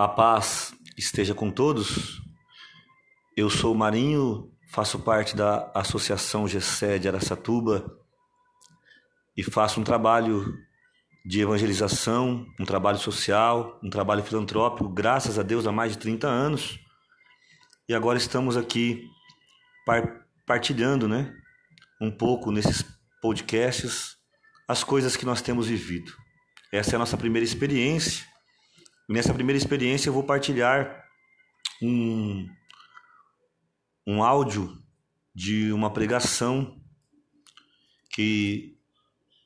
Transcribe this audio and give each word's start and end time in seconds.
A 0.00 0.08
paz 0.08 0.72
esteja 0.96 1.34
com 1.34 1.50
todos. 1.50 2.22
Eu 3.36 3.50
sou 3.50 3.74
Marinho, 3.74 4.50
faço 4.72 4.98
parte 4.98 5.36
da 5.36 5.70
Associação 5.74 6.48
GC 6.48 6.98
de 6.98 7.06
Aracatuba 7.06 7.84
e 9.36 9.42
faço 9.42 9.78
um 9.78 9.84
trabalho 9.84 10.56
de 11.22 11.42
evangelização, 11.42 12.46
um 12.58 12.64
trabalho 12.64 12.96
social, 12.96 13.78
um 13.84 13.90
trabalho 13.90 14.22
filantrópico, 14.22 14.88
graças 14.88 15.38
a 15.38 15.42
Deus, 15.42 15.66
há 15.66 15.70
mais 15.70 15.92
de 15.92 15.98
30 15.98 16.26
anos. 16.26 16.80
E 17.86 17.92
agora 17.92 18.16
estamos 18.16 18.56
aqui 18.56 19.06
partilhando, 20.46 21.06
né, 21.06 21.30
um 22.00 22.10
pouco 22.10 22.50
nesses 22.50 22.82
podcasts 23.20 24.16
as 24.66 24.82
coisas 24.82 25.14
que 25.14 25.26
nós 25.26 25.42
temos 25.42 25.66
vivido. 25.66 26.10
Essa 26.72 26.92
é 26.92 26.96
a 26.96 27.00
nossa 27.00 27.18
primeira 27.18 27.44
experiência 27.44 28.29
Nessa 29.10 29.34
primeira 29.34 29.58
experiência 29.58 30.08
eu 30.08 30.12
vou 30.12 30.22
partilhar 30.22 31.04
um, 31.82 32.48
um 34.06 34.22
áudio 34.22 34.80
de 35.34 35.72
uma 35.72 35.92
pregação 35.92 36.80
que 38.14 38.78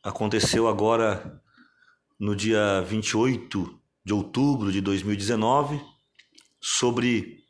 aconteceu 0.03 0.69
agora 0.69 1.43
no 2.21 2.37
dia 2.37 2.83
28 2.83 3.81
de 4.05 4.13
outubro 4.13 4.71
de 4.71 4.83
2019 4.83 5.81
sobre 6.61 7.43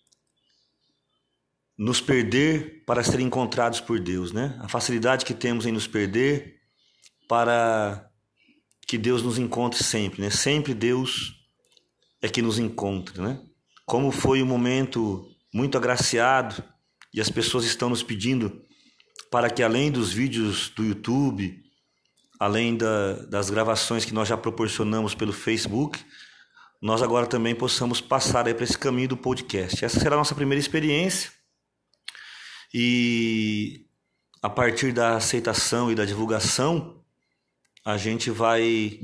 nos 1.77 2.01
perder 2.01 2.85
para 2.87 3.03
ser 3.03 3.19
encontrados 3.19 3.81
por 3.81 3.99
Deus, 3.99 4.31
né? 4.31 4.57
A 4.63 4.69
facilidade 4.69 5.25
que 5.25 5.35
temos 5.35 5.67
em 5.67 5.73
nos 5.73 5.89
perder 5.89 6.61
para 7.29 8.09
que 8.87 8.97
Deus 8.97 9.21
nos 9.21 9.37
encontre 9.37 9.83
sempre, 9.83 10.23
né? 10.23 10.31
Sempre 10.31 10.75
Deus 10.75 11.44
é 12.25 12.29
que 12.29 12.41
nos 12.41 12.59
encontra, 12.59 13.23
né? 13.23 13.39
Como 13.85 14.11
foi 14.11 14.43
um 14.43 14.47
momento 14.47 15.29
muito 15.53 15.77
agraciado 15.77 16.65
e 17.13 17.21
as 17.21 17.29
pessoas 17.29 17.67
estão 17.67 17.91
nos 17.91 18.03
pedindo 18.03 18.63
para 19.31 19.51
que 19.51 19.63
além 19.63 19.93
dos 19.93 20.11
vídeos 20.11 20.71
do 20.71 20.83
YouTube, 20.83 21.63
além 22.41 22.79
da, 22.79 23.27
das 23.27 23.51
gravações 23.51 24.07
que 24.07 24.15
nós 24.15 24.27
já 24.27 24.39
proporcionamos 24.39 25.15
pelo 25.15 25.35
Facebook, 25.35 26.03
nós 26.81 27.03
agora 27.03 27.27
também 27.27 27.55
possamos 27.55 28.01
passar 28.01 28.45
para 28.55 28.65
esse 28.65 28.79
caminho 28.79 29.09
do 29.09 29.19
podcast. 29.19 29.85
Essa 29.85 30.01
será 30.01 30.15
a 30.15 30.19
nossa 30.19 30.35
primeira 30.35 30.59
experiência 30.59 31.31
e 32.73 33.85
a 34.41 34.49
partir 34.49 34.95
da 34.95 35.17
aceitação 35.17 35.93
e 35.93 35.95
da 35.95 36.07
divulgação, 36.07 37.05
a 37.85 37.99
gente 37.99 38.31
vai 38.31 38.99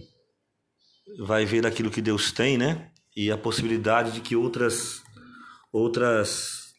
vai 1.19 1.45
ver 1.45 1.67
aquilo 1.67 1.91
que 1.91 2.01
Deus 2.01 2.33
tem, 2.33 2.57
né? 2.57 2.91
E 3.17 3.31
a 3.31 3.39
possibilidade 3.39 4.13
de 4.13 4.21
que 4.21 4.37
outras 4.37 5.03
outras 5.73 6.75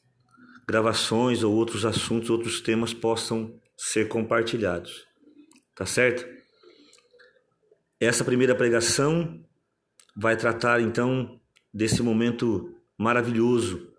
gravações 0.67 1.43
ou 1.43 1.53
outros 1.53 1.85
assuntos, 1.85 2.29
outros 2.29 2.61
temas 2.61 2.93
possam 2.93 3.59
ser 3.77 4.07
compartilhados. 4.07 5.05
Tá 5.75 5.85
certo? 5.85 6.25
Essa 7.99 8.23
primeira 8.23 8.55
pregação 8.55 9.43
vai 10.15 10.35
tratar 10.35 10.81
então 10.81 11.39
desse 11.73 12.01
momento 12.01 12.75
maravilhoso 12.97 13.91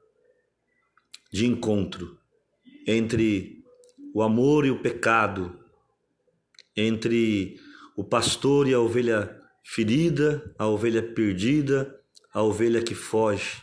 de 1.32 1.46
encontro 1.46 2.18
entre 2.86 3.62
o 4.14 4.22
amor 4.22 4.66
e 4.66 4.70
o 4.70 4.80
pecado, 4.80 5.58
entre 6.76 7.58
o 7.96 8.04
pastor 8.04 8.68
e 8.68 8.74
a 8.74 8.80
ovelha 8.80 9.40
ferida, 9.64 10.54
a 10.58 10.66
ovelha 10.66 11.02
perdida 11.02 12.01
a 12.32 12.42
ovelha 12.42 12.82
que 12.82 12.94
foge. 12.94 13.62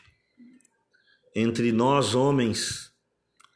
Entre 1.36 1.72
nós, 1.72 2.16
homens, 2.16 2.92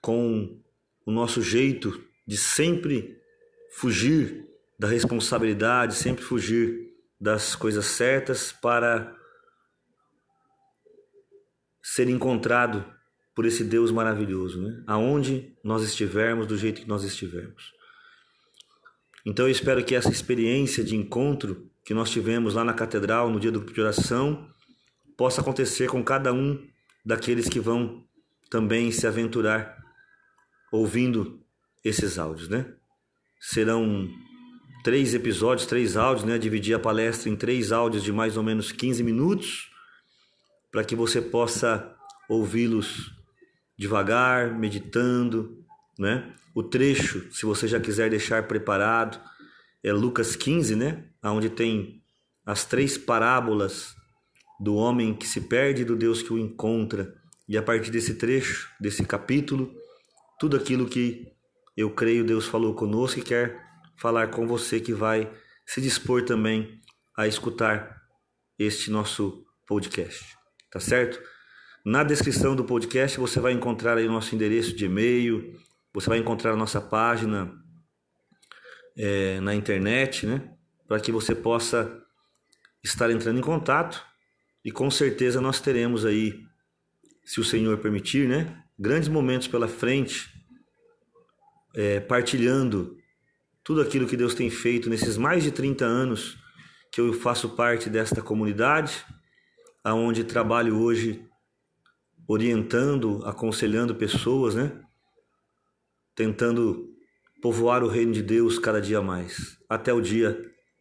com 0.01 0.59
o 1.05 1.11
nosso 1.11 1.41
jeito 1.41 2.03
de 2.25 2.37
sempre 2.37 3.17
fugir 3.75 4.47
da 4.79 4.87
responsabilidade, 4.87 5.95
sempre 5.95 6.23
fugir 6.23 6.93
das 7.19 7.55
coisas 7.55 7.85
certas 7.85 8.51
para 8.51 9.15
ser 11.81 12.09
encontrado 12.09 12.85
por 13.35 13.45
esse 13.45 13.63
Deus 13.63 13.91
maravilhoso, 13.91 14.61
né? 14.61 14.83
Aonde 14.85 15.55
nós 15.63 15.83
estivermos, 15.83 16.47
do 16.47 16.57
jeito 16.57 16.81
que 16.81 16.87
nós 16.87 17.03
estivermos. 17.03 17.73
Então 19.25 19.45
eu 19.45 19.51
espero 19.51 19.83
que 19.83 19.95
essa 19.95 20.11
experiência 20.11 20.83
de 20.83 20.95
encontro 20.95 21.69
que 21.83 21.93
nós 21.93 22.09
tivemos 22.09 22.53
lá 22.53 22.63
na 22.63 22.73
catedral 22.73 23.29
no 23.29 23.39
dia 23.39 23.51
do 23.51 23.61
de 23.61 23.81
oração 23.81 24.52
possa 25.17 25.41
acontecer 25.41 25.87
com 25.87 26.03
cada 26.03 26.33
um 26.33 26.65
daqueles 27.05 27.47
que 27.47 27.59
vão 27.59 28.03
também 28.49 28.91
se 28.91 29.07
aventurar 29.07 29.77
ouvindo 30.71 31.41
esses 31.83 32.17
áudios, 32.17 32.49
né? 32.49 32.65
Serão 33.39 34.09
três 34.83 35.13
episódios, 35.13 35.67
três 35.67 35.97
áudios, 35.97 36.25
né? 36.25 36.37
Dividir 36.37 36.75
a 36.75 36.79
palestra 36.79 37.29
em 37.29 37.35
três 37.35 37.71
áudios 37.71 38.03
de 38.03 38.11
mais 38.11 38.37
ou 38.37 38.43
menos 38.43 38.71
15 38.71 39.03
minutos, 39.03 39.69
para 40.71 40.83
que 40.83 40.95
você 40.95 41.21
possa 41.21 41.95
ouvi-los 42.29 43.11
devagar, 43.77 44.57
meditando, 44.57 45.63
né? 45.97 46.33
O 46.55 46.63
trecho, 46.63 47.31
se 47.31 47.45
você 47.45 47.67
já 47.67 47.79
quiser 47.79 48.09
deixar 48.09 48.47
preparado, 48.47 49.19
é 49.83 49.91
Lucas 49.91 50.35
15, 50.35 50.75
né? 50.75 51.03
Onde 51.23 51.49
tem 51.49 52.01
as 52.45 52.65
três 52.65 52.97
parábolas 52.97 53.95
do 54.63 54.75
homem 54.75 55.13
que 55.13 55.27
se 55.27 55.41
perde 55.41 55.83
do 55.83 55.93
Deus 55.93 56.21
que 56.21 56.31
o 56.31 56.39
encontra. 56.39 57.13
E 57.47 57.57
a 57.57 57.61
partir 57.61 57.91
desse 57.91 58.15
trecho, 58.15 58.71
desse 58.79 59.03
capítulo, 59.05 59.75
tudo 60.39 60.55
aquilo 60.55 60.87
que 60.87 61.27
eu 61.75 61.91
creio 61.91 62.23
Deus 62.23 62.47
falou 62.47 62.73
conosco 62.73 63.19
e 63.19 63.23
quer 63.23 63.61
falar 63.97 64.27
com 64.27 64.47
você 64.47 64.79
que 64.79 64.93
vai 64.93 65.29
se 65.65 65.81
dispor 65.81 66.23
também 66.23 66.79
a 67.17 67.27
escutar 67.27 68.03
este 68.57 68.89
nosso 68.89 69.45
podcast. 69.67 70.23
Tá 70.71 70.79
certo? 70.79 71.21
Na 71.85 72.01
descrição 72.01 72.55
do 72.55 72.63
podcast 72.63 73.19
você 73.19 73.41
vai 73.41 73.51
encontrar 73.51 73.97
aí 73.97 74.07
o 74.07 74.11
nosso 74.11 74.33
endereço 74.33 74.73
de 74.73 74.85
e-mail, 74.85 75.59
você 75.93 76.07
vai 76.07 76.19
encontrar 76.19 76.53
a 76.53 76.55
nossa 76.55 76.79
página 76.79 77.53
é, 78.97 79.41
na 79.41 79.53
internet, 79.53 80.25
né? 80.25 80.55
Para 80.87 81.01
que 81.01 81.11
você 81.11 81.35
possa 81.35 82.01
estar 82.81 83.11
entrando 83.11 83.39
em 83.39 83.43
contato 83.43 84.12
e 84.63 84.71
com 84.71 84.89
certeza 84.89 85.41
nós 85.41 85.59
teremos 85.59 86.05
aí, 86.05 86.43
se 87.23 87.39
o 87.39 87.43
Senhor 87.43 87.77
permitir, 87.79 88.27
né, 88.27 88.63
grandes 88.77 89.09
momentos 89.09 89.47
pela 89.47 89.67
frente, 89.67 90.29
é, 91.75 91.99
partilhando 91.99 92.97
tudo 93.63 93.81
aquilo 93.81 94.07
que 94.07 94.17
Deus 94.17 94.35
tem 94.35 94.49
feito 94.49 94.89
nesses 94.89 95.17
mais 95.17 95.43
de 95.43 95.51
30 95.51 95.85
anos 95.85 96.37
que 96.91 97.01
eu 97.01 97.11
faço 97.13 97.49
parte 97.55 97.89
desta 97.89 98.21
comunidade, 98.21 99.03
aonde 99.83 100.23
trabalho 100.23 100.79
hoje 100.79 101.25
orientando, 102.27 103.21
aconselhando 103.25 103.95
pessoas, 103.95 104.55
né? 104.55 104.79
Tentando 106.15 106.89
povoar 107.41 107.83
o 107.83 107.87
reino 107.87 108.13
de 108.13 108.21
Deus 108.21 108.59
cada 108.59 108.79
dia 108.79 109.01
mais, 109.01 109.57
até 109.67 109.91
o 109.91 109.99
dia 109.99 110.39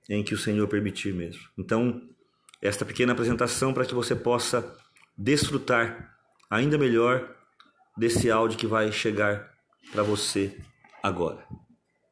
em 0.09 0.22
que 0.22 0.34
o 0.34 0.38
Senhor 0.38 0.69
permitir 0.69 1.15
mesmo. 1.15 1.42
Então, 1.59 2.00
esta 2.62 2.84
pequena 2.84 3.12
apresentação 3.12 3.74
para 3.74 3.84
que 3.84 3.94
você 3.94 4.14
possa 4.14 4.64
desfrutar 5.18 6.14
ainda 6.48 6.78
melhor 6.78 7.28
desse 7.98 8.30
áudio 8.30 8.56
que 8.56 8.66
vai 8.66 8.92
chegar 8.92 9.50
para 9.90 10.04
você 10.04 10.56
agora. 11.02 11.44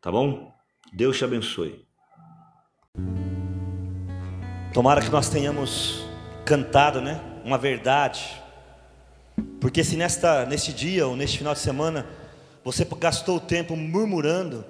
Tá 0.02 0.10
bom? 0.10 0.52
Deus 0.92 1.16
te 1.16 1.24
abençoe. 1.24 1.86
Tomara 4.74 5.00
que 5.00 5.10
nós 5.10 5.28
tenhamos 5.28 6.04
cantado, 6.44 7.00
né? 7.00 7.20
Uma 7.44 7.56
verdade. 7.56 8.42
Porque 9.60 9.84
se 9.84 9.96
nesta 9.96 10.44
neste 10.46 10.72
dia 10.72 11.06
ou 11.06 11.14
neste 11.14 11.38
final 11.38 11.54
de 11.54 11.60
semana 11.60 12.06
você 12.64 12.84
gastou 12.98 13.36
o 13.36 13.41
tempo 13.41 13.76
murmurando, 13.76 14.64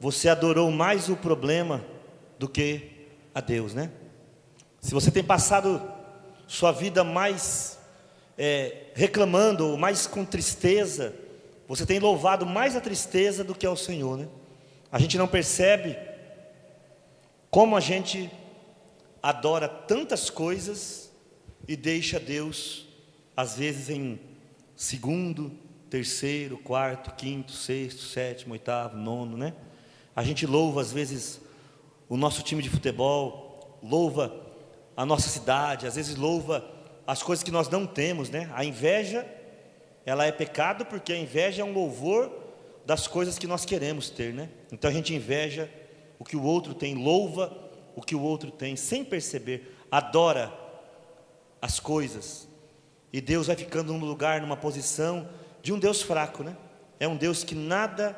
você 0.00 0.28
adorou 0.28 0.70
mais 0.70 1.08
o 1.08 1.16
problema 1.16 1.84
do 2.38 2.48
que 2.48 3.08
a 3.34 3.40
Deus, 3.40 3.72
né? 3.72 3.90
Se 4.86 4.94
você 4.94 5.10
tem 5.10 5.24
passado 5.24 5.82
sua 6.46 6.70
vida 6.70 7.02
mais 7.02 7.76
é, 8.38 8.84
reclamando, 8.94 9.76
mais 9.76 10.06
com 10.06 10.24
tristeza, 10.24 11.12
você 11.66 11.84
tem 11.84 11.98
louvado 11.98 12.46
mais 12.46 12.76
a 12.76 12.80
tristeza 12.80 13.42
do 13.42 13.52
que 13.52 13.66
ao 13.66 13.76
Senhor, 13.76 14.16
né? 14.16 14.28
A 14.92 15.00
gente 15.00 15.18
não 15.18 15.26
percebe 15.26 15.98
como 17.50 17.76
a 17.76 17.80
gente 17.80 18.30
adora 19.20 19.66
tantas 19.66 20.30
coisas 20.30 21.10
e 21.66 21.74
deixa 21.74 22.20
Deus, 22.20 22.86
às 23.36 23.56
vezes, 23.56 23.90
em 23.90 24.20
segundo, 24.76 25.50
terceiro, 25.90 26.58
quarto, 26.58 27.12
quinto, 27.16 27.50
sexto, 27.50 28.02
sétimo, 28.02 28.52
oitavo, 28.52 28.96
nono, 28.96 29.36
né? 29.36 29.52
A 30.14 30.22
gente 30.22 30.46
louva, 30.46 30.80
às 30.80 30.92
vezes, 30.92 31.40
o 32.08 32.16
nosso 32.16 32.40
time 32.44 32.62
de 32.62 32.70
futebol, 32.70 33.80
louva 33.82 34.45
a 34.96 35.04
nossa 35.04 35.28
cidade, 35.28 35.86
às 35.86 35.96
vezes 35.96 36.16
louva 36.16 36.64
as 37.06 37.22
coisas 37.22 37.42
que 37.42 37.50
nós 37.50 37.68
não 37.68 37.86
temos, 37.86 38.30
né? 38.30 38.50
A 38.54 38.64
inveja, 38.64 39.26
ela 40.04 40.24
é 40.24 40.32
pecado 40.32 40.86
porque 40.86 41.12
a 41.12 41.18
inveja 41.18 41.62
é 41.62 41.64
um 41.64 41.72
louvor 41.72 42.32
das 42.84 43.06
coisas 43.06 43.38
que 43.38 43.46
nós 43.46 43.64
queremos 43.64 44.10
ter, 44.10 44.32
né? 44.32 44.48
Então 44.72 44.90
a 44.90 44.92
gente 44.92 45.14
inveja 45.14 45.70
o 46.18 46.24
que 46.24 46.36
o 46.36 46.42
outro 46.42 46.74
tem, 46.74 46.94
louva 46.94 47.56
o 47.94 48.00
que 48.00 48.14
o 48.14 48.22
outro 48.22 48.50
tem, 48.50 48.74
sem 48.76 49.04
perceber, 49.04 49.76
adora 49.90 50.52
as 51.60 51.78
coisas. 51.78 52.48
E 53.12 53.20
Deus 53.20 53.46
vai 53.46 53.56
ficando 53.56 53.92
num 53.92 54.04
lugar, 54.04 54.40
numa 54.40 54.56
posição 54.56 55.28
de 55.62 55.72
um 55.72 55.78
Deus 55.78 56.02
fraco, 56.02 56.42
né? 56.42 56.56
É 56.98 57.06
um 57.06 57.16
Deus 57.16 57.44
que 57.44 57.54
nada 57.54 58.16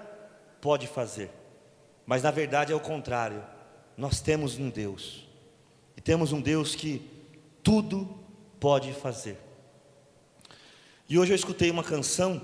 pode 0.61 0.87
fazer. 0.87 1.31
Mas 2.07 2.23
na 2.23 2.31
verdade 2.31 2.73
é 2.73 2.77
o 2.77 2.81
contrário. 2.81 3.45
Nós 3.97 4.21
temos 4.21 4.59
um 4.59 4.71
Deus. 4.71 5.28
Temos 6.09 6.33
um 6.33 6.41
Deus 6.41 6.75
que 6.75 7.03
tudo 7.63 8.09
pode 8.59 8.95
fazer. 8.95 9.37
E 11.07 11.19
hoje 11.19 11.33
eu 11.33 11.37
escutei 11.37 11.71
uma 11.71 11.85
canção, 11.85 12.41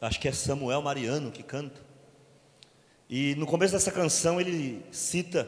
acho 0.00 0.18
que 0.18 0.26
é 0.26 0.32
Samuel 0.32 0.80
Mariano 0.80 1.30
que 1.30 1.42
canta. 1.42 1.78
E 3.06 3.34
no 3.34 3.44
começo 3.44 3.74
dessa 3.74 3.92
canção 3.92 4.40
ele 4.40 4.82
cita 4.90 5.46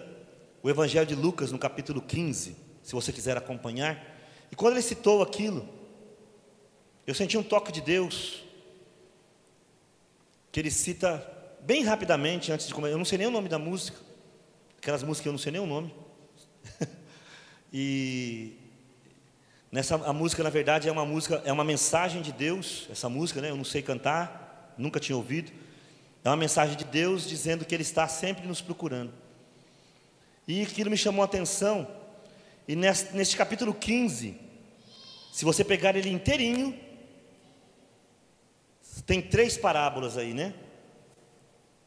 o 0.62 0.68
Evangelho 0.68 1.06
de 1.06 1.14
Lucas 1.14 1.50
no 1.50 1.58
capítulo 1.58 2.02
15, 2.02 2.54
se 2.82 2.92
você 2.92 3.10
quiser 3.10 3.34
acompanhar. 3.38 4.14
E 4.50 4.54
quando 4.54 4.74
ele 4.74 4.82
citou 4.82 5.22
aquilo, 5.22 5.66
eu 7.06 7.14
senti 7.14 7.38
um 7.38 7.42
toque 7.42 7.72
de 7.72 7.80
Deus, 7.80 8.44
que 10.52 10.60
ele 10.60 10.70
cita 10.70 11.26
bem 11.62 11.82
rapidamente 11.82 12.52
antes 12.52 12.66
de 12.66 12.74
começar. 12.74 12.92
Eu 12.92 12.98
não 12.98 13.06
sei 13.06 13.16
nem 13.16 13.26
o 13.26 13.30
nome 13.30 13.48
da 13.48 13.58
música, 13.58 13.96
aquelas 14.76 15.02
músicas 15.02 15.24
eu 15.28 15.32
não 15.32 15.38
sei 15.38 15.52
nem 15.52 15.62
o 15.62 15.66
nome. 15.66 15.94
e 17.72 18.58
nessa 19.70 19.94
a 19.94 20.12
música, 20.12 20.42
na 20.42 20.50
verdade, 20.50 20.88
é 20.88 20.92
uma 20.92 21.06
música, 21.06 21.40
é 21.44 21.52
uma 21.52 21.64
mensagem 21.64 22.20
de 22.20 22.32
Deus. 22.32 22.86
Essa 22.90 23.08
música, 23.08 23.40
né? 23.40 23.50
Eu 23.50 23.56
não 23.56 23.64
sei 23.64 23.80
cantar, 23.80 24.74
nunca 24.76 25.00
tinha 25.00 25.16
ouvido. 25.16 25.50
É 26.24 26.28
uma 26.28 26.36
mensagem 26.36 26.76
de 26.76 26.84
Deus 26.84 27.26
dizendo 27.28 27.64
que 27.64 27.74
Ele 27.74 27.82
está 27.82 28.06
sempre 28.06 28.46
nos 28.46 28.60
procurando. 28.60 29.12
E 30.46 30.62
aquilo 30.62 30.90
me 30.90 30.96
chamou 30.96 31.22
a 31.22 31.24
atenção. 31.24 31.88
E 32.68 32.76
neste, 32.76 33.14
neste 33.14 33.36
capítulo 33.36 33.72
15, 33.72 34.36
se 35.32 35.44
você 35.44 35.64
pegar 35.64 35.96
ele 35.96 36.10
inteirinho, 36.10 36.78
tem 39.06 39.22
três 39.22 39.56
parábolas 39.56 40.18
aí, 40.18 40.34
né? 40.34 40.54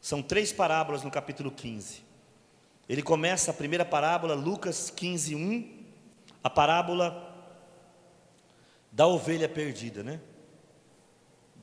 São 0.00 0.22
três 0.22 0.52
parábolas 0.52 1.02
no 1.02 1.10
capítulo 1.10 1.50
15. 1.50 2.02
Ele 2.88 3.02
começa 3.02 3.50
a 3.50 3.54
primeira 3.54 3.84
parábola, 3.84 4.34
Lucas 4.34 4.90
15, 4.90 5.34
1, 5.34 5.75
a 6.42 6.50
parábola 6.50 7.34
da 8.90 9.06
ovelha 9.06 9.48
perdida, 9.48 10.02
né? 10.02 10.20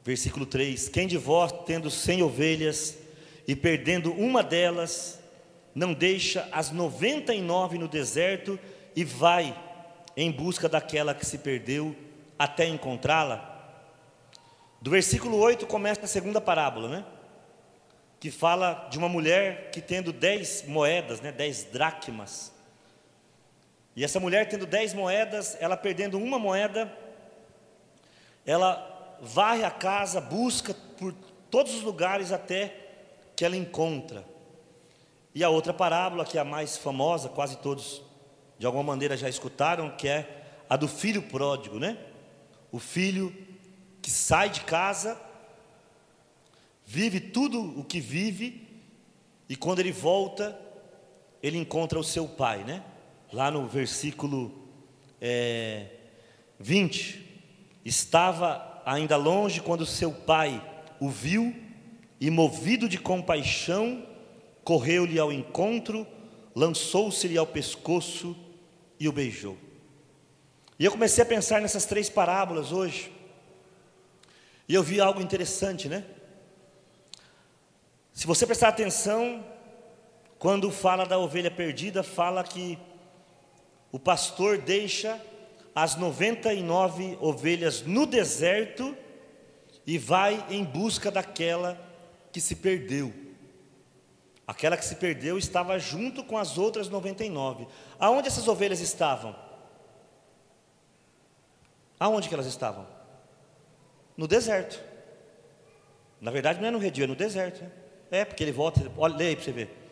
Versículo 0.03 0.45
3: 0.45 0.87
Quem 0.89 1.07
de 1.07 1.17
vós, 1.17 1.51
tendo 1.65 1.89
cem 1.89 2.21
ovelhas 2.21 2.97
e 3.47 3.55
perdendo 3.55 4.13
uma 4.13 4.43
delas, 4.43 5.19
não 5.73 5.93
deixa 5.93 6.47
as 6.51 6.71
noventa 6.71 7.33
e 7.33 7.41
nove 7.41 7.77
no 7.79 7.87
deserto 7.87 8.59
e 8.95 9.03
vai 9.03 9.57
em 10.15 10.31
busca 10.31 10.69
daquela 10.69 11.15
que 11.15 11.25
se 11.25 11.39
perdeu 11.39 11.95
até 12.37 12.67
encontrá-la? 12.67 13.49
Do 14.79 14.91
versículo 14.91 15.37
8 15.37 15.65
começa 15.65 16.01
a 16.03 16.07
segunda 16.07 16.39
parábola, 16.39 16.89
né? 16.89 17.05
Que 18.19 18.29
fala 18.29 18.87
de 18.91 18.97
uma 18.97 19.09
mulher 19.09 19.71
que 19.71 19.81
tendo 19.81 20.13
dez 20.13 20.65
moedas, 20.67 21.19
né? 21.19 21.31
Dez 21.31 21.63
dracmas. 21.63 22.52
E 23.95 24.03
essa 24.03 24.19
mulher 24.19 24.49
tendo 24.49 24.65
dez 24.65 24.93
moedas, 24.93 25.55
ela 25.59 25.77
perdendo 25.77 26.17
uma 26.17 26.39
moeda, 26.39 26.91
ela 28.45 29.17
varre 29.21 29.63
a 29.63 29.71
casa, 29.71 30.19
busca 30.19 30.73
por 30.97 31.13
todos 31.49 31.73
os 31.75 31.81
lugares 31.81 32.31
até 32.31 32.75
que 33.35 33.45
ela 33.45 33.55
encontra. 33.55 34.25
E 35.35 35.43
a 35.43 35.49
outra 35.49 35.73
parábola, 35.73 36.25
que 36.25 36.37
é 36.37 36.41
a 36.41 36.45
mais 36.45 36.77
famosa, 36.77 37.29
quase 37.29 37.57
todos 37.57 38.01
de 38.57 38.65
alguma 38.65 38.83
maneira 38.83 39.17
já 39.17 39.29
escutaram, 39.29 39.95
que 39.95 40.07
é 40.07 40.43
a 40.69 40.75
do 40.75 40.87
filho 40.87 41.23
pródigo, 41.23 41.79
né? 41.79 41.97
O 42.71 42.79
filho 42.79 43.35
que 44.01 44.09
sai 44.09 44.49
de 44.49 44.61
casa, 44.61 45.19
vive 46.85 47.19
tudo 47.19 47.79
o 47.79 47.83
que 47.83 47.99
vive, 47.99 48.67
e 49.47 49.55
quando 49.55 49.79
ele 49.79 49.91
volta, 49.91 50.59
ele 51.41 51.57
encontra 51.57 51.99
o 51.99 52.03
seu 52.03 52.27
pai, 52.27 52.63
né? 52.63 52.83
Lá 53.33 53.49
no 53.49 53.67
versículo 53.67 54.53
é, 55.19 55.87
20, 56.59 57.19
estava 57.83 58.79
ainda 58.85 59.17
longe 59.17 59.59
quando 59.59 59.87
seu 59.87 60.11
pai 60.11 60.63
o 60.99 61.09
viu 61.09 61.51
e, 62.21 62.29
movido 62.29 62.87
de 62.87 62.99
compaixão, 62.99 64.05
correu-lhe 64.63 65.17
ao 65.17 65.33
encontro, 65.33 66.05
lançou-se-lhe 66.55 67.35
ao 67.35 67.47
pescoço 67.47 68.37
e 68.99 69.09
o 69.09 69.11
beijou. 69.11 69.57
E 70.77 70.85
eu 70.85 70.91
comecei 70.91 71.23
a 71.23 71.25
pensar 71.25 71.59
nessas 71.59 71.85
três 71.85 72.11
parábolas 72.11 72.71
hoje, 72.71 73.11
e 74.69 74.75
eu 74.75 74.83
vi 74.83 75.01
algo 75.01 75.19
interessante, 75.19 75.89
né? 75.89 76.05
Se 78.13 78.27
você 78.27 78.45
prestar 78.45 78.67
atenção, 78.67 79.43
quando 80.37 80.69
fala 80.69 81.03
da 81.03 81.17
ovelha 81.17 81.49
perdida, 81.49 82.03
fala 82.03 82.43
que 82.43 82.77
o 83.93 83.99
pastor 83.99 84.57
deixa 84.57 85.21
as 85.75 85.95
99 85.95 87.15
ovelhas 87.21 87.83
no 87.83 88.07
deserto 88.07 88.97
e 89.85 89.99
vai 89.99 90.43
em 90.49 90.63
busca 90.63 91.11
daquela 91.11 91.79
que 92.31 92.41
se 92.41 92.55
perdeu. 92.55 93.13
Aquela 94.47 94.75
que 94.75 94.83
se 94.83 94.95
perdeu 94.95 95.37
estava 95.37 95.77
junto 95.77 96.23
com 96.23 96.39
as 96.39 96.57
outras 96.57 96.89
99. 96.89 97.67
Aonde 97.99 98.27
essas 98.27 98.47
ovelhas 98.47 98.79
estavam? 98.79 99.35
Aonde 101.99 102.27
que 102.27 102.33
elas 102.33 102.47
estavam? 102.47 102.87
No 104.17 104.27
deserto. 104.27 104.83
Na 106.19 106.31
verdade 106.31 106.59
não 106.59 106.67
é 106.67 106.71
no 106.71 106.79
redil, 106.79 107.03
é 107.03 107.07
no 107.07 107.15
deserto. 107.15 107.61
Né? 107.61 107.71
É, 108.09 108.25
porque 108.25 108.43
ele 108.43 108.51
volta, 108.51 108.91
olha, 108.97 109.15
leia 109.15 109.29
aí 109.29 109.35
para 109.35 109.45
você 109.45 109.51
ver. 109.51 109.82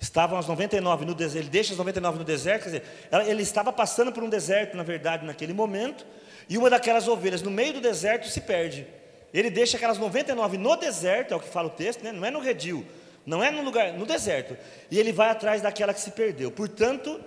Estavam 0.00 0.38
as 0.38 0.48
99 0.48 1.04
no 1.04 1.14
deserto, 1.14 1.44
ele 1.44 1.50
deixa 1.50 1.72
as 1.72 1.78
99 1.78 2.20
no 2.20 2.24
deserto, 2.24 2.62
quer 2.62 2.68
dizer, 2.70 2.82
ele 3.28 3.42
estava 3.42 3.70
passando 3.70 4.10
por 4.10 4.22
um 4.22 4.30
deserto, 4.30 4.74
na 4.74 4.82
verdade, 4.82 5.26
naquele 5.26 5.52
momento, 5.52 6.06
e 6.48 6.56
uma 6.56 6.70
daquelas 6.70 7.06
ovelhas 7.06 7.42
no 7.42 7.50
meio 7.50 7.74
do 7.74 7.82
deserto 7.82 8.26
se 8.26 8.40
perde. 8.40 8.86
Ele 9.32 9.50
deixa 9.50 9.76
aquelas 9.76 9.98
99 9.98 10.56
no 10.56 10.74
deserto, 10.74 11.34
é 11.34 11.36
o 11.36 11.40
que 11.40 11.48
fala 11.48 11.68
o 11.68 11.72
texto, 11.72 12.02
né? 12.02 12.12
não 12.12 12.24
é 12.24 12.30
no 12.30 12.40
redil, 12.40 12.84
não 13.26 13.44
é 13.44 13.50
no 13.50 13.60
lugar, 13.62 13.92
no 13.92 14.06
deserto. 14.06 14.56
E 14.90 14.98
ele 14.98 15.12
vai 15.12 15.28
atrás 15.28 15.60
daquela 15.60 15.92
que 15.92 16.00
se 16.00 16.12
perdeu. 16.12 16.50
Portanto, 16.50 17.20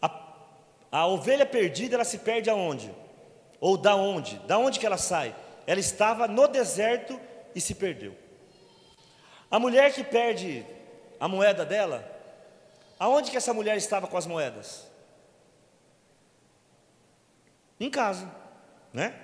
a, 0.00 0.10
a 0.92 1.06
ovelha 1.06 1.46
perdida, 1.46 1.96
ela 1.96 2.04
se 2.04 2.18
perde 2.18 2.50
aonde? 2.50 2.94
Ou 3.58 3.78
da 3.78 3.96
onde? 3.96 4.38
Da 4.46 4.58
onde 4.58 4.78
que 4.78 4.84
ela 4.84 4.98
sai? 4.98 5.34
Ela 5.66 5.80
estava 5.80 6.28
no 6.28 6.46
deserto 6.46 7.18
e 7.54 7.60
se 7.62 7.74
perdeu. 7.74 8.14
A 9.50 9.58
mulher 9.58 9.92
que 9.92 10.04
perde 10.04 10.64
a 11.20 11.28
moeda 11.28 11.66
dela, 11.66 12.10
aonde 12.98 13.30
que 13.30 13.36
essa 13.36 13.52
mulher 13.52 13.76
estava 13.76 14.06
com 14.06 14.16
as 14.16 14.26
moedas? 14.26 14.90
Em 17.78 17.90
casa, 17.90 18.30
né? 18.92 19.14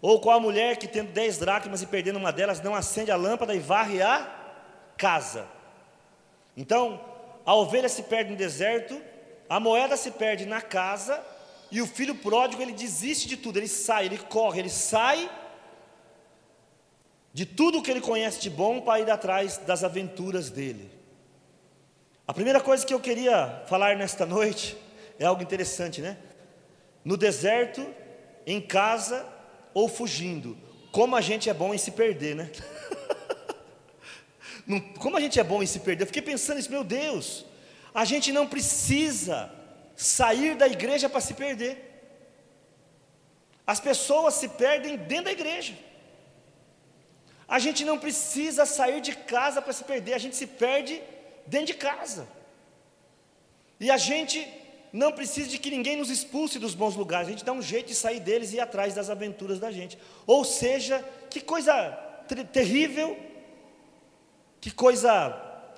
Ou 0.00 0.20
com 0.20 0.30
a 0.30 0.38
mulher 0.38 0.76
que 0.76 0.86
tendo 0.86 1.12
dez 1.12 1.38
dracmas 1.38 1.80
e 1.80 1.86
perdendo 1.86 2.18
uma 2.18 2.32
delas, 2.32 2.60
não 2.60 2.74
acende 2.74 3.10
a 3.10 3.16
lâmpada 3.16 3.54
e 3.54 3.58
varre 3.58 4.02
a 4.02 4.30
casa. 4.98 5.48
Então, 6.56 7.00
a 7.46 7.54
ovelha 7.54 7.88
se 7.88 8.02
perde 8.02 8.30
no 8.30 8.36
deserto, 8.36 9.00
a 9.48 9.58
moeda 9.58 9.96
se 9.96 10.10
perde 10.10 10.44
na 10.44 10.60
casa, 10.60 11.24
e 11.70 11.80
o 11.80 11.86
filho 11.86 12.14
pródigo 12.14 12.60
ele 12.60 12.72
desiste 12.72 13.26
de 13.26 13.36
tudo, 13.36 13.58
ele 13.58 13.68
sai, 13.68 14.06
ele 14.06 14.18
corre, 14.18 14.60
ele 14.60 14.68
sai 14.68 15.30
de 17.32 17.46
tudo 17.46 17.80
que 17.82 17.90
ele 17.90 18.00
conhece 18.00 18.40
de 18.40 18.50
bom 18.50 18.82
para 18.82 19.00
ir 19.00 19.10
atrás 19.10 19.56
das 19.56 19.82
aventuras 19.82 20.50
dele. 20.50 21.01
A 22.32 22.34
primeira 22.34 22.62
coisa 22.62 22.86
que 22.86 22.94
eu 22.94 22.98
queria 22.98 23.62
falar 23.66 23.94
nesta 23.94 24.24
noite 24.24 24.74
é 25.18 25.26
algo 25.26 25.42
interessante, 25.42 26.00
né? 26.00 26.16
No 27.04 27.14
deserto, 27.14 27.86
em 28.46 28.58
casa 28.58 29.28
ou 29.74 29.86
fugindo, 29.86 30.56
como 30.90 31.14
a 31.14 31.20
gente 31.20 31.50
é 31.50 31.52
bom 31.52 31.74
em 31.74 31.76
se 31.76 31.90
perder, 31.90 32.34
né? 32.34 32.50
como 34.98 35.18
a 35.18 35.20
gente 35.20 35.38
é 35.38 35.44
bom 35.44 35.62
em 35.62 35.66
se 35.66 35.80
perder. 35.80 36.04
Eu 36.04 36.06
fiquei 36.06 36.22
pensando 36.22 36.58
isso, 36.58 36.70
meu 36.70 36.82
Deus, 36.82 37.44
a 37.94 38.06
gente 38.06 38.32
não 38.32 38.46
precisa 38.46 39.52
sair 39.94 40.54
da 40.54 40.66
igreja 40.66 41.10
para 41.10 41.20
se 41.20 41.34
perder. 41.34 42.02
As 43.66 43.78
pessoas 43.78 44.36
se 44.36 44.48
perdem 44.48 44.96
dentro 44.96 45.26
da 45.26 45.32
igreja. 45.32 45.74
A 47.46 47.58
gente 47.58 47.84
não 47.84 47.98
precisa 47.98 48.64
sair 48.64 49.02
de 49.02 49.14
casa 49.14 49.60
para 49.60 49.74
se 49.74 49.84
perder, 49.84 50.14
a 50.14 50.18
gente 50.18 50.34
se 50.34 50.46
perde 50.46 51.02
dentro 51.46 51.66
de 51.66 51.74
casa. 51.74 52.28
E 53.78 53.90
a 53.90 53.96
gente 53.96 54.46
não 54.92 55.10
precisa 55.10 55.48
de 55.48 55.58
que 55.58 55.70
ninguém 55.70 55.96
nos 55.96 56.10
expulse 56.10 56.58
dos 56.58 56.74
bons 56.74 56.94
lugares, 56.94 57.28
a 57.28 57.30
gente 57.30 57.44
dá 57.44 57.52
um 57.52 57.62
jeito 57.62 57.88
de 57.88 57.94
sair 57.94 58.20
deles 58.20 58.52
e 58.52 58.56
ir 58.56 58.60
atrás 58.60 58.94
das 58.94 59.08
aventuras 59.08 59.58
da 59.58 59.72
gente. 59.72 59.98
Ou 60.26 60.44
seja, 60.44 61.02
que 61.30 61.40
coisa 61.40 61.90
terrível, 62.52 63.16
que 64.60 64.70
coisa 64.70 65.34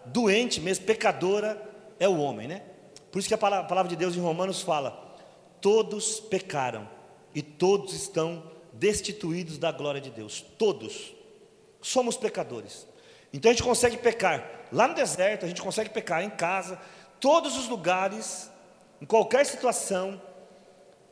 doente 0.07 0.61
mesmo, 0.61 0.85
pecadora 0.85 1.61
é 1.99 2.09
o 2.09 2.19
homem, 2.19 2.49
né? 2.49 2.63
Por 3.11 3.21
isso 3.21 3.29
que 3.29 3.35
a 3.35 3.39
palavra 3.39 3.89
de 3.89 3.97
Deus 3.97 4.17
em 4.17 4.21
Romanos 4.21 4.61
fala: 4.61 5.17
todos 5.61 6.19
pecaram 6.19 6.89
e 7.35 7.41
todos 7.41 7.95
estão 7.95 8.43
destituídos 8.73 9.57
da 9.57 9.71
glória 9.71 10.01
de 10.01 10.11
Deus. 10.11 10.45
Todos 10.59 11.15
somos 11.81 12.17
pecadores. 12.17 12.87
Então 13.35 13.51
a 13.51 13.53
gente 13.53 13.65
consegue 13.65 13.97
pecar 13.97 14.49
lá 14.71 14.87
no 14.87 14.95
deserto, 14.95 15.45
a 15.45 15.49
gente 15.49 15.61
consegue 15.61 15.91
pecar 15.91 16.23
em 16.23 16.31
casa, 16.31 16.81
todos 17.19 17.59
os 17.59 17.67
lugares, 17.67 18.49
em 19.03 19.05
qualquer 19.05 19.45
situação, 19.45 20.23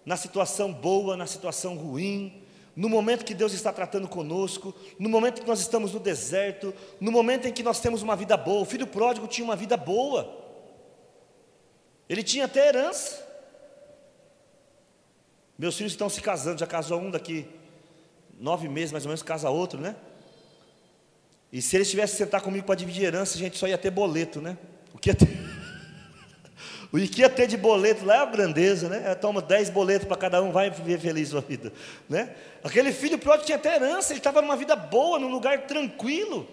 na 0.06 0.16
situação 0.16 0.72
boa, 0.72 1.16
na 1.16 1.26
situação 1.26 1.76
ruim, 1.76 2.44
no 2.76 2.88
momento 2.88 3.24
que 3.24 3.34
Deus 3.34 3.52
está 3.52 3.72
tratando 3.72 4.06
conosco, 4.06 4.72
no 5.00 5.08
momento 5.08 5.42
que 5.42 5.48
nós 5.48 5.58
estamos 5.58 5.94
no 5.94 5.98
deserto, 5.98 6.72
no 7.00 7.10
momento 7.10 7.48
em 7.48 7.52
que 7.52 7.62
nós 7.62 7.80
temos 7.80 8.02
uma 8.02 8.14
vida 8.14 8.36
boa. 8.36 8.62
O 8.62 8.66
filho 8.66 8.86
pródigo 8.86 9.26
tinha 9.26 9.44
uma 9.44 9.56
vida 9.56 9.76
boa, 9.76 10.32
ele 12.08 12.22
tinha 12.22 12.44
até 12.44 12.68
herança. 12.68 13.20
Meus 15.58 15.76
filhos 15.76 15.92
estão 15.92 16.08
se 16.08 16.20
casando, 16.20 16.60
já 16.60 16.68
casou 16.68 17.00
um 17.00 17.10
daqui 17.10 17.48
nove 18.38 18.68
meses 18.68 18.92
mais 18.92 19.04
ou 19.04 19.08
menos, 19.08 19.24
casa 19.24 19.50
outro, 19.50 19.80
né? 19.80 19.96
E 21.52 21.60
se 21.60 21.76
eles 21.76 21.90
tivessem 21.90 22.16
sentar 22.16 22.40
comigo 22.40 22.64
para 22.64 22.74
dividir 22.74 23.04
herança, 23.04 23.36
a 23.36 23.38
gente 23.38 23.58
só 23.58 23.68
ia 23.68 23.76
ter 23.76 23.90
boleto, 23.90 24.40
né? 24.40 24.56
O 24.94 24.98
que 24.98 25.10
ia 25.10 25.14
ter, 25.14 25.28
o 26.90 26.98
que 26.98 27.20
ia 27.20 27.28
ter 27.28 27.46
de 27.46 27.58
boleto 27.58 28.06
lá 28.06 28.16
é 28.16 28.18
a 28.20 28.24
grandeza, 28.24 28.88
né? 28.88 29.14
Toma 29.16 29.42
dez 29.42 29.68
boletos 29.68 30.08
para 30.08 30.16
cada 30.16 30.42
um, 30.42 30.50
vai 30.50 30.70
viver 30.70 30.98
feliz 30.98 31.28
sua 31.28 31.42
vida, 31.42 31.70
né? 32.08 32.34
Aquele 32.64 32.90
filho 32.90 33.18
pródigo 33.18 33.44
tinha 33.44 33.56
até 33.56 33.74
herança, 33.74 34.14
ele 34.14 34.20
estava 34.20 34.40
numa 34.40 34.56
vida 34.56 34.74
boa, 34.74 35.18
num 35.18 35.28
lugar 35.28 35.66
tranquilo. 35.66 36.48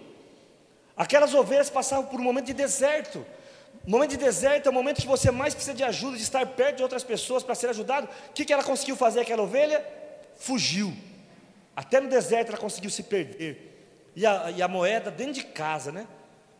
Aquelas 0.94 1.32
ovelhas 1.32 1.70
passavam 1.70 2.04
por 2.04 2.20
um 2.20 2.24
momento 2.24 2.46
de 2.46 2.52
deserto. 2.52 3.24
O 3.86 3.90
momento 3.90 4.10
de 4.10 4.18
deserto 4.18 4.66
é 4.66 4.70
o 4.70 4.74
momento 4.74 5.00
que 5.00 5.06
você 5.06 5.30
mais 5.30 5.54
precisa 5.54 5.74
de 5.74 5.82
ajuda, 5.82 6.18
de 6.18 6.22
estar 6.22 6.44
perto 6.44 6.76
de 6.76 6.82
outras 6.82 7.02
pessoas 7.02 7.42
para 7.42 7.54
ser 7.54 7.70
ajudado. 7.70 8.06
O 8.28 8.32
que, 8.34 8.44
que 8.44 8.52
ela 8.52 8.62
conseguiu 8.62 8.96
fazer, 8.96 9.20
aquela 9.20 9.42
ovelha? 9.42 9.82
Fugiu. 10.36 10.94
Até 11.74 12.00
no 12.00 12.08
deserto 12.10 12.48
ela 12.48 12.58
conseguiu 12.58 12.90
se 12.90 13.02
perder. 13.04 13.69
E 14.20 14.26
a, 14.26 14.50
e 14.50 14.60
a 14.60 14.68
moeda 14.68 15.10
dentro 15.10 15.32
de 15.32 15.44
casa, 15.44 15.90
né? 15.90 16.06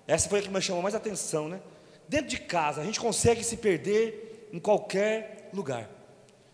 Essa 0.07 0.31
foi 0.31 0.39
a 0.39 0.43
que 0.43 0.49
me 0.49 0.63
chamou 0.63 0.81
mais 0.81 0.95
atenção, 0.95 1.47
né? 1.47 1.61
Dentro 2.09 2.29
de 2.29 2.39
casa, 2.39 2.81
a 2.81 2.85
gente 2.87 2.99
consegue 2.99 3.45
se 3.45 3.59
perder 3.59 4.49
em 4.51 4.59
qualquer 4.59 5.51
lugar. 5.53 5.87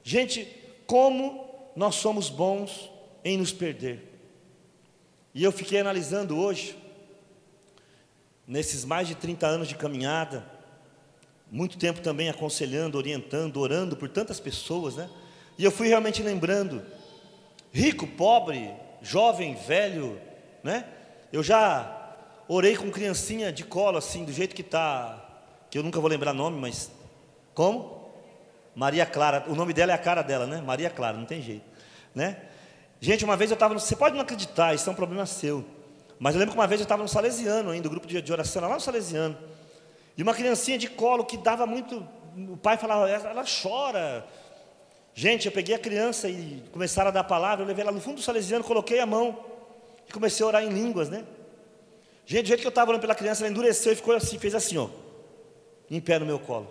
Gente, 0.03 0.49
como 0.85 1.49
nós 1.77 1.95
somos 1.95 2.29
bons 2.29 2.91
em 3.25 3.39
nos 3.39 3.53
perder. 3.53 4.19
E 5.33 5.45
eu 5.45 5.53
fiquei 5.53 5.79
analisando 5.79 6.37
hoje, 6.37 6.77
nesses 8.45 8.85
mais 8.85 9.07
de 9.07 9.15
30 9.15 9.47
anos 9.47 9.69
de 9.69 9.77
caminhada, 9.77 10.45
muito 11.49 11.79
tempo 11.79 12.01
também 12.01 12.29
aconselhando, 12.31 12.99
orientando, 12.99 13.59
orando 13.59 13.97
por 13.97 14.09
tantas 14.09 14.41
pessoas, 14.41 14.97
né? 14.97 15.09
E 15.57 15.63
eu 15.63 15.71
fui 15.71 15.87
realmente 15.87 16.21
lembrando, 16.21 16.85
rico, 17.73 18.09
pobre, 18.09 18.73
jovem, 19.01 19.55
velho, 19.55 20.21
né? 20.65 20.95
Eu 21.37 21.43
já 21.43 22.15
orei 22.49 22.75
com 22.75 22.91
criancinha 22.91 23.53
de 23.53 23.63
colo 23.63 23.99
assim, 23.99 24.25
do 24.25 24.33
jeito 24.33 24.55
que 24.55 24.63
está, 24.63 25.23
que 25.69 25.77
eu 25.77 25.83
nunca 25.83 26.01
vou 26.01 26.09
lembrar 26.09 26.33
nome, 26.33 26.59
mas 26.59 26.91
como? 27.53 28.11
Maria 28.75 29.05
Clara. 29.05 29.45
O 29.47 29.55
nome 29.55 29.75
dela 29.75 29.93
é 29.93 29.95
a 29.95 29.99
cara 29.99 30.23
dela, 30.23 30.47
né? 30.47 30.63
Maria 30.63 30.89
Clara, 30.89 31.15
não 31.15 31.27
tem 31.27 31.43
jeito, 31.43 31.67
né? 32.15 32.39
Gente, 33.03 33.23
uma 33.23 33.37
vez 33.37 33.51
eu 33.51 33.55
estava, 33.55 33.75
você 33.75 33.95
pode 33.95 34.15
não 34.15 34.23
acreditar, 34.23 34.75
isso 34.75 34.89
é 34.89 34.93
um 34.95 34.97
problema 34.97 35.27
seu. 35.27 35.63
Mas 36.19 36.35
eu 36.35 36.39
lembro 36.39 36.55
que 36.55 36.59
uma 36.59 36.67
vez 36.67 36.81
eu 36.81 36.87
estava 36.87 37.03
no 37.03 37.09
Salesiano 37.09 37.71
ainda, 37.71 37.87
o 37.87 37.91
grupo 37.91 38.07
de 38.07 38.33
oração 38.33 38.63
lá 38.63 38.73
no 38.73 38.81
Salesiano. 38.81 39.37
E 40.17 40.23
uma 40.23 40.33
criancinha 40.33 40.79
de 40.79 40.89
colo 40.89 41.23
que 41.23 41.37
dava 41.37 41.67
muito. 41.67 42.03
O 42.51 42.57
pai 42.57 42.79
falava, 42.79 43.11
ela 43.11 43.45
chora. 43.45 44.27
Gente, 45.13 45.45
eu 45.45 45.53
peguei 45.53 45.75
a 45.75 45.79
criança 45.79 46.31
e 46.31 46.65
começaram 46.73 47.09
a 47.09 47.13
dar 47.13 47.21
a 47.21 47.25
palavra, 47.25 47.63
eu 47.63 47.69
levei 47.69 47.83
ela 47.83 47.93
no 47.93 48.01
fundo 48.01 48.15
do 48.15 48.23
Salesiano, 48.23 48.65
coloquei 48.65 49.01
a 49.01 49.05
mão 49.05 49.55
e 50.09 50.13
comecei 50.13 50.45
a 50.45 50.49
orar 50.49 50.65
em 50.65 50.69
línguas, 50.69 51.09
né? 51.09 51.25
Gente, 52.25 52.43
do 52.43 52.49
jeito 52.49 52.61
que 52.61 52.67
eu 52.67 52.71
estava 52.71 52.91
orando 52.91 53.03
pela 53.03 53.15
criança, 53.15 53.43
ela 53.43 53.51
endureceu 53.51 53.93
e 53.93 53.97
ficou 53.97 54.15
assim, 54.15 54.39
fez 54.39 54.55
assim, 54.55 54.77
ó, 54.77 54.89
em 55.91 56.01
pé 56.01 56.19
no 56.19 56.27
meu 56.27 56.39
colo, 56.39 56.69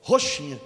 roxinha. 0.00 0.60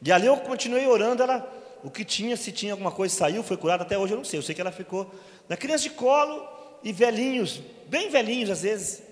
E 0.00 0.12
ali 0.12 0.26
eu 0.26 0.36
continuei 0.36 0.86
orando, 0.86 1.22
ela, 1.22 1.52
o 1.82 1.90
que 1.90 2.04
tinha, 2.04 2.36
se 2.36 2.52
tinha 2.52 2.72
alguma 2.72 2.92
coisa, 2.92 3.14
saiu, 3.14 3.42
foi 3.42 3.56
curada, 3.56 3.82
até 3.82 3.98
hoje 3.98 4.12
eu 4.14 4.18
não 4.18 4.24
sei, 4.24 4.38
eu 4.38 4.42
sei 4.42 4.54
que 4.54 4.60
ela 4.60 4.70
ficou 4.70 5.12
na 5.48 5.56
criança 5.56 5.82
de 5.82 5.90
colo 5.90 6.48
e 6.82 6.92
velhinhos, 6.92 7.60
bem 7.88 8.08
velhinhos 8.08 8.50
às 8.50 8.62
vezes, 8.62 9.02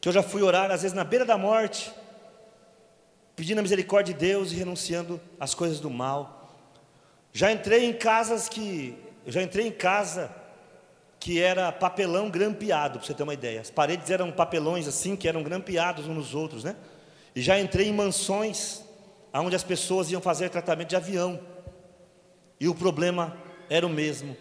que 0.00 0.08
eu 0.08 0.12
já 0.12 0.22
fui 0.22 0.42
orar, 0.42 0.70
às 0.72 0.82
vezes 0.82 0.96
na 0.96 1.04
beira 1.04 1.24
da 1.24 1.38
morte, 1.38 1.92
pedindo 3.36 3.60
a 3.60 3.62
misericórdia 3.62 4.12
de 4.12 4.20
Deus 4.20 4.50
e 4.50 4.56
renunciando 4.56 5.20
às 5.38 5.54
coisas 5.54 5.78
do 5.78 5.88
mal. 5.88 6.50
Já 7.32 7.50
entrei 7.50 7.84
em 7.84 7.92
casas 7.92 8.48
que, 8.48 8.96
eu 9.24 9.32
já 9.32 9.42
entrei 9.42 9.68
em 9.68 9.72
casa 9.72 10.30
que 11.22 11.40
era 11.40 11.70
papelão 11.70 12.28
grampeado, 12.28 12.98
para 12.98 13.06
você 13.06 13.14
ter 13.14 13.22
uma 13.22 13.32
ideia. 13.32 13.60
As 13.60 13.70
paredes 13.70 14.10
eram 14.10 14.32
papelões 14.32 14.88
assim, 14.88 15.14
que 15.14 15.28
eram 15.28 15.40
grampeados 15.40 16.08
uns 16.08 16.16
nos 16.16 16.34
outros, 16.34 16.64
né? 16.64 16.74
E 17.32 17.40
já 17.40 17.60
entrei 17.60 17.86
em 17.86 17.92
mansões 17.92 18.82
onde 19.32 19.54
as 19.54 19.62
pessoas 19.62 20.10
iam 20.10 20.20
fazer 20.20 20.50
tratamento 20.50 20.88
de 20.88 20.96
avião. 20.96 21.38
E 22.58 22.66
o 22.66 22.74
problema 22.74 23.36
era 23.70 23.86
o 23.86 23.88
mesmo. 23.88 24.36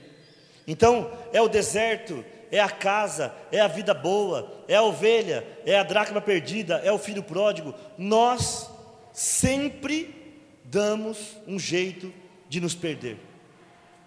Então, 0.67 1.11
é 1.31 1.39
o 1.39 1.47
deserto, 1.47 2.25
é 2.51 2.59
a 2.59 2.69
casa, 2.69 3.31
é 3.51 3.59
a 3.59 3.67
vida 3.67 3.93
boa, 3.93 4.65
é 4.67 4.73
a 4.75 4.81
ovelha, 4.81 5.45
é 5.67 5.77
a 5.77 5.83
dracma 5.83 6.19
perdida, 6.19 6.81
é 6.83 6.91
o 6.91 6.97
filho 6.97 7.21
pródigo. 7.21 7.75
Nós 7.95 8.67
sempre 9.13 10.33
damos 10.63 11.37
um 11.45 11.59
jeito 11.59 12.11
de 12.49 12.59
nos 12.59 12.73
perder. 12.73 13.19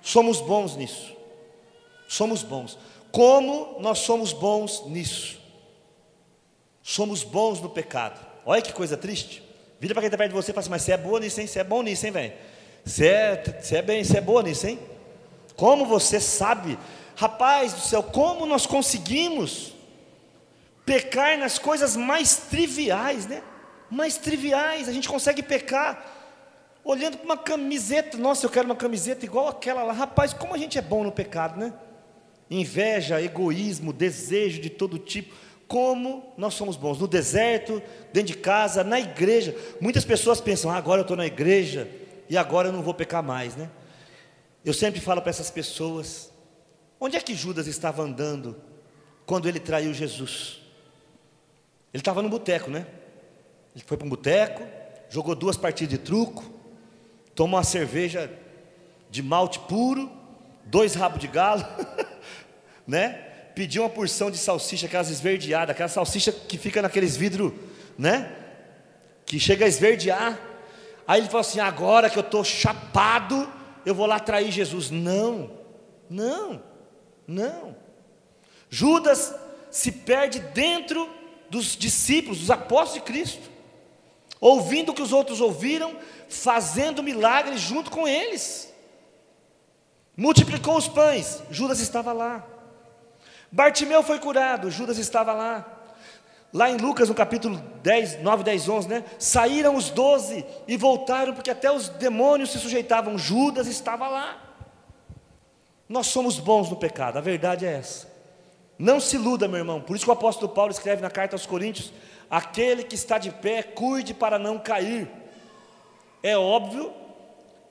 Somos 0.03 0.41
bons 0.41 0.75
nisso. 0.75 1.14
Somos 2.09 2.43
bons. 2.43 2.79
Como 3.11 3.77
nós 3.81 4.01
somos 4.01 4.33
bons 4.33 4.85
nisso? 4.87 5.39
Somos 6.83 7.23
bons 7.23 7.61
no 7.61 7.71
pecado. 7.71 8.19
Olha 8.45 8.61
que 8.61 8.73
coisa 8.73 8.97
triste. 8.97 9.43
Vira 9.81 9.95
para 9.95 10.03
quem 10.03 10.09
está 10.09 10.19
perto 10.19 10.31
de 10.31 10.37
você 10.37 10.51
e 10.51 10.55
fala 10.55 10.61
assim, 10.61 10.71
mas 10.71 10.83
você 10.83 10.93
é 10.93 10.97
boa 10.97 11.21
nisso, 11.21 11.41
hein? 11.41 11.47
Você 11.47 11.59
é 11.59 11.65
bom 11.65 11.83
nisso, 11.83 12.07
hein, 12.07 12.13
velho? 12.13 12.33
Você 12.85 13.07
é, 13.07 13.61
você 13.61 13.77
é 13.77 13.83
bem, 13.83 14.05
você 14.05 14.19
é 14.19 14.21
boa 14.21 14.43
nisso, 14.43 14.67
hein? 14.67 14.79
Como 15.57 15.87
você 15.87 16.21
sabe, 16.21 16.79
rapaz 17.17 17.73
do 17.73 17.81
céu, 17.81 18.03
como 18.03 18.45
nós 18.47 18.67
conseguimos 18.67 19.73
pecar 20.85 21.39
nas 21.39 21.59
coisas 21.59 21.97
mais 21.97 22.37
triviais, 22.37 23.27
né? 23.27 23.43
Mais 23.91 24.19
triviais, 24.19 24.89
a 24.89 24.93
gente 24.93 25.09
consegue 25.09 25.43
pecar 25.43 26.13
olhando 26.85 27.17
para 27.17 27.25
uma 27.25 27.39
camiseta, 27.39 28.19
nossa, 28.19 28.45
eu 28.45 28.51
quero 28.51 28.67
uma 28.67 28.77
camiseta 28.77 29.25
igual 29.25 29.49
aquela 29.49 29.83
lá, 29.83 29.93
rapaz, 29.93 30.35
como 30.35 30.55
a 30.55 30.59
gente 30.59 30.77
é 30.77 30.83
bom 30.83 31.03
no 31.03 31.13
pecado, 31.13 31.59
né? 31.59 31.73
Inveja, 32.51 33.21
egoísmo, 33.21 33.93
desejo 33.93 34.61
de 34.61 34.71
todo 34.71 34.99
tipo. 34.99 35.35
Como 35.67 36.33
nós 36.37 36.55
somos 36.55 36.77
bons 36.77 36.99
no 36.99 37.09
deserto, 37.09 37.83
dentro 38.13 38.35
de 38.35 38.39
casa, 38.39 38.85
na 38.85 39.01
igreja. 39.01 39.57
Muitas 39.81 40.05
pessoas 40.05 40.41
pensam: 40.41 40.71
ah, 40.71 40.77
agora 40.77 41.01
eu 41.01 41.05
estou 41.05 41.17
na 41.17 41.27
igreja 41.27 41.89
e 42.29 42.37
agora 42.37 42.69
eu 42.69 42.73
não 42.73 42.83
vou 42.83 42.95
pecar 42.95 43.23
mais, 43.23 43.57
né? 43.57 43.71
Eu 44.65 44.73
sempre 44.73 45.01
falo 45.01 45.21
para 45.21 45.31
essas 45.31 45.51
pessoas: 45.51 46.31
onde 47.01 47.17
é 47.17 47.21
que 47.21 47.35
Judas 47.35 47.67
estava 47.67 48.03
andando 48.03 48.57
quando 49.27 49.49
ele 49.49 49.59
traiu 49.59 49.93
Jesus? 49.95 50.61
Ele 51.93 52.01
estava 52.01 52.23
no 52.23 52.29
boteco, 52.29 52.71
né? 52.71 52.87
Ele 53.75 53.85
foi 53.87 53.97
para 53.97 54.07
um 54.07 54.11
boteco, 54.11 54.63
jogou 55.09 55.35
duas 55.35 55.57
partidas 55.57 55.91
de 55.91 55.99
truco, 55.99 56.45
tomou 57.35 57.59
uma 57.59 57.65
cerveja 57.65 58.31
de 59.11 59.23
malte 59.23 59.59
puro, 59.61 60.11
dois 60.65 60.95
rabos 60.95 61.21
de 61.21 61.29
galo. 61.29 61.65
né? 62.87 63.13
Pediu 63.55 63.83
uma 63.83 63.89
porção 63.89 64.31
de 64.31 64.39
salsicha, 64.39 64.87
aquelas 64.87 65.11
esverdeadas, 65.11 65.71
aquela 65.71 65.89
salsicha 65.89 66.33
que 66.33 66.59
fica 66.59 66.83
naqueles 66.83 67.17
vidros, 67.17 67.53
né? 67.99 68.33
Que 69.25 69.39
chega 69.39 69.65
a 69.65 69.69
esverdear. 69.69 70.39
Aí 71.07 71.21
ele 71.21 71.29
falou 71.29 71.41
assim: 71.41 71.61
agora 71.61 72.11
que 72.11 72.19
eu 72.19 72.23
estou 72.23 72.43
chapado, 72.43 73.51
eu 73.87 73.95
vou 73.95 74.07
lá 74.07 74.19
trair 74.19 74.51
Jesus. 74.51 74.91
Não, 74.91 75.51
não, 76.11 76.63
não. 77.27 77.77
Judas 78.69 79.35
se 79.71 79.93
perde 79.93 80.41
dentro 80.41 81.09
dos 81.49 81.77
discípulos, 81.77 82.41
dos 82.41 82.51
apóstolos 82.51 82.95
de 82.95 83.01
Cristo, 83.13 83.49
ouvindo 84.41 84.91
o 84.91 84.95
que 84.95 85.03
os 85.03 85.13
outros 85.13 85.41
ouviram, 85.41 85.97
fazendo 86.29 87.03
milagres 87.03 87.61
junto 87.61 87.91
com 87.91 88.09
eles. 88.09 88.73
Multiplicou 90.17 90.77
os 90.77 90.89
pães, 90.89 91.43
Judas 91.51 91.81
estava 91.81 92.13
lá. 92.13 92.54
Bartimeu 93.55 94.03
foi 94.03 94.19
curado, 94.19 94.69
Judas 94.69 94.99
estava 94.99 95.33
lá. 95.33 95.65
Lá 96.53 96.71
em 96.71 96.77
Lucas, 96.77 97.09
no 97.09 97.15
capítulo 97.15 97.57
10, 97.85 98.21
9, 98.21 98.43
10, 98.43 98.69
11, 98.69 98.89
né? 98.89 99.05
Saíram 99.17 99.77
os 99.77 99.91
doze 99.91 100.45
e 100.67 100.77
voltaram, 100.77 101.33
porque 101.33 101.53
até 101.53 101.71
os 101.71 101.89
demônios 101.89 102.51
se 102.51 102.59
sujeitavam. 102.59 103.17
Judas 103.17 103.69
estava 103.69 104.09
lá. 104.09 104.43
Nós 105.89 106.09
somos 106.09 106.41
bons 106.41 106.69
no 106.69 106.75
pecado, 106.75 107.17
a 107.17 107.21
verdade 107.21 107.65
é 107.65 107.75
essa. 107.75 108.13
Não 108.77 108.99
se 108.99 109.15
iluda, 109.15 109.47
meu 109.47 109.59
irmão. 109.59 109.81
Por 109.81 109.95
isso 109.95 110.05
que 110.05 110.11
o 110.11 110.15
apóstolo 110.15 110.53
Paulo 110.53 110.73
escreve 110.73 111.01
na 111.01 111.11
carta 111.11 111.37
aos 111.37 111.47
Coríntios: 111.47 111.93
aquele 112.29 112.83
que 112.83 112.97
está 112.97 113.19
de 113.19 113.31
pé, 113.31 113.63
cuide 113.63 114.13
para 114.13 114.37
não 114.37 114.59
cair. 114.59 115.09
É 116.25 116.37
óbvio 116.37 116.93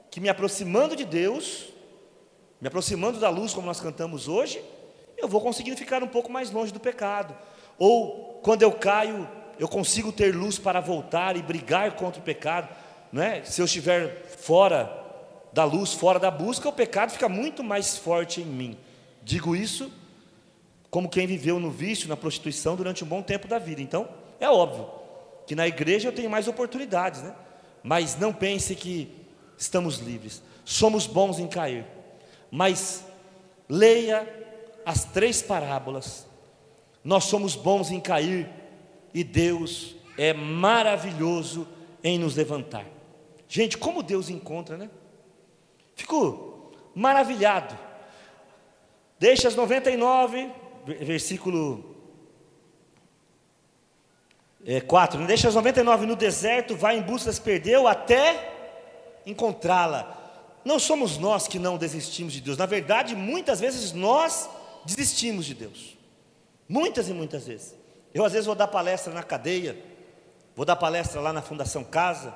que 0.10 0.22
me 0.22 0.30
aproximando 0.30 0.96
de 0.96 1.04
Deus, 1.04 1.66
me 2.62 2.70
aproximando 2.70 3.20
da 3.20 3.30
luz, 3.30 3.54
como 3.54 3.68
nós 3.68 3.82
cantamos 3.82 4.30
hoje, 4.30 4.64
eu 5.24 5.28
vou 5.28 5.42
conseguindo 5.42 5.78
ficar 5.78 6.04
um 6.04 6.08
pouco 6.08 6.32
mais 6.32 6.52
longe 6.52 6.72
do 6.72 6.80
pecado. 6.80 7.34
Ou 7.80 8.40
quando 8.44 8.62
eu 8.62 8.72
caio, 8.72 9.28
eu 9.58 9.68
consigo 9.68 10.12
ter 10.12 10.36
luz 10.36 10.60
para 10.60 10.82
voltar 10.82 11.38
e 11.38 11.42
brigar 11.42 11.94
contra 11.94 12.20
o 12.20 12.24
pecado. 12.24 12.68
Não 13.12 13.24
é? 13.24 13.44
Se 13.44 13.62
eu 13.62 13.66
estiver 13.66 14.26
fora 14.38 14.92
da 15.54 15.64
luz, 15.64 15.94
fora 15.94 16.20
da 16.20 16.30
busca, 16.30 16.68
o 16.68 16.74
pecado 16.74 17.12
fica 17.12 17.30
muito 17.30 17.64
mais 17.64 17.98
forte 17.98 18.42
em 18.42 18.46
mim. 18.46 18.78
Digo 19.24 19.56
isso 19.56 19.92
como 20.92 21.10
quem 21.10 21.26
viveu 21.26 21.60
no 21.60 21.72
vício, 21.72 22.10
na 22.10 22.18
prostituição 22.18 22.76
durante 22.76 23.04
um 23.04 23.08
bom 23.08 23.22
tempo 23.22 23.48
da 23.48 23.58
vida. 23.58 23.82
Então, 23.82 24.08
é 24.40 24.50
óbvio 24.50 24.88
que 25.48 25.56
na 25.56 25.68
igreja 25.68 26.10
eu 26.10 26.14
tenho 26.14 26.30
mais 26.30 26.48
oportunidades, 26.48 27.22
né? 27.22 27.34
Mas 27.82 28.18
não 28.18 28.34
pense 28.34 28.76
que 28.76 29.10
estamos 29.58 30.00
livres. 30.00 30.44
Somos 30.66 31.08
bons 31.08 31.40
em 31.40 31.48
cair. 31.48 31.86
Mas 32.52 33.04
leia 33.68 34.28
as 34.86 35.06
três 35.06 35.42
parábolas 35.42 36.28
nós 37.04 37.26
somos 37.26 37.56
bons 37.56 37.92
em 37.92 38.00
cair 38.00 38.50
e 39.14 39.24
Deus 39.24 39.96
é 40.18 40.32
maravilhoso 40.32 41.68
em 42.04 42.18
nos 42.18 42.36
levantar. 42.36 42.86
Gente, 43.48 43.78
como 43.78 44.02
Deus 44.02 44.30
encontra, 44.30 44.78
né? 44.78 44.90
Fico 45.96 46.72
maravilhado. 46.96 47.78
Deixa 49.20 49.48
as 49.48 49.56
99, 49.56 50.50
versículo 50.86 51.96
é, 54.66 54.80
4. 54.80 55.20
Né? 55.20 55.28
Deixa 55.28 55.50
as 55.50 55.56
99 55.56 56.06
no 56.06 56.16
deserto, 56.16 56.76
vai 56.76 56.98
em 56.98 57.02
busca 57.02 57.28
das 57.28 57.40
perdeu 57.40 57.88
até 57.88 58.54
encontrá-la. 59.26 60.20
Não 60.64 60.80
somos 60.80 61.18
nós 61.18 61.48
que 61.48 61.60
não 61.60 61.78
desistimos 61.78 62.34
de 62.34 62.42
Deus. 62.42 62.58
Na 62.58 62.66
verdade, 62.66 63.16
muitas 63.16 63.60
vezes 63.60 63.92
nós 63.92 64.50
desistimos 64.86 65.46
de 65.46 65.54
Deus. 65.54 65.98
Muitas 66.68 67.10
e 67.10 67.14
muitas 67.14 67.48
vezes. 67.48 67.76
Eu 68.14 68.24
às 68.26 68.32
vezes 68.32 68.46
vou 68.46 68.56
dar 68.56 68.68
palestra 68.68 69.14
na 69.14 69.24
cadeia, 69.24 69.78
vou 70.56 70.66
dar 70.66 70.76
palestra 70.76 71.20
lá 71.20 71.34
na 71.34 71.42
Fundação 71.42 71.84
Casa. 71.84 72.34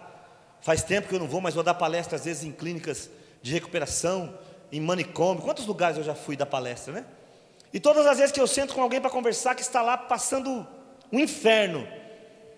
Faz 0.62 0.84
tempo 0.84 1.08
que 1.08 1.16
eu 1.16 1.20
não 1.20 1.28
vou, 1.28 1.40
mas 1.40 1.54
vou 1.54 1.64
dar 1.64 1.74
palestra 1.74 2.16
às 2.16 2.26
vezes 2.26 2.44
em 2.44 2.52
clínicas 2.52 3.10
de 3.42 3.54
recuperação, 3.54 4.38
em 4.72 4.82
manicômio. 4.82 5.44
Quantos 5.44 5.66
lugares 5.66 5.98
eu 5.98 6.04
já 6.04 6.16
fui 6.16 6.36
dar 6.36 6.46
palestra, 6.46 6.94
né? 6.94 7.06
E 7.72 7.80
todas 7.80 8.06
as 8.06 8.18
vezes 8.18 8.32
que 8.32 8.42
eu 8.42 8.48
sento 8.48 8.74
com 8.74 8.82
alguém 8.82 9.00
para 9.00 9.10
conversar 9.10 9.54
que 9.54 9.62
está 9.62 9.82
lá 9.82 9.98
passando 9.98 10.66
um 11.12 11.20
inferno, 11.20 11.88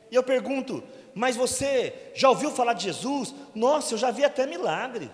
e 0.10 0.16
eu 0.16 0.24
pergunto: 0.24 0.84
"Mas 1.14 1.36
você 1.36 2.12
já 2.16 2.30
ouviu 2.30 2.52
falar 2.52 2.74
de 2.74 2.84
Jesus?" 2.84 3.34
Nossa, 3.54 3.94
eu 3.94 3.98
já 3.98 4.12
vi 4.12 4.24
até 4.24 4.46
milagre. 4.46 5.12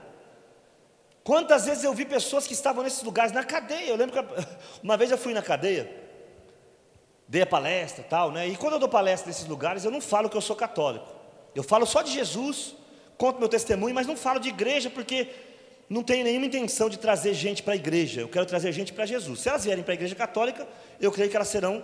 Quantas 1.25 1.65
vezes 1.65 1.83
eu 1.83 1.91
vi 1.91 2.05
pessoas 2.05 2.45
que 2.45 2.53
estavam 2.53 2.83
nesses 2.83 3.01
lugares 3.01 3.31
na 3.31 3.43
cadeia? 3.43 3.89
Eu 3.89 3.95
lembro 3.95 4.13
que 4.13 4.45
uma 4.83 4.95
vez 4.95 5.09
eu 5.09 5.17
fui 5.17 5.33
na 5.33 5.41
cadeia, 5.41 5.91
dei 7.27 7.41
a 7.41 7.47
palestra 7.47 8.05
tal, 8.07 8.31
né? 8.31 8.47
E 8.47 8.55
quando 8.55 8.73
eu 8.73 8.79
dou 8.79 8.87
palestra 8.87 9.27
nesses 9.27 9.47
lugares, 9.47 9.83
eu 9.83 9.89
não 9.89 9.99
falo 9.99 10.29
que 10.29 10.37
eu 10.37 10.41
sou 10.41 10.55
católico. 10.55 11.07
Eu 11.55 11.63
falo 11.63 11.83
só 11.87 12.03
de 12.03 12.11
Jesus, 12.11 12.75
conto 13.17 13.39
meu 13.39 13.49
testemunho, 13.49 13.95
mas 13.95 14.05
não 14.05 14.15
falo 14.15 14.39
de 14.39 14.49
igreja 14.49 14.87
porque 14.87 15.27
não 15.89 16.03
tenho 16.03 16.23
nenhuma 16.23 16.45
intenção 16.45 16.91
de 16.91 16.99
trazer 16.99 17.33
gente 17.33 17.63
para 17.63 17.73
a 17.73 17.75
igreja. 17.75 18.21
Eu 18.21 18.29
quero 18.29 18.45
trazer 18.45 18.71
gente 18.71 18.93
para 18.93 19.07
Jesus. 19.07 19.39
Se 19.39 19.49
elas 19.49 19.63
vierem 19.63 19.83
para 19.83 19.93
a 19.93 19.95
igreja 19.95 20.13
católica, 20.13 20.67
eu 21.01 21.11
creio 21.11 21.31
que 21.31 21.35
elas 21.35 21.47
serão 21.47 21.83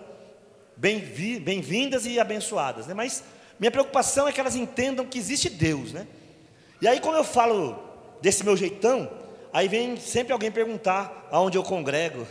bem-vindas 0.77 2.05
e 2.05 2.19
abençoadas, 2.19 2.85
né? 2.85 2.93
Mas 2.93 3.23
minha 3.59 3.71
preocupação 3.71 4.27
é 4.27 4.31
que 4.31 4.39
elas 4.39 4.55
entendam 4.55 5.03
que 5.03 5.17
existe 5.17 5.49
Deus, 5.49 5.93
né? 5.93 6.05
E 6.79 6.87
aí 6.87 6.99
quando 6.99 7.15
eu 7.15 7.23
falo 7.23 7.89
desse 8.21 8.43
meu 8.43 8.55
jeitão, 8.55 9.20
aí 9.53 9.67
vem 9.67 9.97
sempre 9.97 10.33
alguém 10.33 10.51
perguntar 10.51 11.27
aonde 11.31 11.57
eu 11.57 11.63
congrego. 11.63 12.27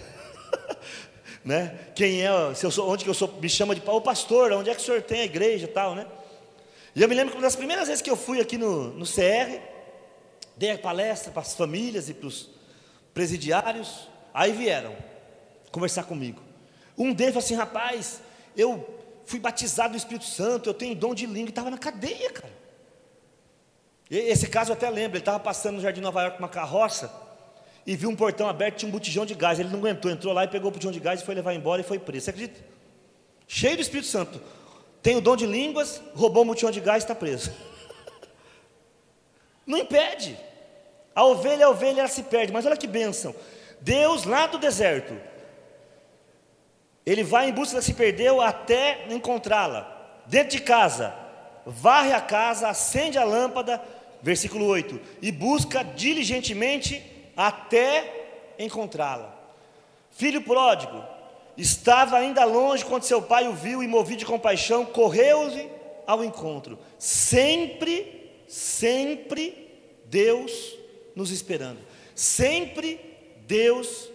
né? 1.44 1.78
Quem 1.94 2.22
é, 2.22 2.54
se 2.54 2.64
eu 2.64 2.70
sou, 2.70 2.88
onde 2.88 3.04
que 3.04 3.10
eu 3.10 3.14
sou, 3.14 3.28
me 3.40 3.48
chama 3.48 3.74
de 3.74 3.82
o 3.84 4.00
pastor, 4.00 4.52
onde 4.52 4.70
é 4.70 4.74
que 4.74 4.80
o 4.80 4.84
senhor 4.84 5.02
tem 5.02 5.20
a 5.20 5.24
igreja 5.24 5.64
e 5.64 5.68
tal, 5.68 5.94
né? 5.94 6.06
E 6.94 7.02
eu 7.02 7.08
me 7.08 7.14
lembro 7.14 7.32
que 7.32 7.36
uma 7.36 7.42
das 7.42 7.56
primeiras 7.56 7.88
vezes 7.88 8.02
que 8.02 8.10
eu 8.10 8.16
fui 8.16 8.40
aqui 8.40 8.58
no, 8.58 8.90
no 8.90 9.06
CR, 9.06 9.60
dei 10.56 10.72
a 10.72 10.78
palestra 10.78 11.30
para 11.30 11.42
as 11.42 11.54
famílias 11.54 12.08
e 12.08 12.14
para 12.14 12.26
os 12.26 12.50
presidiários, 13.14 14.08
aí 14.34 14.52
vieram 14.52 14.94
conversar 15.70 16.04
comigo. 16.04 16.42
Um 16.98 17.12
deles 17.12 17.32
falou 17.32 17.44
assim, 17.44 17.54
rapaz, 17.54 18.20
eu 18.56 18.98
fui 19.24 19.38
batizado 19.38 19.90
no 19.90 19.96
Espírito 19.96 20.26
Santo, 20.26 20.68
eu 20.68 20.74
tenho 20.74 20.94
dom 20.94 21.14
de 21.14 21.26
língua, 21.26 21.46
e 21.46 21.48
estava 21.50 21.70
na 21.70 21.78
cadeia, 21.78 22.30
cara. 22.30 22.59
Esse 24.10 24.48
caso 24.48 24.70
eu 24.70 24.74
até 24.74 24.90
lembro, 24.90 25.16
ele 25.16 25.22
estava 25.22 25.38
passando 25.38 25.76
no 25.76 25.80
Jardim 25.80 26.00
Nova 26.00 26.22
York 26.22 26.36
com 26.36 26.42
uma 26.42 26.48
carroça, 26.48 27.10
e 27.86 27.96
viu 27.96 28.10
um 28.10 28.16
portão 28.16 28.48
aberto, 28.48 28.78
tinha 28.78 28.88
um 28.88 28.92
botijão 28.92 29.24
de 29.24 29.34
gás. 29.34 29.58
Ele 29.58 29.68
não 29.68 29.78
aguentou, 29.78 30.10
entrou 30.10 30.32
lá 30.32 30.44
e 30.44 30.48
pegou 30.48 30.68
o 30.68 30.70
botijão 30.72 30.92
de 30.92 31.00
gás 31.00 31.20
e 31.20 31.24
foi 31.24 31.34
levar 31.34 31.54
embora 31.54 31.80
e 31.80 31.84
foi 31.84 31.98
preso. 31.98 32.24
Você 32.24 32.30
acredita? 32.30 32.60
Cheio 33.46 33.76
do 33.76 33.82
Espírito 33.82 34.06
Santo. 34.08 34.40
Tem 35.02 35.16
o 35.16 35.20
dom 35.20 35.34
de 35.34 35.46
línguas, 35.46 36.00
roubou 36.14 36.44
um 36.44 36.46
botijão 36.48 36.70
de 36.70 36.80
gás 36.80 37.02
e 37.02 37.04
está 37.04 37.14
preso. 37.14 37.52
Não 39.66 39.78
impede. 39.78 40.38
A 41.14 41.24
ovelha, 41.24 41.66
a 41.66 41.70
ovelha, 41.70 42.00
ela 42.00 42.08
se 42.08 42.22
perde. 42.22 42.52
Mas 42.52 42.66
olha 42.66 42.76
que 42.76 42.86
bênção. 42.86 43.34
Deus 43.80 44.24
lá 44.24 44.46
do 44.46 44.58
deserto, 44.58 45.16
ele 47.04 47.24
vai 47.24 47.48
em 47.48 47.52
busca 47.52 47.76
da 47.76 47.82
se 47.82 47.94
perdeu 47.94 48.40
até 48.42 49.06
encontrá-la. 49.08 50.22
Dentro 50.26 50.50
de 50.50 50.60
casa, 50.60 51.14
varre 51.64 52.12
a 52.12 52.20
casa, 52.20 52.68
acende 52.68 53.18
a 53.18 53.24
lâmpada, 53.24 53.82
versículo 54.22 54.66
8, 54.66 55.00
e 55.22 55.32
busca 55.32 55.82
diligentemente 55.82 57.02
até 57.36 58.54
encontrá-la. 58.58 59.38
Filho 60.10 60.42
pródigo, 60.42 61.02
estava 61.56 62.18
ainda 62.18 62.44
longe 62.44 62.84
quando 62.84 63.04
seu 63.04 63.22
pai 63.22 63.48
o 63.48 63.54
viu 63.54 63.82
e, 63.82 63.88
movido 63.88 64.18
de 64.18 64.26
compaixão, 64.26 64.84
correu-lhe 64.84 65.70
ao 66.06 66.24
encontro. 66.24 66.78
Sempre, 66.98 68.30
sempre 68.46 69.70
Deus 70.06 70.76
nos 71.14 71.30
esperando. 71.30 71.78
Sempre 72.14 73.00
Deus 73.46 74.10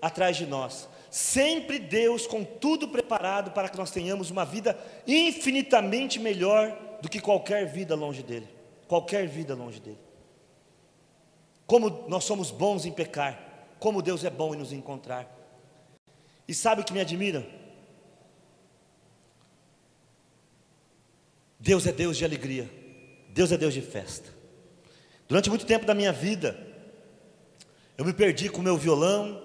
atrás 0.00 0.36
de 0.36 0.46
nós. 0.46 0.88
Sempre 1.10 1.78
Deus 1.78 2.26
com 2.26 2.44
tudo 2.44 2.86
preparado 2.88 3.50
para 3.50 3.68
que 3.68 3.76
nós 3.76 3.90
tenhamos 3.90 4.30
uma 4.30 4.44
vida 4.44 4.78
infinitamente 5.06 6.20
melhor 6.20 6.76
do 7.02 7.08
que 7.08 7.20
qualquer 7.20 7.66
vida 7.66 7.96
longe 7.96 8.22
dele. 8.22 8.46
Qualquer 8.90 9.28
vida 9.28 9.54
longe 9.54 9.78
dele. 9.78 10.00
Como 11.64 12.08
nós 12.08 12.24
somos 12.24 12.50
bons 12.50 12.84
em 12.84 12.90
pecar, 12.90 13.68
como 13.78 14.02
Deus 14.02 14.24
é 14.24 14.30
bom 14.30 14.52
em 14.52 14.58
nos 14.58 14.72
encontrar. 14.72 15.32
E 16.48 16.52
sabe 16.52 16.80
o 16.80 16.84
que 16.84 16.92
me 16.92 16.98
admira? 16.98 17.46
Deus 21.60 21.86
é 21.86 21.92
Deus 21.92 22.16
de 22.16 22.24
alegria, 22.24 22.68
Deus 23.28 23.52
é 23.52 23.56
Deus 23.56 23.74
de 23.74 23.80
festa. 23.80 24.28
Durante 25.28 25.48
muito 25.48 25.66
tempo 25.66 25.86
da 25.86 25.94
minha 25.94 26.10
vida, 26.10 26.58
eu 27.96 28.04
me 28.04 28.12
perdi 28.12 28.48
com 28.48 28.58
o 28.58 28.64
meu 28.64 28.76
violão, 28.76 29.40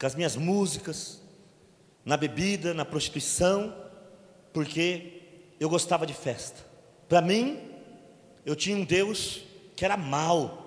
com 0.00 0.04
as 0.04 0.16
minhas 0.16 0.34
músicas, 0.34 1.22
na 2.04 2.16
bebida, 2.16 2.74
na 2.74 2.84
prostituição, 2.84 3.72
porque 4.52 5.52
eu 5.60 5.68
gostava 5.70 6.04
de 6.04 6.12
festa. 6.12 6.66
Para 7.08 7.22
mim, 7.22 7.70
eu 8.44 8.56
tinha 8.56 8.76
um 8.76 8.84
Deus 8.84 9.42
que 9.76 9.84
era 9.84 9.96
mau, 9.96 10.62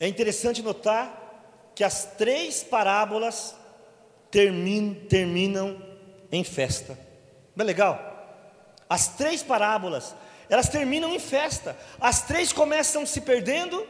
é 0.00 0.08
interessante 0.08 0.62
notar 0.62 1.72
que 1.74 1.84
as 1.84 2.06
três 2.16 2.62
parábolas 2.62 3.54
terminam, 4.30 4.94
terminam 5.06 5.82
em 6.32 6.42
festa. 6.42 6.98
Não 7.54 7.62
é 7.62 7.66
legal? 7.66 8.06
As 8.88 9.08
três 9.08 9.42
parábolas, 9.42 10.14
elas 10.48 10.70
terminam 10.70 11.14
em 11.14 11.18
festa. 11.18 11.76
As 12.00 12.22
três 12.22 12.50
começam 12.50 13.04
se 13.04 13.20
perdendo. 13.20 13.86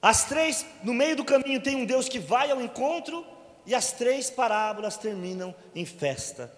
As 0.00 0.24
três, 0.24 0.64
no 0.82 0.94
meio 0.94 1.16
do 1.16 1.24
caminho, 1.24 1.60
tem 1.60 1.76
um 1.76 1.84
Deus 1.84 2.08
que 2.08 2.18
vai 2.18 2.50
ao 2.50 2.60
encontro. 2.60 3.24
E 3.66 3.74
as 3.74 3.92
três 3.92 4.30
parábolas 4.30 4.96
terminam 4.96 5.54
em 5.74 5.84
festa. 5.84 6.50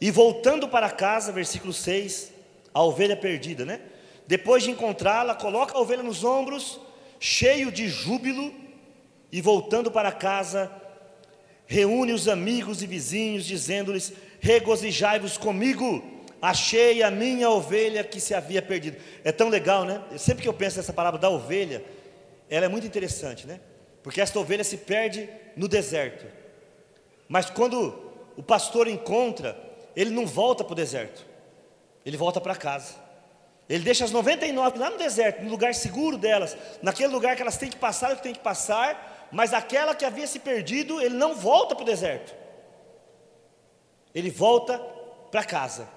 E 0.00 0.10
voltando 0.10 0.68
para 0.68 0.88
casa, 0.88 1.32
versículo 1.32 1.72
6, 1.72 2.32
a 2.72 2.82
ovelha 2.82 3.16
perdida, 3.16 3.64
né? 3.64 3.80
Depois 4.26 4.62
de 4.62 4.70
encontrá-la, 4.70 5.34
coloca 5.34 5.76
a 5.76 5.80
ovelha 5.80 6.02
nos 6.02 6.22
ombros 6.24 6.80
cheio 7.20 7.70
de 7.70 7.88
júbilo, 7.88 8.52
e 9.32 9.40
voltando 9.40 9.90
para 9.90 10.10
casa, 10.10 10.70
reúne 11.66 12.12
os 12.12 12.26
amigos 12.26 12.82
e 12.82 12.86
vizinhos, 12.86 13.44
dizendo-lhes: 13.44 14.12
Regozijai-vos 14.40 15.36
comigo, 15.36 16.02
achei 16.42 17.02
a 17.02 17.10
minha 17.10 17.48
ovelha 17.48 18.02
que 18.02 18.18
se 18.18 18.34
havia 18.34 18.60
perdido. 18.60 18.96
É 19.22 19.30
tão 19.30 19.48
legal, 19.48 19.84
né? 19.84 20.02
Sempre 20.18 20.42
que 20.42 20.48
eu 20.48 20.54
penso 20.54 20.78
nessa 20.78 20.92
palavra 20.92 21.20
da 21.20 21.30
ovelha, 21.30 21.84
ela 22.48 22.66
é 22.66 22.68
muito 22.68 22.86
interessante, 22.86 23.46
né? 23.46 23.60
Porque 24.02 24.20
esta 24.20 24.40
ovelha 24.40 24.64
se 24.64 24.78
perde 24.78 25.28
no 25.54 25.68
deserto. 25.68 26.26
Mas 27.28 27.48
quando 27.48 27.94
o 28.36 28.42
pastor 28.42 28.88
encontra, 28.88 29.56
ele 29.94 30.10
não 30.10 30.26
volta 30.26 30.64
para 30.64 30.72
o 30.72 30.76
deserto, 30.76 31.24
ele 32.04 32.16
volta 32.16 32.40
para 32.40 32.56
casa. 32.56 32.94
Ele 33.68 33.84
deixa 33.84 34.04
as 34.04 34.10
99 34.10 34.78
lá 34.78 34.90
no 34.90 34.98
deserto, 34.98 35.44
no 35.44 35.50
lugar 35.50 35.74
seguro 35.74 36.18
delas, 36.18 36.56
naquele 36.82 37.12
lugar 37.12 37.36
que 37.36 37.42
elas 37.42 37.56
têm 37.56 37.70
que 37.70 37.76
passar 37.76 38.16
que 38.16 38.22
têm 38.22 38.34
que 38.34 38.40
passar, 38.40 39.28
mas 39.30 39.54
aquela 39.54 39.94
que 39.94 40.04
havia 40.04 40.26
se 40.26 40.40
perdido, 40.40 41.00
ele 41.00 41.14
não 41.14 41.36
volta 41.36 41.74
para 41.76 41.82
o 41.82 41.86
deserto. 41.86 42.34
Ele 44.12 44.28
volta 44.28 44.76
para 45.30 45.44
casa, 45.44 45.88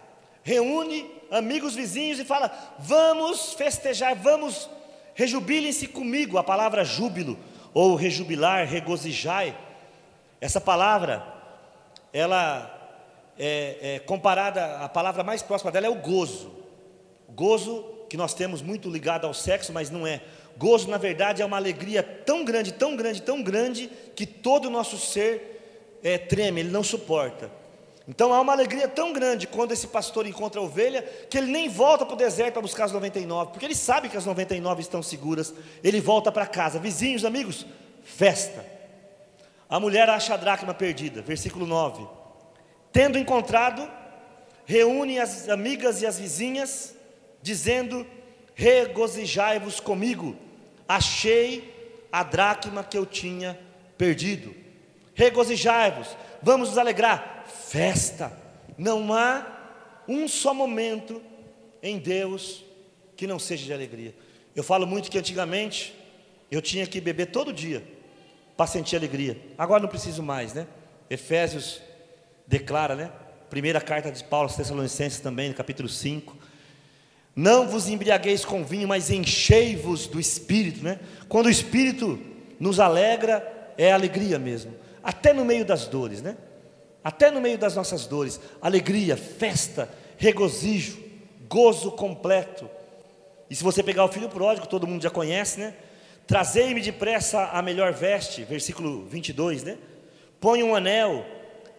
reúne 0.44 1.10
amigos 1.32 1.74
vizinhos 1.74 2.20
e 2.20 2.26
fala: 2.26 2.52
Vamos 2.78 3.54
festejar, 3.54 4.16
vamos, 4.16 4.70
rejubilem-se 5.16 5.88
comigo. 5.88 6.38
A 6.38 6.44
palavra 6.44 6.86
júbilo, 6.86 7.40
ou 7.74 7.96
rejubilar, 7.96 8.68
regozijai, 8.68 9.58
essa 10.40 10.62
palavra, 10.62 11.26
ela 12.14 12.73
é, 13.38 13.96
é 13.96 14.00
comparada, 14.00 14.78
a 14.78 14.90
palavra 14.90 15.24
mais 15.24 15.42
próxima 15.42 15.72
dela 15.72 15.88
é 15.88 15.90
o 15.90 15.96
gozo. 15.96 16.52
Gozo 17.30 17.84
que 18.10 18.18
nós 18.18 18.34
temos 18.34 18.62
muito 18.62 18.90
ligado 18.90 19.26
ao 19.26 19.34
sexo, 19.34 19.74
mas 19.74 19.90
não 19.90 20.06
é. 20.06 20.22
Gozo, 20.58 20.90
na 20.90 20.98
verdade, 20.98 21.42
é 21.42 21.46
uma 21.46 21.58
alegria 21.58 22.04
tão 22.04 22.46
grande, 22.46 22.72
tão 22.72 22.96
grande, 22.96 23.22
tão 23.22 23.42
grande, 23.42 23.90
que 24.16 24.26
todo 24.26 24.66
o 24.66 24.70
nosso 24.70 24.98
ser 24.98 26.00
é, 26.04 26.18
treme, 26.18 26.62
ele 26.62 26.70
não 26.70 26.84
suporta. 26.84 27.50
Então 28.08 28.34
há 28.34 28.42
uma 28.42 28.52
alegria 28.52 28.88
tão 28.88 29.14
grande 29.14 29.48
quando 29.48 29.72
esse 29.72 29.88
pastor 29.88 30.28
encontra 30.28 30.60
a 30.60 30.64
ovelha, 30.64 31.02
que 31.30 31.38
ele 31.38 31.48
nem 31.48 31.70
volta 31.70 32.06
para 32.06 32.14
o 32.14 32.18
deserto 32.18 32.54
para 32.54 32.62
buscar 32.62 32.86
as 32.86 32.92
99, 32.92 33.52
porque 33.52 33.66
ele 33.66 33.76
sabe 33.76 34.10
que 34.10 34.18
as 34.18 34.26
99 34.26 34.82
estão 34.82 35.02
seguras, 35.02 35.54
ele 35.84 36.02
volta 36.02 36.32
para 36.32 36.46
casa. 36.46 36.80
Vizinhos, 36.80 37.24
amigos, 37.24 37.66
festa. 38.04 38.66
A 39.70 39.80
mulher 39.80 40.10
acha 40.10 40.34
a 40.34 40.38
dracma 40.38 40.74
perdida, 40.74 41.22
versículo 41.22 41.66
9. 41.66 42.06
Tendo 42.94 43.18
encontrado, 43.18 43.90
reúne 44.66 45.20
as 45.20 45.50
amigas 45.50 46.04
e 46.04 46.06
as 46.06 46.20
vizinhas, 46.20 46.96
dizendo: 47.42 48.06
Regozijai-vos 48.54 49.80
comigo, 49.80 50.38
achei 50.88 52.08
a 52.12 52.22
dracma 52.22 52.84
que 52.84 52.96
eu 52.96 53.04
tinha 53.04 53.60
perdido. 53.98 54.56
Regozijai-vos, 55.16 56.16
vamos 56.42 56.70
nos 56.70 56.78
alegrar. 56.78 57.46
Festa, 57.68 58.32
não 58.78 59.12
há 59.12 59.44
um 60.08 60.28
só 60.28 60.54
momento 60.54 61.20
em 61.82 61.98
Deus 61.98 62.64
que 63.16 63.26
não 63.26 63.40
seja 63.40 63.66
de 63.66 63.74
alegria. 63.74 64.14
Eu 64.56 64.64
falo 64.64 64.86
muito 64.86 65.10
que 65.10 65.18
antigamente 65.18 65.96
eu 66.52 66.62
tinha 66.62 66.86
que 66.86 67.02
beber 67.02 67.32
todo 67.32 67.52
dia 67.52 67.84
para 68.56 68.68
sentir 68.68 68.96
alegria. 68.96 69.36
Agora 69.58 69.82
não 69.82 69.90
preciso 69.90 70.22
mais, 70.22 70.54
né? 70.54 70.68
Efésios 71.10 71.82
declara, 72.48 72.96
né? 72.96 73.12
Primeira 73.50 73.80
carta 73.80 74.12
de 74.12 74.24
Paulo 74.24 74.48
aos 74.48 74.56
Tessalonicenses 74.56 75.20
também, 75.20 75.50
no 75.50 75.56
capítulo 75.56 75.88
5 75.88 76.38
não 77.36 77.68
vos 77.68 77.88
embriagueis 77.90 78.46
com 78.46 78.64
vinho, 78.64 78.88
mas 78.88 79.10
enchei-vos 79.10 80.08
do 80.08 80.20
Espírito, 80.20 80.84
né? 80.84 81.00
Quando 81.28 81.48
o 81.48 81.52
Espírito 81.52 82.20
nos 82.60 82.80
alegra, 82.80 83.74
é 83.78 83.92
alegria 83.92 84.38
mesmo, 84.38 84.76
até 85.04 85.34
no 85.34 85.44
meio 85.44 85.66
das 85.66 85.88
dores, 85.88 86.22
né? 86.22 86.38
Até 87.04 87.32
no 87.32 87.42
meio 87.42 87.58
das 87.58 87.76
nossas 87.76 88.06
dores, 88.06 88.40
alegria, 88.62 89.18
festa, 89.18 89.90
regozijo, 90.16 91.00
gozo 91.50 91.92
completo. 91.92 92.70
E 93.50 93.56
se 93.56 93.64
você 93.64 93.82
pegar 93.82 94.06
o 94.06 94.12
filho 94.12 94.30
pródigo, 94.30 94.68
todo 94.68 94.88
mundo 94.88 95.02
já 95.02 95.10
conhece, 95.10 95.60
né? 95.60 95.74
Trazei-me 96.28 96.82
depressa 96.82 97.48
a 97.48 97.62
melhor 97.62 97.92
veste, 97.94 98.44
versículo 98.44 99.06
22, 99.06 99.64
né? 99.64 99.78
Põe 100.40 100.62
um 100.64 100.76
anel, 100.76 101.26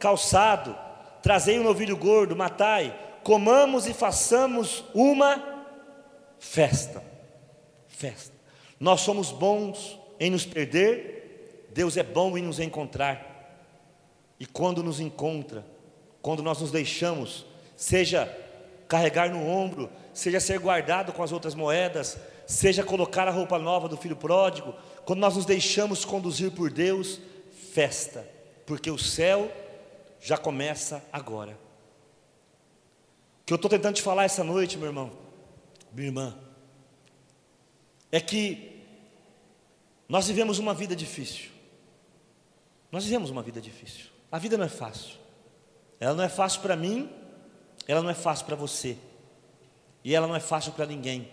calçado, 0.04 0.76
trazei 1.22 1.58
um 1.58 1.62
novilho 1.62 1.96
gordo, 1.96 2.36
matai, 2.36 2.94
comamos 3.22 3.86
e 3.86 3.94
façamos 3.94 4.84
uma 4.92 5.42
festa. 6.38 7.02
Festa. 7.88 8.34
Nós 8.78 9.00
somos 9.00 9.30
bons 9.30 9.98
em 10.20 10.28
nos 10.28 10.44
perder, 10.44 11.70
Deus 11.72 11.96
é 11.96 12.02
bom 12.02 12.36
em 12.36 12.42
nos 12.42 12.60
encontrar. 12.60 13.64
E 14.38 14.44
quando 14.44 14.82
nos 14.82 15.00
encontra, 15.00 15.64
quando 16.20 16.42
nós 16.42 16.60
nos 16.60 16.70
deixamos, 16.70 17.46
seja 17.74 18.30
carregar 18.86 19.30
no 19.30 19.48
ombro, 19.48 19.88
seja 20.12 20.38
ser 20.38 20.58
guardado 20.58 21.14
com 21.14 21.22
as 21.22 21.32
outras 21.32 21.54
moedas, 21.54 22.18
seja 22.46 22.84
colocar 22.84 23.26
a 23.26 23.30
roupa 23.30 23.58
nova 23.58 23.88
do 23.88 23.96
filho 23.96 24.16
pródigo, 24.16 24.74
quando 25.06 25.20
nós 25.20 25.34
nos 25.34 25.46
deixamos 25.46 26.04
conduzir 26.04 26.50
por 26.50 26.70
Deus, 26.70 27.22
festa, 27.72 28.28
porque 28.66 28.90
o 28.90 28.98
céu 28.98 29.50
já 30.24 30.38
começa 30.38 31.04
agora. 31.12 31.52
O 33.42 33.44
que 33.44 33.52
eu 33.52 33.56
estou 33.56 33.70
tentando 33.70 33.96
te 33.96 34.00
falar 34.00 34.24
essa 34.24 34.42
noite, 34.42 34.78
meu 34.78 34.86
irmão, 34.86 35.12
minha 35.92 36.08
irmã, 36.08 36.38
é 38.10 38.18
que 38.18 38.82
nós 40.08 40.26
vivemos 40.26 40.58
uma 40.58 40.72
vida 40.72 40.96
difícil. 40.96 41.50
Nós 42.90 43.04
vivemos 43.04 43.28
uma 43.28 43.42
vida 43.42 43.60
difícil. 43.60 44.06
A 44.32 44.38
vida 44.38 44.56
não 44.56 44.64
é 44.64 44.68
fácil. 44.68 45.16
Ela 46.00 46.14
não 46.14 46.24
é 46.24 46.28
fácil 46.30 46.62
para 46.62 46.74
mim, 46.74 47.10
ela 47.86 48.00
não 48.00 48.08
é 48.08 48.14
fácil 48.14 48.46
para 48.46 48.56
você. 48.56 48.96
E 50.02 50.14
ela 50.14 50.26
não 50.26 50.34
é 50.34 50.40
fácil 50.40 50.72
para 50.72 50.86
ninguém. 50.86 51.28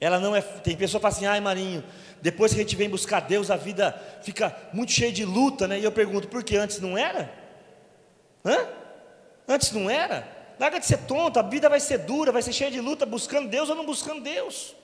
Ela 0.00 0.18
não 0.18 0.34
é. 0.34 0.40
Tem 0.40 0.74
pessoa 0.74 0.98
que 0.98 1.02
fala 1.02 1.14
assim, 1.14 1.26
ai 1.26 1.42
Marinho, 1.42 1.84
depois 2.22 2.54
que 2.54 2.60
a 2.60 2.62
gente 2.62 2.74
vem 2.74 2.88
buscar 2.88 3.20
Deus, 3.20 3.50
a 3.50 3.56
vida 3.56 3.92
fica 4.22 4.56
muito 4.72 4.92
cheia 4.92 5.12
de 5.12 5.26
luta, 5.26 5.68
né? 5.68 5.78
E 5.78 5.84
eu 5.84 5.92
pergunto, 5.92 6.26
por 6.28 6.42
que 6.42 6.56
antes 6.56 6.80
não 6.80 6.96
era? 6.96 7.43
Hã? 8.44 8.68
Antes 9.48 9.72
não 9.72 9.88
era? 9.88 10.28
Larga 10.58 10.78
de 10.78 10.86
ser 10.86 10.98
tonto, 10.98 11.38
a 11.38 11.42
vida 11.42 11.68
vai 11.68 11.80
ser 11.80 11.98
dura, 11.98 12.30
vai 12.30 12.42
ser 12.42 12.52
cheia 12.52 12.70
de 12.70 12.80
luta, 12.80 13.04
buscando 13.04 13.48
Deus 13.48 13.68
ou 13.68 13.74
não 13.74 13.84
buscando 13.84 14.20
Deus. 14.22 14.74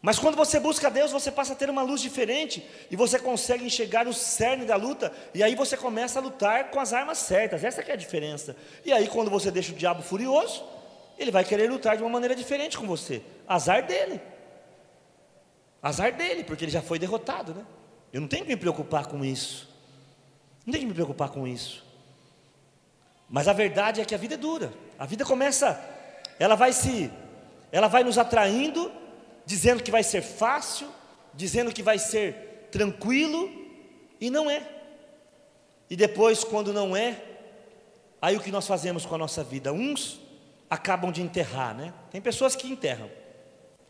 Mas 0.00 0.18
quando 0.18 0.36
você 0.36 0.60
busca 0.60 0.88
Deus, 0.88 1.10
você 1.10 1.30
passa 1.30 1.54
a 1.54 1.56
ter 1.56 1.68
uma 1.68 1.82
luz 1.82 2.00
diferente 2.00 2.64
e 2.88 2.94
você 2.94 3.18
consegue 3.18 3.64
enxergar 3.64 4.06
o 4.06 4.14
cerne 4.14 4.64
da 4.64 4.76
luta, 4.76 5.12
e 5.34 5.42
aí 5.42 5.56
você 5.56 5.76
começa 5.76 6.20
a 6.20 6.22
lutar 6.22 6.70
com 6.70 6.78
as 6.78 6.92
armas 6.92 7.18
certas. 7.18 7.64
Essa 7.64 7.82
é 7.82 7.92
a 7.92 7.96
diferença. 7.96 8.56
E 8.84 8.92
aí 8.92 9.08
quando 9.08 9.30
você 9.30 9.50
deixa 9.50 9.72
o 9.72 9.74
diabo 9.74 10.02
furioso, 10.02 10.64
ele 11.18 11.32
vai 11.32 11.44
querer 11.44 11.68
lutar 11.68 11.96
de 11.96 12.02
uma 12.02 12.10
maneira 12.10 12.34
diferente 12.34 12.78
com 12.78 12.86
você. 12.86 13.22
Azar 13.46 13.84
dele. 13.84 14.20
Azar 15.82 16.12
dele, 16.12 16.44
porque 16.44 16.64
ele 16.64 16.72
já 16.72 16.82
foi 16.82 16.98
derrotado, 16.98 17.52
né? 17.52 17.66
Eu 18.12 18.20
não 18.20 18.28
tenho 18.28 18.44
que 18.44 18.50
me 18.50 18.56
preocupar 18.56 19.06
com 19.06 19.24
isso. 19.24 19.67
Não 20.68 20.72
tenho 20.72 20.82
que 20.82 20.88
me 20.88 20.94
preocupar 20.94 21.30
com 21.30 21.48
isso. 21.48 21.82
Mas 23.26 23.48
a 23.48 23.54
verdade 23.54 24.02
é 24.02 24.04
que 24.04 24.14
a 24.14 24.18
vida 24.18 24.34
é 24.34 24.36
dura. 24.36 24.70
A 24.98 25.06
vida 25.06 25.24
começa, 25.24 25.82
ela 26.38 26.56
vai 26.56 26.74
se, 26.74 27.10
ela 27.72 27.88
vai 27.88 28.04
nos 28.04 28.18
atraindo, 28.18 28.92
dizendo 29.46 29.82
que 29.82 29.90
vai 29.90 30.02
ser 30.02 30.20
fácil, 30.20 30.86
dizendo 31.32 31.72
que 31.72 31.82
vai 31.82 31.98
ser 31.98 32.68
tranquilo, 32.70 33.50
e 34.20 34.28
não 34.28 34.50
é. 34.50 34.62
E 35.88 35.96
depois, 35.96 36.44
quando 36.44 36.70
não 36.70 36.94
é, 36.94 37.18
aí 38.20 38.36
o 38.36 38.40
que 38.40 38.52
nós 38.52 38.66
fazemos 38.66 39.06
com 39.06 39.14
a 39.14 39.18
nossa 39.18 39.42
vida? 39.42 39.72
Uns 39.72 40.20
acabam 40.68 41.10
de 41.10 41.22
enterrar, 41.22 41.74
né? 41.74 41.94
Tem 42.10 42.20
pessoas 42.20 42.54
que 42.54 42.70
enterram, 42.70 43.10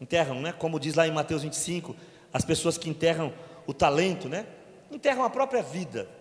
enterram, 0.01 0.41
né? 0.41 0.53
Como 0.53 0.79
diz 0.79 0.95
lá 0.95 1.09
em 1.09 1.11
Mateus 1.11 1.43
25, 1.43 1.97
as 2.33 2.45
pessoas 2.45 2.79
que 2.79 2.89
enterram 2.89 3.35
o 3.67 3.75
talento, 3.75 4.29
né? 4.29 4.47
Enterram 4.93 5.25
a 5.25 5.31
própria 5.31 5.61
vida. 5.61 6.18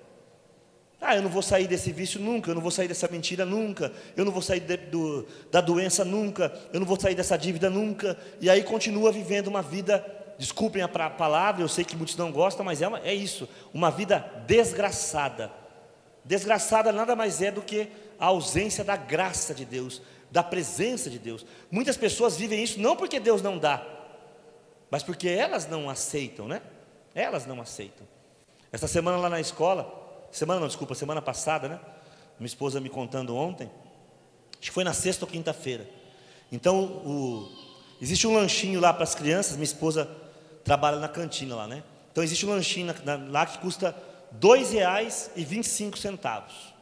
Ah, 0.99 1.15
eu 1.15 1.21
não 1.21 1.29
vou 1.29 1.43
sair 1.43 1.67
desse 1.67 1.91
vício 1.91 2.19
nunca, 2.19 2.49
eu 2.49 2.55
não 2.55 2.61
vou 2.61 2.71
sair 2.71 2.87
dessa 2.87 3.07
mentira 3.07 3.45
nunca, 3.45 3.93
eu 4.15 4.25
não 4.25 4.31
vou 4.31 4.41
sair 4.41 4.59
de, 4.59 4.77
do, 4.77 5.27
da 5.51 5.61
doença 5.61 6.03
nunca, 6.03 6.51
eu 6.73 6.79
não 6.79 6.87
vou 6.87 6.99
sair 6.99 7.13
dessa 7.13 7.37
dívida 7.37 7.69
nunca, 7.69 8.17
e 8.41 8.49
aí 8.49 8.63
continua 8.63 9.11
vivendo 9.11 9.47
uma 9.47 9.61
vida, 9.61 10.03
desculpem 10.39 10.81
a 10.81 10.87
palavra, 10.87 11.61
eu 11.61 11.67
sei 11.67 11.85
que 11.85 11.95
muitos 11.95 12.15
não 12.17 12.31
gostam, 12.31 12.65
mas 12.65 12.81
é, 12.81 12.87
uma, 12.87 12.99
é 12.99 13.13
isso, 13.13 13.47
uma 13.71 13.91
vida 13.91 14.19
desgraçada. 14.47 15.51
Desgraçada 16.25 16.91
nada 16.91 17.15
mais 17.15 17.41
é 17.41 17.51
do 17.51 17.61
que 17.61 17.87
a 18.19 18.25
ausência 18.25 18.83
da 18.83 18.95
graça 18.95 19.53
de 19.53 19.65
Deus, 19.65 20.01
da 20.31 20.43
presença 20.43 21.11
de 21.11 21.19
Deus. 21.19 21.45
Muitas 21.69 21.95
pessoas 21.95 22.35
vivem 22.35 22.61
isso 22.61 22.79
não 22.79 22.95
porque 22.95 23.19
Deus 23.19 23.41
não 23.43 23.57
dá, 23.59 23.85
mas 24.89 25.03
porque 25.03 25.29
elas 25.29 25.67
não 25.67 25.89
aceitam, 25.89 26.47
né? 26.47 26.61
Elas 27.13 27.45
não 27.45 27.61
aceitam. 27.61 28.07
Essa 28.71 28.87
semana 28.87 29.17
lá 29.17 29.29
na 29.29 29.39
escola, 29.39 29.96
semana 30.31 30.59
não, 30.59 30.67
desculpa, 30.67 30.93
semana 30.95 31.21
passada, 31.21 31.67
né? 31.67 31.79
Minha 32.39 32.47
esposa 32.47 32.79
me 32.79 32.89
contando 32.89 33.35
ontem, 33.35 33.69
acho 34.51 34.61
que 34.61 34.71
foi 34.71 34.83
na 34.83 34.93
sexta 34.93 35.25
ou 35.25 35.31
quinta-feira. 35.31 35.89
Então, 36.51 36.83
o, 36.83 37.49
existe 38.01 38.27
um 38.27 38.33
lanchinho 38.33 38.79
lá 38.79 38.93
para 38.93 39.03
as 39.03 39.15
crianças, 39.15 39.53
minha 39.53 39.63
esposa 39.63 40.09
trabalha 40.63 40.97
na 40.97 41.07
cantina 41.07 41.55
lá, 41.55 41.67
né? 41.67 41.83
Então 42.11 42.23
existe 42.23 42.45
um 42.45 42.49
lanchinho 42.49 42.93
lá 43.29 43.45
que 43.45 43.59
custa 43.59 43.95
cinco 45.63 45.97
centavos, 45.97 46.73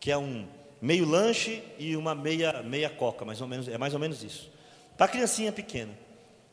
que 0.00 0.10
é 0.10 0.16
um 0.16 0.46
meio 0.80 1.04
lanche 1.04 1.62
e 1.78 1.94
uma 1.96 2.14
meia, 2.14 2.62
meia 2.62 2.88
coca, 2.88 3.24
mais 3.24 3.40
ou 3.40 3.46
menos, 3.46 3.68
é 3.68 3.76
mais 3.76 3.92
ou 3.92 4.00
menos 4.00 4.22
isso. 4.22 4.50
Para 4.96 5.06
a 5.06 5.08
criancinha 5.08 5.52
pequena. 5.52 5.92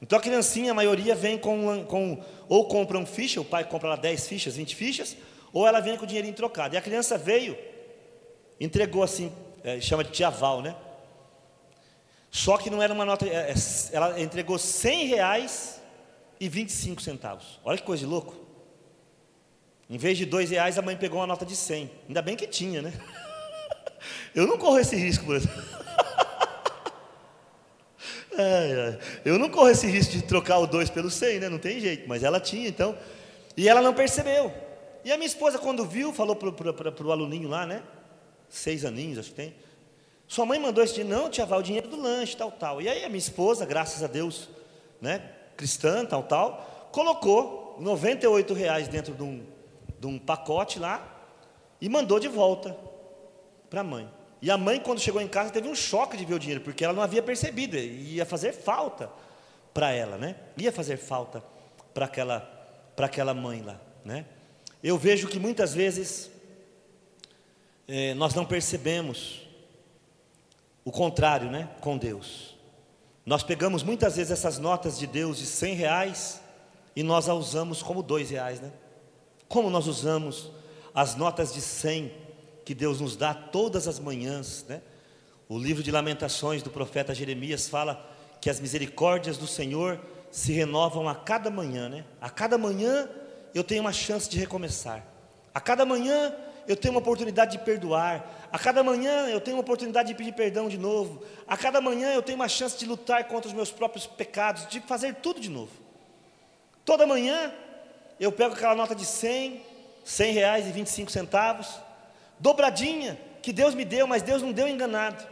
Então 0.01 0.19
a 0.19 0.21
criancinha, 0.21 0.71
a 0.71 0.75
maioria 0.75 1.15
vem 1.15 1.37
com, 1.37 1.85
com 1.85 2.23
ou 2.47 2.67
compra 2.67 2.97
um 2.97 3.05
ficha, 3.05 3.41
o 3.41 3.45
pai 3.45 3.63
compra 3.63 3.89
lá 3.89 3.95
10 3.95 4.27
fichas, 4.27 4.55
20 4.55 4.75
fichas, 4.75 5.17
ou 5.57 5.65
ela 5.65 5.79
vem 5.79 5.97
com 5.97 6.03
o 6.03 6.07
dinheirinho 6.07 6.35
trocado. 6.35 6.75
E 6.75 6.77
a 6.77 6.81
criança 6.81 7.17
veio, 7.17 7.57
entregou 8.59 9.01
assim, 9.01 9.33
é, 9.63 9.81
chama 9.81 10.03
de 10.03 10.11
tia 10.11 10.29
Val, 10.29 10.61
né? 10.61 10.75
Só 12.29 12.59
que 12.59 12.69
não 12.69 12.79
era 12.79 12.93
uma 12.93 13.03
nota, 13.03 13.25
é, 13.25 13.49
é 13.49 13.55
ela 13.91 14.21
entregou 14.21 14.59
100 14.59 15.07
reais 15.07 15.81
e 16.39 16.47
25 16.47 17.01
centavos. 17.01 17.59
Olha 17.65 17.75
que 17.75 17.83
coisa 17.83 18.01
de 18.01 18.05
louco. 18.05 18.35
Em 19.89 19.97
vez 19.97 20.15
de 20.15 20.27
dois 20.27 20.51
reais, 20.51 20.77
a 20.77 20.83
mãe 20.83 20.95
pegou 20.95 21.19
uma 21.21 21.25
nota 21.25 21.43
de 21.43 21.55
100. 21.55 21.89
Ainda 22.07 22.21
bem 22.21 22.35
que 22.35 22.45
tinha, 22.45 22.83
né? 22.83 22.93
Eu 24.35 24.45
não 24.45 24.59
corro 24.59 24.77
esse 24.77 24.95
risco, 24.95 25.25
por 25.25 25.37
exemplo. 25.37 25.63
Eu 29.25 29.39
não 29.39 29.49
corro 29.49 29.69
esse 29.69 29.87
risco 29.87 30.13
de 30.13 30.21
trocar 30.21 30.59
o 30.59 30.67
2 30.67 30.91
pelo 30.91 31.09
100, 31.09 31.39
né? 31.39 31.49
Não 31.49 31.57
tem 31.57 31.79
jeito, 31.79 32.07
mas 32.07 32.21
ela 32.21 32.39
tinha, 32.39 32.69
então. 32.69 32.95
E 33.55 33.67
ela 33.67 33.81
não 33.81 33.95
percebeu. 33.95 34.66
E 35.07 35.11
a 35.13 35.15
minha 35.15 35.25
esposa, 35.25 35.57
quando 35.57 35.85
viu, 35.85 36.11
falou 36.11 36.35
para 36.35 37.07
o 37.07 37.11
aluninho 37.13 37.47
lá, 37.47 37.65
né? 37.65 37.81
Seis 38.49 38.83
aninhos, 38.83 39.17
acho 39.17 39.29
que 39.29 39.35
tem. 39.35 39.55
Sua 40.27 40.45
mãe 40.45 40.59
mandou 40.59 40.83
esse 40.83 40.95
dinheiro, 40.95 41.17
não, 41.17 41.29
tia 41.29 41.45
Val, 41.45 41.59
o 41.59 41.63
dinheiro 41.63 41.87
do 41.87 41.95
lanche, 41.95 42.35
tal, 42.35 42.51
tal. 42.51 42.81
E 42.81 42.89
aí 42.89 43.05
a 43.05 43.07
minha 43.07 43.17
esposa, 43.17 43.65
graças 43.65 44.03
a 44.03 44.07
Deus, 44.07 44.49
né? 44.99 45.31
Cristã, 45.55 46.05
tal, 46.05 46.23
tal, 46.23 46.89
colocou 46.91 47.77
98 47.79 48.53
reais 48.53 48.89
dentro 48.89 49.13
de 49.15 49.23
um, 49.23 49.45
de 49.97 50.07
um 50.07 50.19
pacote 50.19 50.77
lá 50.77 51.01
e 51.79 51.87
mandou 51.87 52.19
de 52.19 52.27
volta 52.27 52.75
para 53.69 53.79
a 53.79 53.85
mãe. 53.85 54.11
E 54.41 54.51
a 54.51 54.57
mãe, 54.57 54.77
quando 54.77 54.99
chegou 54.99 55.21
em 55.21 55.27
casa, 55.29 55.51
teve 55.51 55.69
um 55.69 55.75
choque 55.75 56.17
de 56.17 56.25
ver 56.25 56.33
o 56.33 56.39
dinheiro, 56.39 56.59
porque 56.61 56.83
ela 56.83 56.93
não 56.93 57.01
havia 57.01 57.23
percebido, 57.23 57.77
ia 57.77 58.25
fazer 58.25 58.51
falta 58.51 59.09
para 59.73 59.89
ela, 59.89 60.17
né? 60.17 60.35
Ia 60.57 60.73
fazer 60.73 60.97
falta 60.97 61.41
para 61.93 62.07
aquela, 62.07 62.91
aquela 62.97 63.33
mãe 63.33 63.61
lá, 63.61 63.79
né? 64.03 64.25
Eu 64.87 64.97
vejo 64.97 65.27
que 65.27 65.37
muitas 65.37 65.73
vezes 65.73 66.31
é, 67.89 68.13
nós 68.13 68.33
não 68.33 68.45
percebemos 68.45 69.41
o 70.85 70.93
contrário, 70.93 71.51
né? 71.51 71.67
Com 71.81 71.97
Deus. 71.97 72.55
Nós 73.25 73.43
pegamos 73.43 73.83
muitas 73.83 74.15
vezes 74.15 74.31
essas 74.31 74.57
notas 74.57 74.97
de 74.97 75.05
Deus 75.05 75.39
de 75.39 75.45
100 75.45 75.75
reais 75.75 76.41
e 76.95 77.03
nós 77.03 77.27
a 77.27 77.33
usamos 77.33 77.83
como 77.83 78.01
dois 78.01 78.29
reais, 78.29 78.61
né? 78.61 78.71
Como 79.49 79.69
nós 79.69 79.87
usamos 79.87 80.51
as 80.95 81.15
notas 81.15 81.53
de 81.53 81.59
100 81.59 82.09
que 82.63 82.73
Deus 82.73 83.01
nos 83.01 83.17
dá 83.17 83.33
todas 83.33 83.89
as 83.89 83.99
manhãs, 83.99 84.63
né? 84.69 84.81
O 85.49 85.59
livro 85.59 85.83
de 85.83 85.91
Lamentações 85.91 86.63
do 86.63 86.69
profeta 86.69 87.13
Jeremias 87.13 87.67
fala 87.67 88.09
que 88.39 88.49
as 88.49 88.61
misericórdias 88.61 89.37
do 89.37 89.47
Senhor 89.47 89.99
se 90.31 90.53
renovam 90.53 91.09
a 91.09 91.15
cada 91.15 91.49
manhã, 91.49 91.89
né? 91.89 92.05
A 92.21 92.29
cada 92.29 92.57
manhã 92.57 93.09
eu 93.57 93.63
tenho 93.63 93.81
uma 93.81 93.91
chance 93.91 94.29
de 94.29 94.37
recomeçar. 94.37 95.03
A 95.51 95.59
cada 95.59 95.83
manhã 95.83 96.31
eu 96.67 96.75
tenho 96.75 96.93
uma 96.93 96.99
oportunidade 96.99 97.53
de 97.53 97.63
perdoar. 97.63 98.47
A 98.51 98.59
cada 98.59 98.83
manhã 98.83 99.27
eu 99.29 99.41
tenho 99.41 99.57
uma 99.57 99.61
oportunidade 99.61 100.09
de 100.09 100.13
pedir 100.13 100.33
perdão 100.33 100.69
de 100.69 100.77
novo. 100.77 101.23
A 101.47 101.57
cada 101.57 101.81
manhã 101.81 102.13
eu 102.13 102.21
tenho 102.21 102.37
uma 102.37 102.47
chance 102.47 102.77
de 102.77 102.85
lutar 102.85 103.23
contra 103.23 103.47
os 103.47 103.53
meus 103.55 103.71
próprios 103.71 104.05
pecados, 104.05 104.67
de 104.67 104.79
fazer 104.81 105.15
tudo 105.15 105.39
de 105.39 105.49
novo. 105.49 105.71
Toda 106.85 107.07
manhã 107.07 107.51
eu 108.19 108.31
pego 108.31 108.53
aquela 108.53 108.75
nota 108.75 108.93
de 108.93 109.05
100, 109.05 109.59
100 110.05 110.33
reais 110.33 110.67
e 110.67 110.71
25 110.71 111.09
centavos, 111.09 111.79
dobradinha, 112.37 113.19
que 113.41 113.51
Deus 113.51 113.73
me 113.73 113.85
deu, 113.85 114.05
mas 114.05 114.21
Deus 114.21 114.43
não 114.43 114.51
deu 114.51 114.67
enganado. 114.67 115.25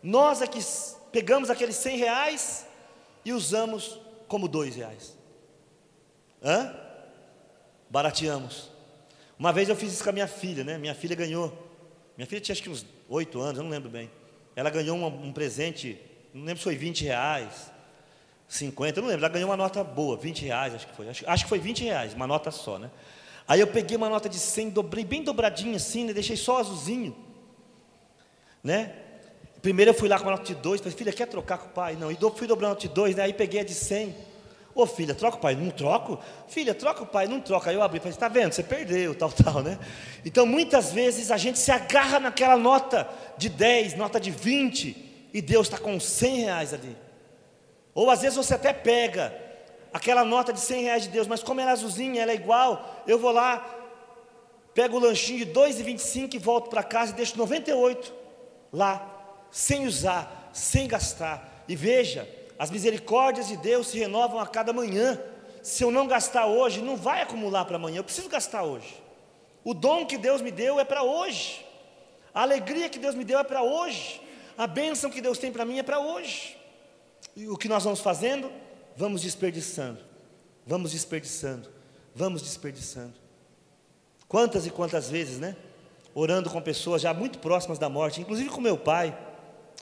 Nós 0.00 0.42
aqui 0.42 0.60
pegamos 1.10 1.50
aqueles 1.50 1.74
100 1.74 1.96
reais 1.96 2.66
e 3.24 3.32
usamos 3.32 3.98
como 4.28 4.46
dois 4.46 4.76
reais. 4.76 5.18
Hã? 6.40 6.87
Barateamos. 7.90 8.70
Uma 9.38 9.52
vez 9.52 9.68
eu 9.68 9.76
fiz 9.76 9.92
isso 9.92 10.02
com 10.02 10.10
a 10.10 10.12
minha 10.12 10.26
filha, 10.26 10.64
né? 10.64 10.78
Minha 10.78 10.94
filha 10.94 11.14
ganhou. 11.14 11.56
Minha 12.16 12.26
filha 12.26 12.40
tinha 12.40 12.52
acho 12.52 12.62
que 12.62 12.68
uns 12.68 12.84
oito 13.08 13.40
anos, 13.40 13.58
eu 13.58 13.64
não 13.64 13.70
lembro 13.70 13.88
bem. 13.88 14.10
Ela 14.56 14.70
ganhou 14.70 14.96
um, 14.96 15.06
um, 15.06 15.32
presente, 15.32 16.00
não 16.34 16.44
lembro 16.44 16.58
se 16.58 16.64
foi 16.64 16.74
20 16.74 17.04
reais, 17.04 17.70
50, 18.48 18.98
eu 18.98 19.02
não 19.02 19.08
lembro. 19.08 19.24
Ela 19.24 19.32
ganhou 19.32 19.48
uma 19.48 19.56
nota 19.56 19.84
boa, 19.84 20.16
20 20.16 20.44
reais, 20.44 20.74
acho 20.74 20.86
que 20.88 20.96
foi. 20.96 21.08
Acho, 21.08 21.24
acho 21.28 21.44
que 21.44 21.48
foi 21.48 21.60
20 21.60 21.84
reais, 21.84 22.14
uma 22.14 22.26
nota 22.26 22.50
só, 22.50 22.78
né? 22.78 22.90
Aí 23.46 23.60
eu 23.60 23.66
peguei 23.66 23.96
uma 23.96 24.10
nota 24.10 24.28
de 24.28 24.38
100, 24.38 24.70
dobrei 24.70 25.04
bem 25.04 25.22
dobradinha 25.22 25.76
assim, 25.76 26.04
né? 26.04 26.12
deixei 26.12 26.36
só 26.36 26.58
azulzinho. 26.58 27.16
Né? 28.62 28.94
Primeiro 29.62 29.92
eu 29.92 29.94
fui 29.94 30.06
lá 30.06 30.18
com 30.18 30.28
a 30.28 30.32
nota 30.32 30.44
de 30.44 30.54
2, 30.54 30.82
falei, 30.82 30.94
filha, 30.96 31.12
quer 31.12 31.26
trocar 31.26 31.56
com 31.56 31.68
o 31.68 31.70
pai? 31.70 31.96
Não, 31.96 32.12
e 32.12 32.18
fui 32.36 32.46
dobrando 32.46 32.72
a 32.72 32.74
nota 32.74 32.86
de 32.86 32.92
2, 32.92 33.16
né? 33.16 33.22
aí 33.22 33.32
peguei 33.32 33.60
a 33.60 33.64
de 33.64 33.72
100. 33.72 34.14
Ô 34.78 34.86
filha, 34.86 35.12
troca 35.12 35.38
o 35.38 35.40
pai, 35.40 35.56
não 35.56 35.72
troco? 35.72 36.20
Filha, 36.46 36.72
troca 36.72 37.02
o 37.02 37.06
pai, 37.06 37.26
não 37.26 37.40
troca. 37.40 37.68
Aí 37.68 37.74
eu 37.74 37.82
abri, 37.82 37.98
falei, 37.98 38.12
está 38.12 38.28
vendo, 38.28 38.52
você 38.52 38.62
perdeu, 38.62 39.12
tal, 39.12 39.32
tal, 39.32 39.60
né? 39.60 39.76
Então 40.24 40.46
muitas 40.46 40.92
vezes 40.92 41.32
a 41.32 41.36
gente 41.36 41.58
se 41.58 41.72
agarra 41.72 42.20
naquela 42.20 42.56
nota 42.56 43.10
de 43.36 43.48
10, 43.48 43.96
nota 43.96 44.20
de 44.20 44.30
20, 44.30 45.30
e 45.34 45.42
Deus 45.42 45.66
está 45.66 45.78
com 45.78 45.98
100 45.98 46.36
reais 46.42 46.72
ali. 46.72 46.96
Ou 47.92 48.08
às 48.08 48.22
vezes 48.22 48.36
você 48.36 48.54
até 48.54 48.72
pega 48.72 49.34
aquela 49.92 50.24
nota 50.24 50.52
de 50.52 50.60
100 50.60 50.82
reais 50.84 51.02
de 51.02 51.08
Deus, 51.08 51.26
mas 51.26 51.42
como 51.42 51.60
ela 51.60 51.70
é 51.70 51.72
azulzinha, 51.72 52.22
ela 52.22 52.30
é 52.30 52.36
igual, 52.36 53.02
eu 53.04 53.18
vou 53.18 53.32
lá, 53.32 53.66
pego 54.74 54.96
o 54.96 55.00
lanchinho 55.00 55.44
de 55.44 55.52
2,25 55.52 56.34
e 56.34 56.38
volto 56.38 56.70
para 56.70 56.84
casa 56.84 57.10
e 57.10 57.16
deixo 57.16 57.36
98 57.36 58.14
lá, 58.72 59.44
sem 59.50 59.88
usar, 59.88 60.50
sem 60.52 60.86
gastar. 60.86 61.64
E 61.66 61.74
veja, 61.74 62.37
as 62.58 62.70
misericórdias 62.70 63.48
de 63.48 63.56
Deus 63.56 63.88
se 63.88 63.98
renovam 63.98 64.40
a 64.40 64.46
cada 64.46 64.72
manhã. 64.72 65.20
Se 65.62 65.82
eu 65.82 65.90
não 65.90 66.06
gastar 66.06 66.46
hoje, 66.46 66.80
não 66.80 66.96
vai 66.96 67.22
acumular 67.22 67.64
para 67.64 67.76
amanhã, 67.76 67.98
eu 67.98 68.04
preciso 68.04 68.28
gastar 68.28 68.62
hoje. 68.62 69.02
O 69.64 69.74
dom 69.74 70.06
que 70.06 70.16
Deus 70.16 70.40
me 70.40 70.50
deu 70.50 70.80
é 70.80 70.84
para 70.84 71.02
hoje. 71.02 71.64
A 72.32 72.42
alegria 72.42 72.88
que 72.88 72.98
Deus 72.98 73.14
me 73.14 73.24
deu 73.24 73.38
é 73.38 73.44
para 73.44 73.62
hoje. 73.62 74.20
A 74.56 74.66
bênção 74.66 75.10
que 75.10 75.20
Deus 75.20 75.38
tem 75.38 75.52
para 75.52 75.64
mim 75.64 75.78
é 75.78 75.82
para 75.82 76.00
hoje. 76.00 76.56
E 77.36 77.48
o 77.48 77.56
que 77.56 77.68
nós 77.68 77.84
vamos 77.84 78.00
fazendo? 78.00 78.50
vamos 78.98 79.22
desperdiçando, 79.22 80.00
vamos 80.66 80.90
desperdiçando, 80.90 81.70
vamos 82.12 82.42
desperdiçando. 82.42 83.14
Quantas 84.26 84.66
e 84.66 84.70
quantas 84.70 85.08
vezes, 85.08 85.38
né? 85.38 85.56
Orando 86.12 86.50
com 86.50 86.60
pessoas 86.60 87.00
já 87.00 87.14
muito 87.14 87.38
próximas 87.38 87.78
da 87.78 87.88
morte, 87.88 88.20
inclusive 88.20 88.50
com 88.50 88.60
meu 88.60 88.76
pai, 88.76 89.16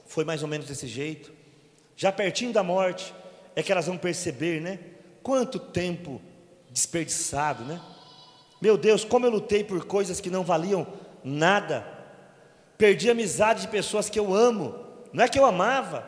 foi 0.05 0.23
mais 0.23 0.43
ou 0.43 0.49
menos 0.49 0.67
desse 0.67 0.87
jeito. 0.87 1.33
Já 1.97 2.13
pertinho 2.13 2.53
da 2.53 2.63
morte, 2.63 3.15
é 3.55 3.63
que 3.63 3.73
elas 3.73 3.87
vão 3.87 3.97
perceber, 3.97 4.61
né? 4.61 4.79
Quanto 5.23 5.59
tempo 5.59 6.21
desperdiçado, 6.71 7.65
né? 7.65 7.81
Meu 8.61 8.77
Deus, 8.77 9.05
como 9.05 9.25
eu 9.25 9.31
lutei 9.31 9.65
por 9.65 9.85
coisas 9.87 10.21
que 10.21 10.31
não 10.31 10.45
valiam 10.45 10.87
nada. 11.25 11.87
Perdi 12.77 13.11
amizade 13.11 13.63
de 13.63 13.69
pessoas 13.69 14.11
que 14.11 14.19
eu 14.19 14.35
amo. 14.35 14.75
Não 15.13 15.25
é 15.25 15.29
que 15.29 15.39
eu 15.39 15.47
amava. 15.47 16.07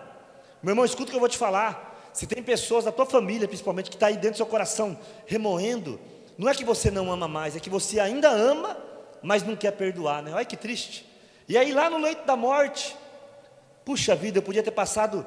Meu 0.63 0.73
irmão, 0.73 0.85
escuta 0.85 1.05
o 1.05 1.11
que 1.11 1.17
eu 1.17 1.21
vou 1.21 1.29
te 1.29 1.39
falar. 1.39 2.11
Se 2.13 2.27
tem 2.27 2.43
pessoas 2.43 2.85
da 2.85 2.93
tua 2.93 3.07
família, 3.07 3.49
principalmente, 3.49 3.91
que 3.91 3.97
está 3.97 4.09
aí 4.09 4.15
dentro 4.15 4.33
do 4.33 4.37
seu 4.37 4.47
coração 4.47 4.99
remoendo, 5.27 6.01
não 6.37 6.49
é 6.49 6.55
que 6.55 6.65
você 6.65 6.91
não 6.91 7.11
ama 7.11 7.29
mais, 7.29 7.57
é 7.57 7.61
que 7.61 7.71
você 7.71 8.01
ainda 8.01 8.29
ama, 8.29 8.77
mas 9.23 9.43
não 9.43 9.57
quer 9.57 9.73
perdoar, 9.73 10.23
né? 10.23 10.33
Olha 10.35 10.45
que 10.45 10.57
triste. 10.57 11.09
E 11.49 11.57
aí 11.57 11.73
lá 11.73 11.89
no 11.89 11.99
leito 11.99 12.27
da 12.27 12.37
morte, 12.37 12.95
puxa 13.85 14.15
vida, 14.15 14.39
eu 14.39 14.43
podia 14.43 14.63
ter 14.63 14.71
passado 14.71 15.25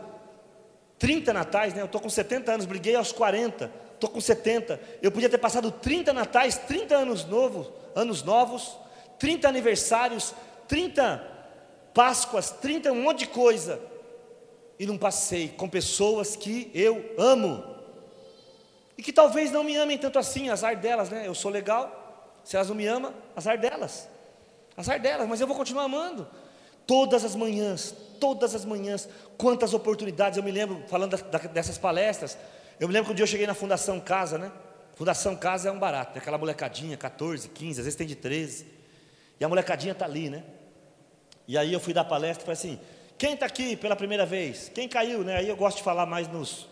30 1.01 1.33
natais, 1.33 1.73
né? 1.73 1.81
Eu 1.81 1.85
estou 1.85 1.99
com 1.99 2.07
70 2.07 2.51
anos, 2.51 2.65
briguei 2.67 2.93
aos 2.93 3.11
40, 3.11 3.71
estou 3.95 4.07
com 4.07 4.21
70. 4.21 4.79
Eu 5.01 5.11
podia 5.11 5.27
ter 5.27 5.39
passado 5.39 5.71
30 5.71 6.13
natais, 6.13 6.59
30 6.59 6.95
anos 6.95 7.25
novos, 7.25 7.71
anos 7.95 8.21
novos, 8.21 8.77
30 9.17 9.49
aniversários, 9.49 10.35
30 10.67 11.29
Páscoas, 11.91 12.51
30 12.51 12.91
um 12.91 13.01
monte 13.01 13.19
de 13.19 13.27
coisa 13.29 13.81
e 14.79 14.85
não 14.85 14.95
passei 14.95 15.49
com 15.49 15.67
pessoas 15.67 16.35
que 16.35 16.69
eu 16.71 17.13
amo. 17.17 17.65
E 18.95 19.01
que 19.01 19.11
talvez 19.11 19.51
não 19.51 19.63
me 19.63 19.75
amem 19.75 19.97
tanto 19.97 20.19
assim, 20.19 20.49
azar 20.49 20.79
delas, 20.79 21.09
né? 21.09 21.27
Eu 21.27 21.33
sou 21.33 21.49
legal, 21.49 22.37
se 22.43 22.55
elas 22.55 22.69
não 22.69 22.75
me 22.75 22.85
amam, 22.85 23.11
azar 23.35 23.57
delas. 23.57 24.07
Azar 24.77 25.01
delas, 25.01 25.27
mas 25.27 25.41
eu 25.41 25.47
vou 25.47 25.57
continuar 25.57 25.85
amando. 25.85 26.27
Todas 26.85 27.25
as 27.25 27.35
manhãs, 27.35 27.95
todas 28.21 28.53
as 28.53 28.63
manhãs, 28.63 29.09
quantas 29.35 29.73
oportunidades, 29.73 30.37
eu 30.37 30.43
me 30.43 30.51
lembro, 30.51 30.83
falando 30.87 31.17
da, 31.17 31.39
dessas 31.39 31.79
palestras, 31.79 32.37
eu 32.79 32.87
me 32.87 32.93
lembro 32.93 33.07
que 33.07 33.11
um 33.13 33.15
dia 33.15 33.23
eu 33.23 33.27
cheguei 33.27 33.47
na 33.47 33.55
Fundação 33.55 33.99
Casa, 33.99 34.37
né? 34.37 34.51
Fundação 34.95 35.35
Casa 35.35 35.69
é 35.69 35.71
um 35.71 35.79
barato, 35.79 36.13
né? 36.13 36.19
aquela 36.19 36.37
molecadinha, 36.37 36.95
14, 36.95 37.49
15, 37.49 37.79
às 37.79 37.85
vezes 37.85 37.97
tem 37.97 38.05
de 38.05 38.15
13, 38.15 38.67
e 39.39 39.43
a 39.43 39.49
molecadinha 39.49 39.93
está 39.93 40.05
ali, 40.05 40.29
né? 40.29 40.43
E 41.47 41.57
aí 41.57 41.73
eu 41.73 41.79
fui 41.79 41.93
dar 41.93 42.05
palestra 42.05 42.43
e 42.43 42.45
falei 42.45 42.53
assim: 42.53 42.79
quem 43.17 43.33
está 43.33 43.47
aqui 43.47 43.75
pela 43.75 43.95
primeira 43.95 44.25
vez? 44.25 44.69
Quem 44.73 44.87
caiu, 44.87 45.23
né? 45.23 45.37
Aí 45.37 45.49
eu 45.49 45.55
gosto 45.55 45.77
de 45.77 45.83
falar 45.83 46.05
mais 46.05 46.27
nos, 46.27 46.67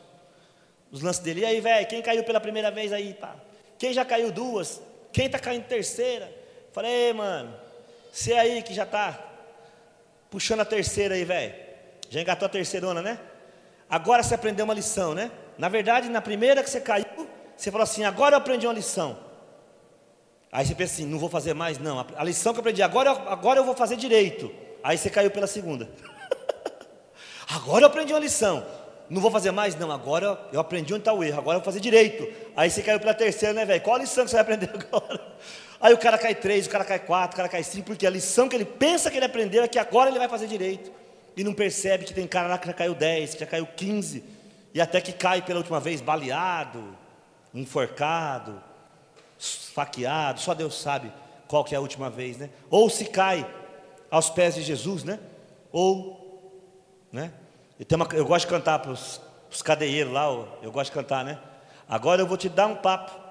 nos 0.92 1.02
lances 1.02 1.22
dele. 1.22 1.42
E 1.42 1.46
aí, 1.46 1.60
velho, 1.60 1.88
quem 1.88 2.02
caiu 2.02 2.24
pela 2.24 2.40
primeira 2.40 2.70
vez 2.70 2.94
aí? 2.94 3.16
Pá? 3.16 3.36
Quem 3.80 3.92
já 3.92 4.06
caiu 4.06 4.32
duas? 4.32 4.80
Quem 5.12 5.26
está 5.26 5.40
caindo 5.40 5.66
terceira? 5.66 6.32
Falei, 6.72 6.92
Ei, 6.92 7.14
mano, 7.14 7.54
você 8.12 8.34
aí 8.34 8.62
que 8.62 8.74
já 8.74 8.84
está 8.84 9.29
puxando 10.30 10.62
a 10.62 10.66
terceira 10.66 11.16
aí, 11.16 11.24
velho. 11.24 11.54
Já 12.10 12.22
engatou 12.22 12.46
a 12.46 12.50
terceirona, 12.50 13.02
né? 13.02 13.20
Agora 13.90 14.22
você 14.22 14.36
aprendeu 14.36 14.66
uma 14.66 14.74
lição, 14.74 15.14
né? 15.14 15.32
Na 15.58 15.68
verdade, 15.68 16.10
na 16.10 16.22
primeira 16.22 16.64
que 16.64 16.70
você 16.70 16.80
caiu, 16.80 17.28
você 17.56 17.72
falou 17.72 17.84
assim: 17.84 18.04
agora 18.04 18.36
eu 18.36 18.38
aprendi 18.38 18.66
uma 18.66 18.74
lição. 18.74 19.18
Aí 20.52 20.66
você 20.66 20.76
pensa 20.76 20.94
assim: 20.94 21.06
não 21.06 21.20
vou 21.20 21.30
fazer 21.30 21.54
mais, 21.54 21.78
não. 21.78 22.06
A 22.16 22.24
lição 22.24 22.54
que 22.54 22.60
eu 22.60 22.62
aprendi, 22.62 22.82
agora, 22.82 23.12
agora 23.12 23.60
eu 23.60 23.66
vou 23.66 23.76
fazer 23.76 23.96
direito. 23.96 24.52
Aí 24.84 24.98
você 24.98 25.10
caiu 25.10 25.32
pela 25.32 25.48
segunda. 25.48 25.90
agora 27.50 27.84
eu 27.84 27.88
aprendi 27.88 28.14
uma 28.14 28.20
lição. 28.20 28.66
Não 29.10 29.22
vou 29.22 29.32
fazer 29.32 29.52
mais, 29.52 29.76
não. 29.76 29.92
Agora 29.92 30.40
eu 30.54 30.60
aprendi 30.60 30.94
onde 30.94 31.02
está 31.02 31.12
o 31.12 31.24
erro. 31.24 31.40
Agora 31.40 31.58
eu 31.58 31.62
vou 31.62 31.66
fazer 31.66 31.80
direito. 31.80 32.28
Aí 32.56 32.70
você 32.70 32.82
caiu 32.84 33.00
pela 33.00 33.14
terceira, 33.14 33.54
né, 33.54 33.66
velho? 33.66 33.82
Qual 33.82 33.96
a 33.96 34.00
lição 34.00 34.24
que 34.24 34.30
você 34.30 34.36
vai 34.36 34.44
aprender 34.44 34.70
agora? 34.74 35.34
Aí 35.82 35.94
o 35.94 35.98
cara 35.98 36.18
cai 36.18 36.36
três, 36.36 36.68
o 36.68 36.70
cara 36.70 36.84
cai 36.84 37.00
quatro, 37.00 37.36
o 37.36 37.38
cara 37.38 37.48
cai 37.48 37.64
cinco, 37.64 37.88
porque 37.88 38.06
a 38.06 38.10
lição 38.10 38.50
que 38.50 38.56
ele 38.56 38.66
pensa 38.66 39.10
que 39.10 39.18
ele 39.18 39.26
aprendeu 39.26 39.64
é 39.64 39.68
que 39.68 39.80
agora 39.80 40.10
ele 40.10 40.20
vai 40.20 40.28
fazer 40.28 40.48
direito 40.48 40.92
e 41.38 41.44
não 41.44 41.54
percebe 41.54 42.04
que 42.04 42.14
tem 42.14 42.28
cara 42.28 42.50
lá 42.50 42.58
que 42.58 42.68
já 42.68 42.74
caiu 42.74 42.94
10, 42.94 43.34
que 43.36 43.40
já 43.40 43.46
caiu 43.46 43.66
15, 43.66 44.24
e 44.74 44.82
até 44.82 45.00
que 45.00 45.14
cai 45.14 45.42
pela 45.42 45.60
última 45.60 45.80
vez 45.80 46.02
baleado, 46.02 46.98
enforcado, 47.54 48.62
faqueado, 49.74 50.42
só 50.42 50.54
Deus 50.54 50.80
sabe 50.80 51.12
qual 51.48 51.64
que 51.64 51.74
é 51.74 51.78
a 51.78 51.82
última 51.82 52.10
vez, 52.10 52.38
né? 52.38 52.50
Ou 52.70 52.90
se 52.90 53.06
cai 53.06 53.50
aos 54.12 54.30
pés 54.30 54.56
de 54.56 54.62
Jesus, 54.62 55.04
né? 55.04 55.18
Ou, 55.72 56.62
né? 57.12 57.32
Uma, 57.94 58.08
eu 58.14 58.26
gosto 58.26 58.46
de 58.46 58.52
cantar 58.52 58.80
para 58.80 58.92
os 58.92 59.62
cadeieiros 59.64 60.12
lá, 60.12 60.26
eu 60.62 60.72
gosto 60.72 60.92
de 60.92 60.96
cantar, 60.96 61.24
né? 61.24 61.40
Agora 61.88 62.22
eu 62.22 62.28
vou 62.28 62.38
te 62.38 62.50
dar 62.50 62.68
um 62.68 62.76
papo. 62.76 63.29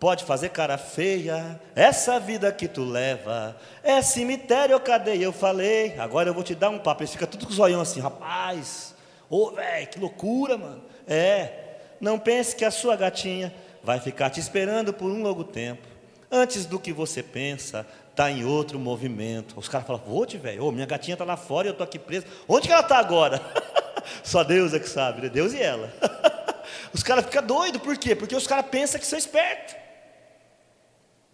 Pode 0.00 0.24
fazer 0.24 0.48
cara 0.48 0.78
feia, 0.78 1.60
essa 1.76 2.18
vida 2.18 2.50
que 2.50 2.66
tu 2.66 2.82
leva 2.82 3.54
é 3.82 4.00
cemitério 4.00 4.74
ou 4.74 4.80
cadeia. 4.80 5.24
Eu 5.24 5.32
falei, 5.32 5.94
agora 5.98 6.30
eu 6.30 6.32
vou 6.32 6.42
te 6.42 6.54
dar 6.54 6.70
um 6.70 6.78
papo. 6.78 7.02
Ele 7.02 7.10
fica 7.10 7.26
tudo 7.26 7.44
com 7.44 7.52
o 7.52 7.54
zoião 7.54 7.82
assim, 7.82 8.00
rapaz, 8.00 8.94
ô 9.28 9.48
oh, 9.48 9.50
velho, 9.50 9.86
que 9.88 10.00
loucura, 10.00 10.56
mano. 10.56 10.82
É, 11.06 11.52
não 12.00 12.18
pense 12.18 12.56
que 12.56 12.64
a 12.64 12.70
sua 12.70 12.96
gatinha 12.96 13.52
vai 13.82 14.00
ficar 14.00 14.30
te 14.30 14.40
esperando 14.40 14.90
por 14.90 15.10
um 15.10 15.22
longo 15.22 15.44
tempo. 15.44 15.86
Antes 16.32 16.64
do 16.64 16.80
que 16.80 16.94
você 16.94 17.22
pensa, 17.22 17.86
está 18.10 18.30
em 18.30 18.42
outro 18.42 18.78
movimento. 18.78 19.52
Os 19.58 19.68
caras 19.68 19.86
falam, 19.86 20.00
vou 20.06 20.24
te 20.24 20.38
velho, 20.38 20.64
oh, 20.64 20.72
minha 20.72 20.86
gatinha 20.86 21.14
está 21.14 21.26
lá 21.26 21.36
fora 21.36 21.66
e 21.66 21.68
eu 21.68 21.72
estou 21.72 21.84
aqui 21.84 21.98
preso. 21.98 22.24
Onde 22.48 22.68
que 22.68 22.72
ela 22.72 22.80
está 22.80 22.96
agora? 22.96 23.38
Só 24.24 24.42
Deus 24.44 24.72
é 24.72 24.78
que 24.78 24.88
sabe, 24.88 25.20
né? 25.20 25.28
Deus 25.28 25.52
e 25.52 25.60
ela. 25.60 25.92
os 26.90 27.02
caras 27.02 27.26
ficam 27.26 27.42
doidos, 27.42 27.82
por 27.82 27.98
quê? 27.98 28.16
Porque 28.16 28.34
os 28.34 28.46
caras 28.46 28.64
pensam 28.70 28.98
que 28.98 29.06
são 29.06 29.18
espertos. 29.18 29.79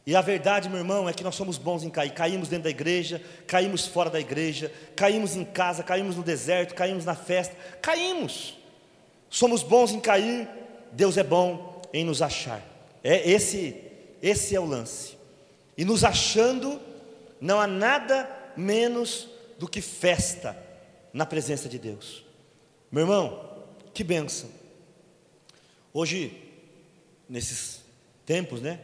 E 0.06 0.14
a 0.14 0.20
verdade, 0.20 0.68
meu 0.68 0.78
irmão, 0.78 1.08
é 1.08 1.12
que 1.12 1.24
nós 1.24 1.34
somos 1.34 1.58
bons 1.58 1.82
em 1.82 1.90
cair. 1.90 2.12
Caímos 2.12 2.48
dentro 2.48 2.64
da 2.64 2.70
igreja, 2.70 3.20
caímos 3.44 3.86
fora 3.88 4.08
da 4.08 4.20
igreja, 4.20 4.72
caímos 4.94 5.34
em 5.34 5.44
casa, 5.44 5.82
caímos 5.82 6.14
no 6.14 6.22
deserto, 6.22 6.76
caímos 6.76 7.04
na 7.04 7.16
festa. 7.16 7.56
Caímos. 7.82 8.56
Somos 9.28 9.64
bons 9.64 9.90
em 9.90 9.98
cair, 9.98 10.48
Deus 10.92 11.16
é 11.16 11.24
bom 11.24 11.82
em 11.92 12.04
nos 12.04 12.22
achar. 12.22 12.62
É 13.02 13.28
esse, 13.28 13.82
esse 14.22 14.54
é 14.54 14.60
o 14.60 14.64
lance. 14.64 15.16
E 15.76 15.84
nos 15.84 16.04
achando, 16.04 16.80
não 17.40 17.60
há 17.60 17.66
nada 17.66 18.30
menos 18.56 19.28
do 19.58 19.68
que 19.68 19.80
festa 19.80 20.56
na 21.12 21.26
presença 21.26 21.68
de 21.68 21.80
Deus. 21.80 22.24
Meu 22.92 23.02
irmão, 23.02 23.64
que 23.92 24.04
bênção. 24.04 24.48
Hoje, 25.92 26.32
nesses 27.28 27.80
tempos, 28.24 28.60
né? 28.60 28.78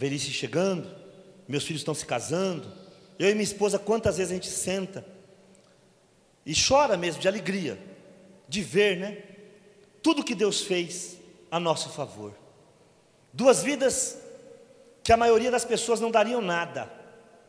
Velhice 0.00 0.30
chegando, 0.30 0.88
meus 1.46 1.62
filhos 1.62 1.82
estão 1.82 1.92
se 1.92 2.06
casando. 2.06 2.72
Eu 3.18 3.28
e 3.28 3.34
minha 3.34 3.44
esposa, 3.44 3.78
quantas 3.78 4.16
vezes 4.16 4.32
a 4.32 4.34
gente 4.34 4.48
senta 4.48 5.04
e 6.46 6.54
chora 6.54 6.96
mesmo 6.96 7.20
de 7.20 7.28
alegria, 7.28 7.78
de 8.48 8.62
ver, 8.62 8.96
né? 8.96 9.18
Tudo 10.02 10.24
que 10.24 10.34
Deus 10.34 10.62
fez 10.62 11.18
a 11.50 11.60
nosso 11.60 11.90
favor. 11.90 12.34
Duas 13.30 13.62
vidas 13.62 14.16
que 15.04 15.12
a 15.12 15.18
maioria 15.18 15.50
das 15.50 15.66
pessoas 15.66 16.00
não 16.00 16.10
dariam 16.10 16.40
nada, 16.40 16.90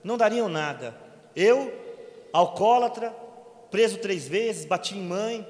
não 0.03 0.17
dariam 0.17 0.49
nada. 0.49 0.93
Eu, 1.33 1.73
alcoólatra, 2.33 3.15
preso 3.71 3.97
três 3.99 4.27
vezes, 4.27 4.65
bati 4.65 4.97
em 4.97 5.01
mãe, 5.01 5.47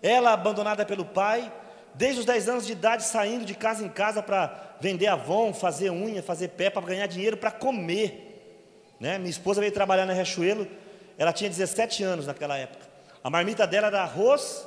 ela 0.00 0.32
abandonada 0.32 0.86
pelo 0.86 1.04
pai, 1.04 1.52
desde 1.94 2.20
os 2.20 2.26
10 2.26 2.48
anos 2.48 2.66
de 2.66 2.70
idade 2.70 3.02
saindo 3.02 3.44
de 3.44 3.56
casa 3.56 3.84
em 3.84 3.88
casa 3.88 4.22
para 4.22 4.63
vender 4.84 5.06
Avon, 5.06 5.54
fazer 5.54 5.90
unha, 5.90 6.22
fazer 6.22 6.48
pé, 6.48 6.68
para 6.68 6.84
ganhar 6.84 7.06
dinheiro 7.06 7.38
para 7.38 7.50
comer. 7.50 8.92
Né? 9.00 9.16
Minha 9.16 9.30
esposa 9.30 9.58
veio 9.58 9.72
trabalhar 9.72 10.04
na 10.04 10.12
Riachuelo, 10.12 10.68
ela 11.16 11.32
tinha 11.32 11.48
17 11.48 12.04
anos 12.04 12.26
naquela 12.26 12.58
época. 12.58 12.84
A 13.22 13.30
marmita 13.30 13.66
dela 13.66 13.86
era 13.86 14.02
arroz, 14.02 14.66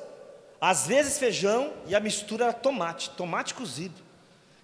às 0.60 0.88
vezes 0.88 1.20
feijão 1.20 1.72
e 1.86 1.96
a 1.96 2.00
mistura 2.00 2.46
era 2.46 2.54
tomate, 2.54 3.12
tomate 3.12 3.54
cozido. 3.54 4.02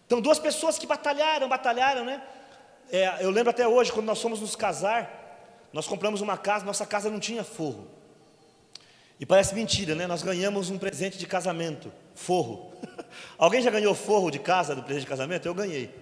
Então, 0.08 0.20
duas 0.20 0.40
pessoas 0.40 0.80
que 0.80 0.88
batalharam, 0.88 1.48
batalharam, 1.48 2.04
né? 2.04 2.20
É, 2.92 3.24
eu 3.24 3.30
lembro 3.30 3.52
até 3.52 3.68
hoje, 3.68 3.92
quando 3.92 4.08
nós 4.08 4.20
fomos 4.20 4.40
nos 4.42 4.56
casar, 4.56 5.70
nós 5.72 5.86
compramos 5.86 6.20
uma 6.20 6.36
casa, 6.36 6.66
nossa 6.66 6.86
casa 6.86 7.12
não 7.12 7.20
tinha 7.20 7.44
forro. 7.44 7.88
E 9.20 9.26
parece 9.26 9.54
mentira, 9.54 9.94
né? 9.94 10.08
Nós 10.08 10.24
ganhamos 10.24 10.72
um 10.72 10.80
presente 10.80 11.20
de 11.20 11.28
casamento, 11.28 11.94
forro. 12.16 12.74
Alguém 13.38 13.62
já 13.62 13.70
ganhou 13.70 13.94
forro 13.94 14.30
de 14.30 14.40
casa 14.40 14.76
do 14.76 14.84
presente 14.84 15.04
de 15.04 15.10
casamento? 15.10 15.48
Eu 15.48 15.54
ganhei. 15.54 15.94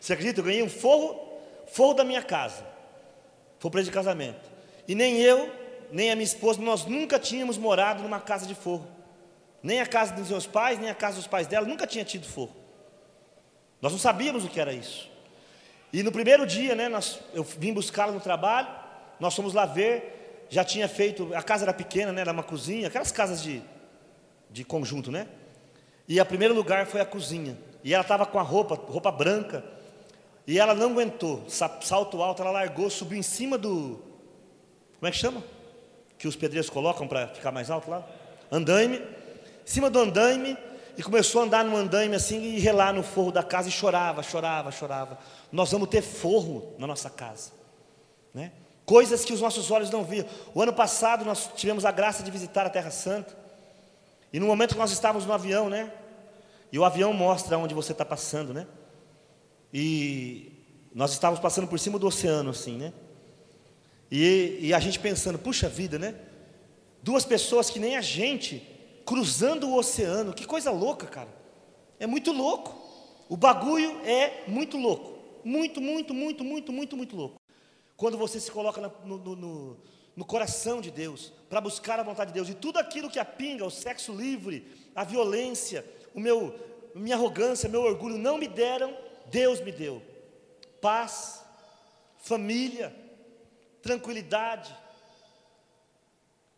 Você 0.00 0.12
acredita? 0.12 0.40
Eu 0.40 0.44
ganhei 0.44 0.62
um 0.62 0.68
forro, 0.68 1.18
forro 1.66 1.94
da 1.94 2.04
minha 2.04 2.22
casa. 2.22 2.64
Foi 3.58 3.68
o 3.68 3.70
presente 3.70 3.90
de 3.90 3.94
casamento. 3.94 4.50
E 4.86 4.94
nem 4.94 5.20
eu, 5.20 5.50
nem 5.90 6.10
a 6.10 6.16
minha 6.16 6.24
esposa, 6.24 6.60
nós 6.60 6.84
nunca 6.84 7.18
tínhamos 7.18 7.58
morado 7.58 8.02
numa 8.02 8.20
casa 8.20 8.46
de 8.46 8.54
forro. 8.54 8.86
Nem 9.62 9.80
a 9.80 9.86
casa 9.86 10.14
dos 10.14 10.30
meus 10.30 10.46
pais, 10.46 10.78
nem 10.78 10.90
a 10.90 10.94
casa 10.94 11.16
dos 11.16 11.26
pais 11.26 11.46
dela, 11.46 11.66
nunca 11.66 11.86
tinha 11.86 12.04
tido 12.04 12.26
forro. 12.26 12.54
Nós 13.80 13.92
não 13.92 13.98
sabíamos 13.98 14.44
o 14.44 14.48
que 14.48 14.60
era 14.60 14.72
isso. 14.72 15.10
E 15.92 16.02
no 16.02 16.12
primeiro 16.12 16.46
dia, 16.46 16.74
né, 16.74 16.88
nós, 16.88 17.20
eu 17.32 17.42
vim 17.42 17.72
buscá-la 17.72 18.12
no 18.12 18.20
trabalho, 18.20 18.68
nós 19.18 19.34
fomos 19.34 19.54
lá 19.54 19.64
ver, 19.64 20.46
já 20.48 20.64
tinha 20.64 20.88
feito, 20.88 21.34
a 21.34 21.42
casa 21.42 21.64
era 21.64 21.72
pequena, 21.72 22.12
né, 22.12 22.20
era 22.20 22.32
uma 22.32 22.42
cozinha, 22.42 22.88
aquelas 22.88 23.10
casas 23.10 23.42
de, 23.42 23.62
de 24.56 24.64
conjunto, 24.64 25.12
né? 25.12 25.28
E 26.08 26.18
o 26.18 26.24
primeiro 26.24 26.54
lugar 26.54 26.86
foi 26.86 27.00
a 27.00 27.04
cozinha. 27.04 27.58
E 27.84 27.92
ela 27.92 28.00
estava 28.00 28.24
com 28.24 28.38
a 28.38 28.42
roupa, 28.42 28.74
roupa 28.74 29.12
branca. 29.12 29.62
E 30.46 30.58
ela 30.58 30.74
não 30.74 30.92
aguentou, 30.92 31.44
salto 31.48 32.22
alto, 32.22 32.40
ela 32.40 32.50
largou, 32.52 32.88
subiu 32.88 33.18
em 33.18 33.22
cima 33.22 33.58
do. 33.58 34.00
Como 34.98 35.08
é 35.08 35.10
que 35.10 35.18
chama? 35.18 35.44
Que 36.16 36.26
os 36.26 36.36
pedreiros 36.36 36.70
colocam 36.70 37.06
para 37.06 37.28
ficar 37.28 37.52
mais 37.52 37.70
alto 37.70 37.90
lá? 37.90 38.06
Andaime. 38.50 38.96
Em 38.96 39.66
cima 39.66 39.90
do 39.90 39.98
andaime. 39.98 40.56
E 40.96 41.02
começou 41.02 41.42
a 41.42 41.44
andar 41.44 41.62
no 41.62 41.76
andaime 41.76 42.16
assim 42.16 42.40
e 42.40 42.58
relar 42.58 42.94
no 42.94 43.02
forro 43.02 43.30
da 43.30 43.42
casa 43.42 43.68
e 43.68 43.72
chorava, 43.72 44.22
chorava, 44.22 44.72
chorava. 44.72 45.18
Nós 45.52 45.70
vamos 45.70 45.90
ter 45.90 46.00
forro 46.00 46.74
na 46.78 46.86
nossa 46.86 47.10
casa. 47.10 47.52
Né? 48.32 48.52
coisas 48.86 49.24
que 49.24 49.32
os 49.32 49.40
nossos 49.40 49.70
olhos 49.70 49.90
não 49.90 50.04
viam. 50.04 50.24
O 50.54 50.62
ano 50.62 50.72
passado 50.72 51.24
nós 51.24 51.50
tivemos 51.56 51.84
a 51.84 51.90
graça 51.90 52.22
de 52.22 52.30
visitar 52.30 52.64
a 52.64 52.70
Terra 52.70 52.90
Santa, 52.90 53.36
e 54.32 54.40
no 54.40 54.46
momento 54.46 54.72
que 54.72 54.78
nós 54.78 54.92
estávamos 54.92 55.26
no 55.26 55.32
avião, 55.32 55.68
né? 55.70 55.92
E 56.72 56.78
o 56.78 56.84
avião 56.84 57.12
mostra 57.12 57.56
onde 57.56 57.74
você 57.74 57.92
está 57.92 58.04
passando, 58.04 58.52
né? 58.52 58.66
E 59.72 60.52
nós 60.94 61.12
estávamos 61.12 61.40
passando 61.40 61.68
por 61.68 61.78
cima 61.78 61.98
do 61.98 62.06
oceano, 62.06 62.50
assim, 62.50 62.76
né? 62.76 62.92
E, 64.10 64.58
e 64.60 64.74
a 64.74 64.80
gente 64.80 64.98
pensando, 64.98 65.38
puxa 65.38 65.68
vida, 65.68 65.98
né? 65.98 66.14
Duas 67.02 67.24
pessoas 67.24 67.70
que 67.70 67.78
nem 67.78 67.96
a 67.96 68.00
gente 68.00 68.62
cruzando 69.04 69.68
o 69.68 69.76
oceano, 69.76 70.32
que 70.32 70.44
coisa 70.44 70.70
louca, 70.70 71.06
cara. 71.06 71.28
É 71.98 72.06
muito 72.06 72.32
louco. 72.32 72.76
O 73.28 73.36
bagulho 73.36 74.00
é 74.04 74.44
muito 74.48 74.76
louco. 74.76 75.16
Muito, 75.44 75.80
muito, 75.80 76.12
muito, 76.12 76.44
muito, 76.44 76.72
muito, 76.72 76.96
muito 76.96 77.16
louco. 77.16 77.40
Quando 77.96 78.18
você 78.18 78.40
se 78.40 78.50
coloca 78.50 78.80
no, 78.80 79.18
no, 79.18 79.36
no, 79.36 79.76
no 80.16 80.24
coração 80.24 80.80
de 80.80 80.90
Deus, 80.90 81.32
para 81.48 81.60
buscar 81.60 82.00
a 82.00 82.02
vontade 82.02 82.32
de 82.32 82.34
Deus, 82.34 82.48
e 82.48 82.54
tudo 82.54 82.78
aquilo 82.78 83.10
que 83.10 83.18
apinga, 83.18 83.66
o 83.66 83.70
sexo 83.70 84.12
livre, 84.12 84.66
a 84.94 85.04
violência, 85.04 85.84
o 86.14 86.18
meu, 86.18 86.58
minha 86.94 87.14
arrogância, 87.14 87.68
meu 87.68 87.82
orgulho, 87.82 88.16
não 88.16 88.38
me 88.38 88.48
deram, 88.48 88.96
Deus 89.26 89.60
me 89.60 89.70
deu. 89.70 90.02
Paz, 90.80 91.44
família, 92.16 92.94
tranquilidade. 93.82 94.74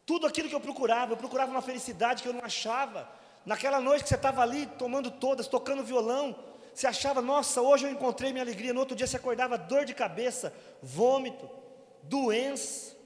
Tudo 0.07 0.27
aquilo 0.27 0.49
que 0.49 0.55
eu 0.55 0.61
procurava, 0.61 1.13
eu 1.13 1.17
procurava 1.17 1.51
uma 1.51 1.61
felicidade 1.61 2.23
que 2.23 2.29
eu 2.29 2.33
não 2.33 2.45
achava. 2.45 3.11
Naquela 3.45 3.81
noite 3.81 4.05
que 4.05 4.09
você 4.09 4.15
estava 4.15 4.41
ali 4.41 4.67
tomando 4.67 5.11
todas, 5.11 5.49
tocando 5.49 5.83
violão, 5.83 6.37
você 6.73 6.87
achava, 6.87 7.21
nossa, 7.21 7.61
hoje 7.61 7.87
eu 7.87 7.91
encontrei 7.91 8.31
minha 8.31 8.45
alegria. 8.45 8.73
No 8.73 8.81
outro 8.81 8.95
dia 8.95 9.07
você 9.07 9.17
acordava 9.17 9.59
dor 9.59 9.85
de 9.85 9.95
cabeça, 9.95 10.55
vômito, 10.81 11.51
doença. 12.05 12.97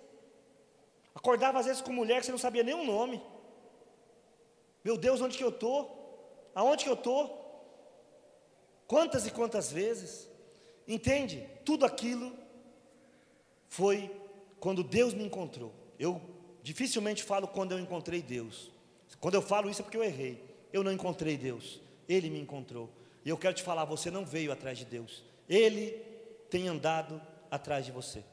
Acordava 1.14 1.58
às 1.58 1.66
vezes 1.66 1.82
com 1.82 1.92
mulher 1.92 2.20
que 2.20 2.26
você 2.26 2.32
não 2.32 2.38
sabia 2.38 2.62
nem 2.62 2.74
o 2.74 2.84
nome. 2.84 3.22
Meu 4.84 4.96
Deus, 4.96 5.20
onde 5.20 5.36
que 5.36 5.44
eu 5.44 5.50
estou? 5.50 6.50
Aonde 6.54 6.84
que 6.84 6.90
eu 6.90 6.94
estou? 6.94 7.40
Quantas 8.86 9.26
e 9.26 9.30
quantas 9.30 9.70
vezes? 9.70 10.28
Entende? 10.86 11.48
Tudo 11.64 11.84
aquilo 11.84 12.32
foi 13.68 14.10
quando 14.58 14.82
Deus 14.82 15.14
me 15.14 15.24
encontrou. 15.24 15.72
Eu 15.98 16.20
dificilmente 16.62 17.22
falo 17.22 17.46
quando 17.48 17.72
eu 17.72 17.78
encontrei 17.78 18.20
Deus. 18.20 18.70
Quando 19.20 19.34
eu 19.34 19.42
falo 19.42 19.70
isso 19.70 19.80
é 19.80 19.84
porque 19.84 19.96
eu 19.96 20.04
errei. 20.04 20.42
Eu 20.72 20.82
não 20.82 20.92
encontrei 20.92 21.36
Deus. 21.36 21.80
Ele 22.08 22.28
me 22.28 22.40
encontrou. 22.40 22.90
E 23.24 23.28
eu 23.28 23.38
quero 23.38 23.54
te 23.54 23.62
falar, 23.62 23.84
você 23.84 24.10
não 24.10 24.24
veio 24.24 24.52
atrás 24.52 24.76
de 24.78 24.84
Deus. 24.84 25.22
Ele 25.48 25.90
tem 26.50 26.68
andado 26.68 27.20
atrás 27.50 27.86
de 27.86 27.92
você. 27.92 28.24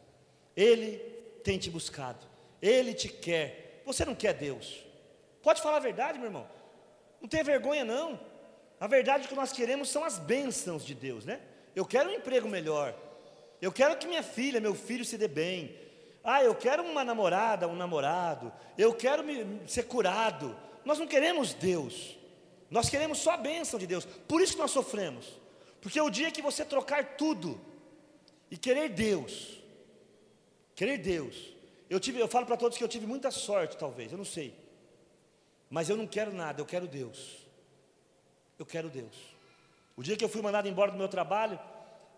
Ele 0.55 0.97
tem 1.43 1.57
te 1.57 1.69
buscado. 1.69 2.28
Ele 2.61 2.93
te 2.93 3.09
quer. 3.09 3.81
Você 3.85 4.05
não 4.05 4.15
quer 4.15 4.33
Deus. 4.33 4.83
Pode 5.41 5.61
falar 5.61 5.77
a 5.77 5.81
verdade, 5.81 6.17
meu 6.17 6.27
irmão. 6.27 6.47
Não 7.21 7.27
tenha 7.27 7.43
vergonha 7.43 7.83
não. 7.83 8.19
A 8.79 8.87
verdade 8.87 9.27
que 9.27 9.35
nós 9.35 9.51
queremos 9.51 9.89
são 9.89 10.03
as 10.03 10.17
bênçãos 10.17 10.85
de 10.85 10.93
Deus, 10.93 11.25
né? 11.25 11.41
Eu 11.75 11.85
quero 11.85 12.09
um 12.09 12.13
emprego 12.13 12.47
melhor. 12.47 12.95
Eu 13.61 13.71
quero 13.71 13.97
que 13.97 14.07
minha 14.07 14.23
filha, 14.23 14.61
meu 14.61 14.73
filho 14.73 15.03
se 15.03 15.17
dê 15.17 15.27
bem. 15.27 15.75
Ah, 16.23 16.43
eu 16.43 16.55
quero 16.55 16.83
uma 16.83 17.03
namorada, 17.03 17.67
um 17.67 17.75
namorado. 17.75 18.51
Eu 18.77 18.93
quero 18.93 19.23
me, 19.23 19.61
ser 19.67 19.83
curado. 19.83 20.55
Nós 20.85 20.99
não 20.99 21.07
queremos 21.07 21.53
Deus. 21.53 22.17
Nós 22.69 22.89
queremos 22.89 23.17
só 23.19 23.31
a 23.31 23.37
bênção 23.37 23.79
de 23.79 23.87
Deus. 23.87 24.05
Por 24.05 24.41
isso 24.41 24.53
que 24.53 24.59
nós 24.59 24.71
sofremos. 24.71 25.25
Porque 25.81 25.99
o 25.99 26.09
dia 26.09 26.31
que 26.31 26.41
você 26.41 26.63
trocar 26.63 27.15
tudo 27.17 27.59
e 28.51 28.57
querer 28.57 28.89
Deus, 28.89 29.61
querer 30.75 30.97
Deus. 30.97 31.53
Eu 31.89 31.99
tive, 31.99 32.19
eu 32.19 32.27
falo 32.27 32.45
para 32.45 32.55
todos 32.55 32.77
que 32.77 32.83
eu 32.83 32.87
tive 32.87 33.07
muita 33.07 33.31
sorte, 33.31 33.77
talvez, 33.77 34.11
eu 34.11 34.17
não 34.17 34.25
sei. 34.25 34.53
Mas 35.69 35.89
eu 35.89 35.97
não 35.97 36.05
quero 36.05 36.33
nada, 36.33 36.61
eu 36.61 36.65
quero 36.65 36.87
Deus. 36.87 37.47
Eu 38.57 38.65
quero 38.65 38.89
Deus. 38.89 39.15
O 39.95 40.03
dia 40.03 40.15
que 40.15 40.23
eu 40.23 40.29
fui 40.29 40.41
mandado 40.41 40.67
embora 40.67 40.91
do 40.91 40.97
meu 40.97 41.07
trabalho, 41.07 41.59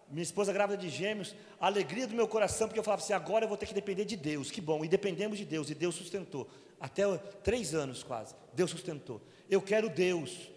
minha 0.10 0.24
esposa 0.24 0.52
grávida 0.52 0.78
de 0.78 0.90
gêmeos, 0.90 1.34
a 1.60 1.68
alegria 1.68 2.06
do 2.06 2.14
meu 2.14 2.28
coração, 2.28 2.68
porque 2.68 2.80
eu 2.80 2.84
falava 2.84 3.02
assim: 3.02 3.14
agora 3.14 3.46
eu 3.46 3.50
vou 3.50 3.58
ter 3.58 3.66
que 3.66 3.74
depender 3.74 4.06
de 4.06 4.18
Deus. 4.18 4.52
Que 4.52 4.60
bom, 4.60 4.84
e 4.84 4.88
dependemos 4.88 5.38
de 5.38 5.46
Deus, 5.46 5.70
e 5.70 5.76
Deus 5.76 5.96
sustentou. 5.96 6.48
Até 6.80 7.06
três 7.44 7.74
anos 7.74 8.04
quase, 8.04 8.36
Deus 8.54 8.72
sustentou. 8.72 9.22
Eu 9.50 9.62
quero 9.62 9.90
Deus. 9.90 10.50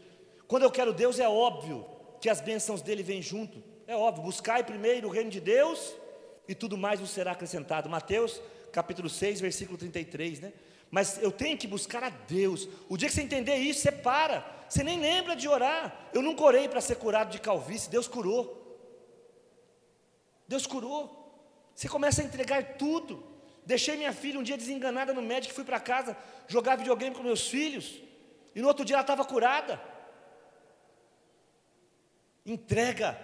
Quando 0.49 0.65
eu 0.65 0.71
quero 0.71 0.93
Deus, 0.93 1.19
é 1.19 1.29
óbvio 1.29 1.87
que 2.21 2.29
as 2.29 2.41
bênçãos 2.41 2.83
dele 2.83 3.03
vêm 3.03 3.23
junto. 3.23 3.63
É 3.87 3.95
óbvio, 3.95 4.25
buscai 4.25 4.65
primeiro 4.65 5.09
o 5.09 5.11
reino 5.11 5.31
de 5.31 5.41
Deus 5.41 5.95
e 6.49 6.55
tudo 6.55 6.77
mais 6.77 7.01
vos 7.01 7.11
será 7.11 7.33
acrescentado. 7.33 7.89
Mateus 7.89 8.41
capítulo 8.75 9.09
6, 9.09 9.41
versículo 9.41 9.79
33, 9.79 10.41
né? 10.41 10.53
Mas 10.91 11.23
eu 11.23 11.31
tenho 11.31 11.57
que 11.57 11.67
buscar 11.67 12.03
a 12.03 12.09
Deus. 12.09 12.69
O 12.89 12.97
dia 12.97 13.09
que 13.09 13.15
você 13.15 13.23
entender 13.23 13.55
isso, 13.57 13.81
você 13.81 13.93
para. 13.93 14.45
Você 14.69 14.83
nem 14.83 14.99
lembra 14.99 15.37
de 15.37 15.49
orar. 15.49 16.09
Eu 16.13 16.21
nunca 16.21 16.43
orei 16.43 16.69
para 16.69 16.81
ser 16.81 16.97
curado 16.97 17.31
de 17.31 17.41
calvície, 17.41 17.89
Deus 17.89 18.09
curou. 18.09 18.45
Deus 20.49 20.67
curou. 20.67 21.01
Você 21.73 21.89
começa 21.89 22.21
a 22.21 22.25
entregar 22.25 22.75
tudo. 22.77 23.25
Deixei 23.65 23.97
minha 23.97 24.13
filha 24.13 24.41
um 24.41 24.43
dia 24.43 24.57
desenganada 24.57 25.15
no 25.15 25.23
médico, 25.23 25.55
fui 25.55 25.65
para 25.65 25.79
casa 25.79 26.17
jogar 26.49 26.77
videogame 26.77 27.15
com 27.15 27.23
meus 27.23 27.49
filhos, 27.49 28.03
e 28.55 28.61
no 28.61 28.69
outro 28.69 28.85
dia 28.85 28.97
ela 28.97 29.01
estava 29.03 29.25
curada. 29.25 29.81
Entrega, 32.45 33.19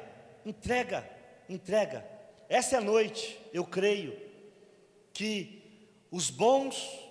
entrega, 0.46 1.08
entrega. 1.48 2.06
Essa 2.48 2.76
é 2.76 2.78
a 2.78 2.80
noite, 2.80 3.38
eu 3.52 3.64
creio, 3.64 4.29
que 5.12 5.60
os 6.10 6.30
bons 6.30 7.10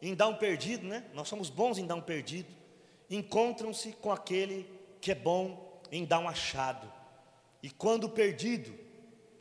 em 0.00 0.14
dar 0.14 0.28
um 0.28 0.36
perdido, 0.36 0.86
né? 0.86 1.04
Nós 1.14 1.28
somos 1.28 1.48
bons 1.48 1.78
em 1.78 1.86
dar 1.86 1.94
um 1.94 2.00
perdido, 2.00 2.48
encontram-se 3.08 3.92
com 3.92 4.12
aquele 4.12 4.68
que 5.00 5.10
é 5.10 5.14
bom 5.14 5.80
em 5.90 6.04
dar 6.04 6.18
um 6.18 6.28
achado. 6.28 6.90
E 7.62 7.70
quando 7.70 8.04
o 8.04 8.10
perdido 8.10 8.74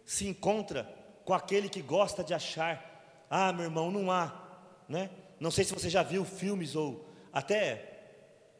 se 0.05 0.25
encontra 0.25 0.83
com 1.25 1.33
aquele 1.33 1.67
que 1.67 1.81
gosta 1.81 2.23
de 2.23 2.33
achar, 2.33 3.25
ah, 3.29 3.51
meu 3.51 3.65
irmão, 3.65 3.91
não 3.91 4.09
há, 4.09 4.41
né? 4.87 5.09
Não 5.39 5.51
sei 5.51 5.65
se 5.65 5.73
você 5.73 5.89
já 5.89 6.03
viu 6.03 6.23
filmes 6.23 6.75
ou 6.75 7.09
até 7.33 7.89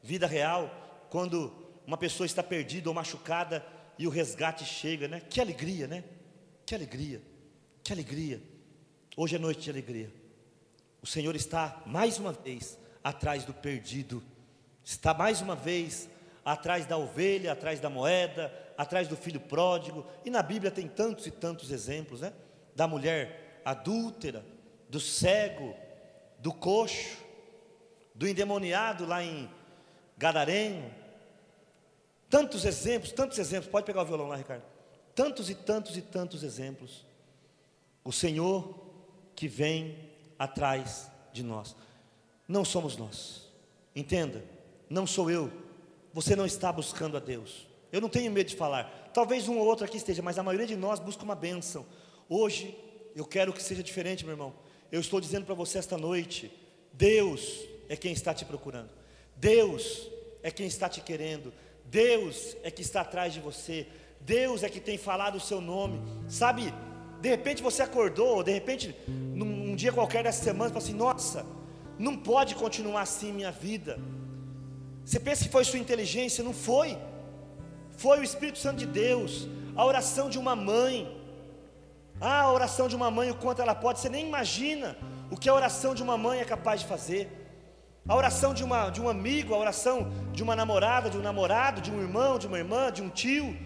vida 0.01 0.27
real, 0.27 0.69
quando 1.09 1.53
uma 1.87 1.97
pessoa 1.97 2.25
está 2.25 2.43
perdida 2.43 2.89
ou 2.89 2.93
machucada 2.93 3.65
e 3.97 4.07
o 4.07 4.09
resgate 4.09 4.65
chega, 4.65 5.07
né? 5.07 5.21
Que 5.21 5.39
alegria, 5.39 5.87
né? 5.87 6.03
Que 6.65 6.75
alegria, 6.75 7.21
que 7.83 7.93
alegria. 7.93 8.41
Hoje 9.15 9.35
é 9.35 9.39
noite 9.39 9.61
de 9.61 9.69
alegria. 9.69 10.11
O 11.01 11.07
Senhor 11.07 11.35
está 11.35 11.81
mais 11.85 12.17
uma 12.17 12.31
vez 12.31 12.77
atrás 13.03 13.43
do 13.43 13.53
perdido, 13.53 14.23
está 14.83 15.13
mais 15.13 15.41
uma 15.41 15.55
vez 15.55 16.09
atrás 16.43 16.85
da 16.85 16.97
ovelha, 16.97 17.51
atrás 17.51 17.79
da 17.79 17.89
moeda, 17.89 18.51
atrás 18.77 19.07
do 19.07 19.15
filho 19.15 19.39
pródigo. 19.39 20.05
E 20.25 20.29
na 20.29 20.41
Bíblia 20.41 20.71
tem 20.71 20.87
tantos 20.87 21.27
e 21.27 21.31
tantos 21.31 21.71
exemplos, 21.71 22.21
né? 22.21 22.33
Da 22.75 22.87
mulher 22.87 23.61
adúltera, 23.63 24.43
do 24.89 24.99
cego, 24.99 25.75
do 26.39 26.53
coxo, 26.53 27.17
do 28.15 28.27
endemoniado 28.27 29.05
lá 29.05 29.23
em 29.23 29.49
Gadareno, 30.17 31.03
Tantos 32.33 32.65
exemplos, 32.65 33.11
tantos 33.11 33.37
exemplos. 33.37 33.69
Pode 33.69 33.85
pegar 33.85 34.01
o 34.01 34.05
violão 34.05 34.27
lá, 34.27 34.35
Ricardo. 34.35 34.63
Tantos 35.13 35.51
e 35.51 35.53
tantos 35.53 35.95
e 35.95 36.01
tantos 36.01 36.41
exemplos. 36.41 37.05
O 38.03 38.11
Senhor 38.11 38.82
que 39.35 39.47
vem 39.47 39.97
atrás 40.37 41.09
de 41.31 41.43
nós. 41.43 41.75
Não 42.47 42.63
somos 42.63 42.97
nós. 42.97 43.51
Entenda, 43.95 44.43
não 44.89 45.07
sou 45.07 45.29
eu. 45.29 45.51
Você 46.13 46.35
não 46.35 46.45
está 46.45 46.71
buscando 46.71 47.17
a 47.17 47.19
Deus. 47.19 47.67
Eu 47.91 48.01
não 48.01 48.09
tenho 48.09 48.31
medo 48.31 48.49
de 48.49 48.55
falar. 48.55 49.11
Talvez 49.13 49.47
um 49.47 49.57
ou 49.57 49.65
outro 49.65 49.85
aqui 49.85 49.97
esteja, 49.97 50.21
mas 50.21 50.37
a 50.37 50.43
maioria 50.43 50.67
de 50.67 50.75
nós 50.75 50.99
busca 50.99 51.23
uma 51.23 51.35
bênção. 51.35 51.85
Hoje 52.27 52.77
eu 53.15 53.25
quero 53.25 53.53
que 53.53 53.61
seja 53.61 53.83
diferente, 53.83 54.25
meu 54.25 54.33
irmão. 54.33 54.53
Eu 54.91 54.99
estou 54.99 55.19
dizendo 55.19 55.45
para 55.45 55.55
você 55.55 55.77
esta 55.77 55.97
noite: 55.97 56.51
Deus 56.91 57.59
é 57.89 57.95
quem 57.95 58.11
está 58.11 58.33
te 58.33 58.45
procurando. 58.45 58.89
Deus 59.35 60.09
é 60.41 60.51
quem 60.51 60.67
está 60.67 60.89
te 60.89 61.01
querendo. 61.01 61.53
Deus 61.85 62.55
é 62.63 62.71
que 62.71 62.81
está 62.81 63.01
atrás 63.01 63.33
de 63.33 63.39
você, 63.39 63.87
Deus 64.19 64.63
é 64.63 64.69
que 64.69 64.79
tem 64.79 64.97
falado 64.97 65.35
o 65.35 65.39
seu 65.39 65.61
nome, 65.61 66.01
sabe? 66.27 66.73
De 67.23 67.29
repente 67.29 67.63
você 67.63 67.81
acordou, 67.81 68.43
de 68.43 68.51
repente, 68.51 68.85
num 69.07 69.51
um 69.73 69.75
dia 69.81 69.93
qualquer 69.97 70.21
dessa 70.25 70.43
semana, 70.43 70.67
você 70.69 70.73
fala 70.73 70.85
assim: 70.85 70.99
nossa, 71.05 71.45
não 72.05 72.15
pode 72.31 72.53
continuar 72.63 73.01
assim 73.07 73.31
minha 73.31 73.51
vida. 73.67 73.93
Você 75.05 75.19
pensa 75.27 75.43
que 75.45 75.53
foi 75.55 75.63
sua 75.63 75.79
inteligência? 75.79 76.43
Não 76.43 76.53
foi, 76.53 76.89
foi 78.03 78.19
o 78.19 78.23
Espírito 78.29 78.59
Santo 78.65 78.79
de 78.83 78.85
Deus, 78.85 79.47
a 79.73 79.85
oração 79.91 80.29
de 80.33 80.37
uma 80.43 80.55
mãe. 80.55 80.95
Ah, 82.19 82.41
a 82.41 82.51
oração 82.51 82.87
de 82.91 82.95
uma 82.99 83.09
mãe, 83.09 83.31
o 83.31 83.35
quanto 83.43 83.61
ela 83.61 83.75
pode, 83.83 83.99
você 83.99 84.09
nem 84.09 84.27
imagina 84.27 84.95
o 85.31 85.37
que 85.37 85.49
a 85.49 85.55
oração 85.61 85.95
de 85.95 86.03
uma 86.03 86.17
mãe 86.25 86.39
é 86.41 86.45
capaz 86.45 86.81
de 86.81 86.87
fazer. 86.87 87.23
A 88.07 88.15
oração 88.21 88.53
de, 88.53 88.63
uma, 88.65 88.89
de 88.89 89.01
um 89.01 89.07
amigo, 89.07 89.53
a 89.53 89.57
oração 89.57 90.11
de 90.33 90.43
uma 90.43 90.55
namorada, 90.61 91.09
de 91.09 91.17
um 91.17 91.21
namorado, 91.21 91.79
de 91.79 91.89
um 91.89 92.01
irmão, 92.01 92.37
de 92.37 92.47
uma 92.47 92.59
irmã, 92.63 92.91
de 92.91 93.01
um 93.01 93.09
tio. 93.09 93.57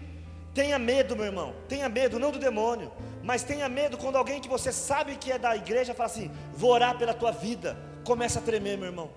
Tenha 0.58 0.76
medo, 0.76 1.14
meu 1.14 1.26
irmão. 1.26 1.54
Tenha 1.68 1.88
medo, 1.88 2.18
não 2.18 2.32
do 2.32 2.38
demônio, 2.40 2.90
mas 3.22 3.44
tenha 3.44 3.68
medo 3.68 3.96
quando 3.96 4.16
alguém 4.16 4.40
que 4.40 4.48
você 4.48 4.72
sabe 4.72 5.14
que 5.14 5.30
é 5.30 5.38
da 5.38 5.54
igreja 5.54 5.94
fala 5.94 6.08
assim: 6.10 6.32
Vou 6.52 6.72
orar 6.72 6.98
pela 6.98 7.14
tua 7.14 7.30
vida. 7.30 7.78
Começa 8.02 8.40
a 8.40 8.42
tremer, 8.42 8.76
meu 8.76 8.86
irmão, 8.86 9.08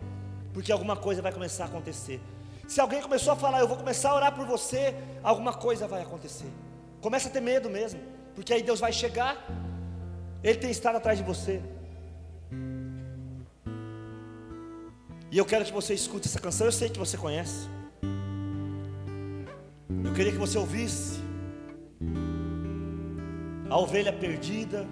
porque 0.54 0.72
alguma 0.72 0.96
coisa 0.96 1.20
vai 1.20 1.32
começar 1.32 1.64
a 1.64 1.68
acontecer. 1.68 2.22
Se 2.68 2.80
alguém 2.80 3.02
começou 3.02 3.34
a 3.34 3.36
falar, 3.36 3.60
eu 3.60 3.68
vou 3.68 3.76
começar 3.76 4.12
a 4.12 4.16
orar 4.16 4.36
por 4.36 4.46
você, 4.46 4.94
alguma 5.24 5.52
coisa 5.52 5.88
vai 5.88 6.04
acontecer. 6.04 6.52
Começa 7.02 7.28
a 7.28 7.32
ter 7.32 7.42
medo 7.42 7.72
mesmo, 7.72 8.00
porque 8.36 8.54
aí 8.54 8.62
Deus 8.62 8.80
vai 8.80 8.94
chegar, 8.94 9.34
Ele 10.44 10.60
tem 10.60 10.70
estado 10.70 10.98
atrás 10.98 11.18
de 11.18 11.24
você. 11.24 11.60
E 15.32 15.40
eu 15.40 15.46
quero 15.46 15.66
que 15.66 15.74
você 15.74 15.96
escute 15.96 16.28
essa 16.28 16.40
canção, 16.40 16.68
eu 16.68 16.72
sei 16.72 16.88
que 16.88 17.00
você 17.00 17.18
conhece. 17.18 17.68
Eu 20.06 20.14
queria 20.14 20.32
que 20.32 20.38
você 20.38 20.60
ouvisse. 20.60 21.21
A 23.72 23.78
ovelha 23.78 24.12
perdida, 24.12 24.86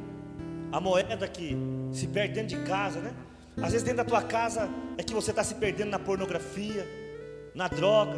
a 0.72 0.80
moeda 0.80 1.28
que 1.28 1.54
se 1.92 2.08
perde 2.08 2.36
dentro 2.36 2.58
de 2.58 2.64
casa, 2.66 3.02
né? 3.02 3.12
Às 3.58 3.74
vezes 3.74 3.84
dentro 3.84 3.98
da 3.98 4.06
tua 4.06 4.22
casa 4.22 4.70
é 4.98 5.04
que 5.04 5.14
você 5.14 5.32
está 5.32 5.44
se 5.44 5.56
perdendo 5.56 5.90
na 5.90 6.00
pornografia, 6.00 6.88
na 7.54 7.68
droga. 7.68 8.18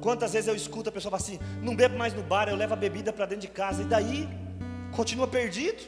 Quantas 0.00 0.32
vezes 0.32 0.48
eu 0.48 0.54
escuto 0.54 0.88
a 0.88 0.92
pessoa 0.92 1.10
falar 1.10 1.22
assim: 1.22 1.38
não 1.60 1.76
bebo 1.76 1.98
mais 1.98 2.14
no 2.14 2.22
bar, 2.22 2.48
eu 2.48 2.56
levo 2.56 2.72
a 2.72 2.76
bebida 2.76 3.12
para 3.12 3.26
dentro 3.26 3.42
de 3.42 3.52
casa, 3.52 3.82
e 3.82 3.84
daí 3.84 4.26
continua 4.92 5.28
perdido. 5.28 5.82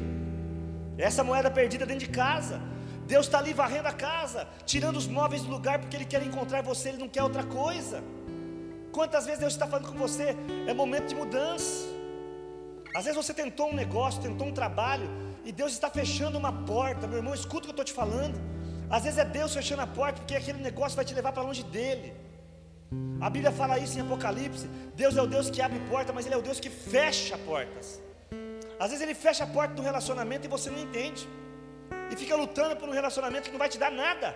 Essa 0.98 1.24
moeda 1.24 1.50
perdida 1.50 1.86
dentro 1.86 2.06
de 2.06 2.12
casa. 2.12 2.60
Deus 3.06 3.24
está 3.24 3.38
ali 3.38 3.54
varrendo 3.54 3.88
a 3.88 3.92
casa, 3.92 4.46
tirando 4.66 4.98
os 4.98 5.06
móveis 5.06 5.42
do 5.42 5.50
lugar, 5.50 5.78
porque 5.78 5.96
Ele 5.96 6.04
quer 6.04 6.22
encontrar 6.22 6.62
você, 6.62 6.90
Ele 6.90 6.98
não 6.98 7.08
quer 7.08 7.22
outra 7.22 7.42
coisa. 7.42 8.04
Quantas 8.92 9.24
vezes 9.24 9.40
Deus 9.40 9.54
está 9.54 9.66
falando 9.66 9.88
com 9.88 9.96
você? 9.96 10.36
É 10.66 10.74
momento 10.74 11.08
de 11.08 11.14
mudança. 11.14 11.89
Às 12.94 13.04
vezes 13.04 13.16
você 13.16 13.32
tentou 13.32 13.70
um 13.70 13.74
negócio, 13.74 14.20
tentou 14.20 14.46
um 14.46 14.52
trabalho, 14.52 15.08
e 15.44 15.52
Deus 15.52 15.72
está 15.72 15.88
fechando 15.88 16.36
uma 16.38 16.52
porta. 16.52 17.06
Meu 17.06 17.18
irmão, 17.18 17.34
escuta 17.34 17.58
o 17.58 17.62
que 17.62 17.68
eu 17.68 17.82
estou 17.82 17.84
te 17.84 17.92
falando. 17.92 18.38
Às 18.90 19.04
vezes 19.04 19.18
é 19.18 19.24
Deus 19.24 19.54
fechando 19.54 19.82
a 19.82 19.86
porta, 19.86 20.20
porque 20.20 20.34
aquele 20.34 20.60
negócio 20.60 20.96
vai 20.96 21.04
te 21.04 21.14
levar 21.14 21.32
para 21.32 21.42
longe 21.42 21.62
dele. 21.62 22.12
A 23.20 23.30
Bíblia 23.30 23.52
fala 23.52 23.78
isso 23.78 23.96
em 23.98 24.02
Apocalipse. 24.02 24.66
Deus 24.96 25.16
é 25.16 25.22
o 25.22 25.26
Deus 25.26 25.48
que 25.48 25.62
abre 25.62 25.78
porta, 25.88 26.12
mas 26.12 26.26
Ele 26.26 26.34
é 26.34 26.38
o 26.38 26.42
Deus 26.42 26.58
que 26.58 26.68
fecha 26.68 27.38
portas. 27.38 28.00
Às 28.80 28.88
vezes 28.90 29.02
ele 29.02 29.14
fecha 29.14 29.44
a 29.44 29.46
porta 29.46 29.74
do 29.74 29.82
relacionamento 29.82 30.46
e 30.46 30.48
você 30.48 30.70
não 30.70 30.78
entende. 30.78 31.28
E 32.10 32.16
fica 32.16 32.34
lutando 32.34 32.74
por 32.76 32.88
um 32.88 32.92
relacionamento 32.92 33.44
que 33.44 33.50
não 33.50 33.58
vai 33.58 33.68
te 33.68 33.78
dar 33.78 33.92
nada. 33.92 34.34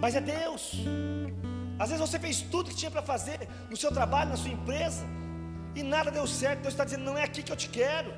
Mas 0.00 0.16
é 0.16 0.22
Deus. 0.22 0.72
Às 1.78 1.90
vezes 1.90 2.00
você 2.00 2.18
fez 2.18 2.40
tudo 2.40 2.70
que 2.70 2.76
tinha 2.76 2.90
para 2.90 3.02
fazer 3.02 3.46
no 3.68 3.76
seu 3.76 3.92
trabalho, 3.92 4.30
na 4.30 4.38
sua 4.38 4.50
empresa, 4.50 5.04
e 5.76 5.82
nada 5.82 6.10
deu 6.10 6.26
certo. 6.26 6.62
Deus 6.62 6.74
está 6.74 6.84
dizendo: 6.84 7.04
não 7.04 7.16
é 7.18 7.24
aqui 7.28 7.42
que 7.42 7.52
eu 7.52 7.60
te 7.64 7.68
quero. 7.68 8.12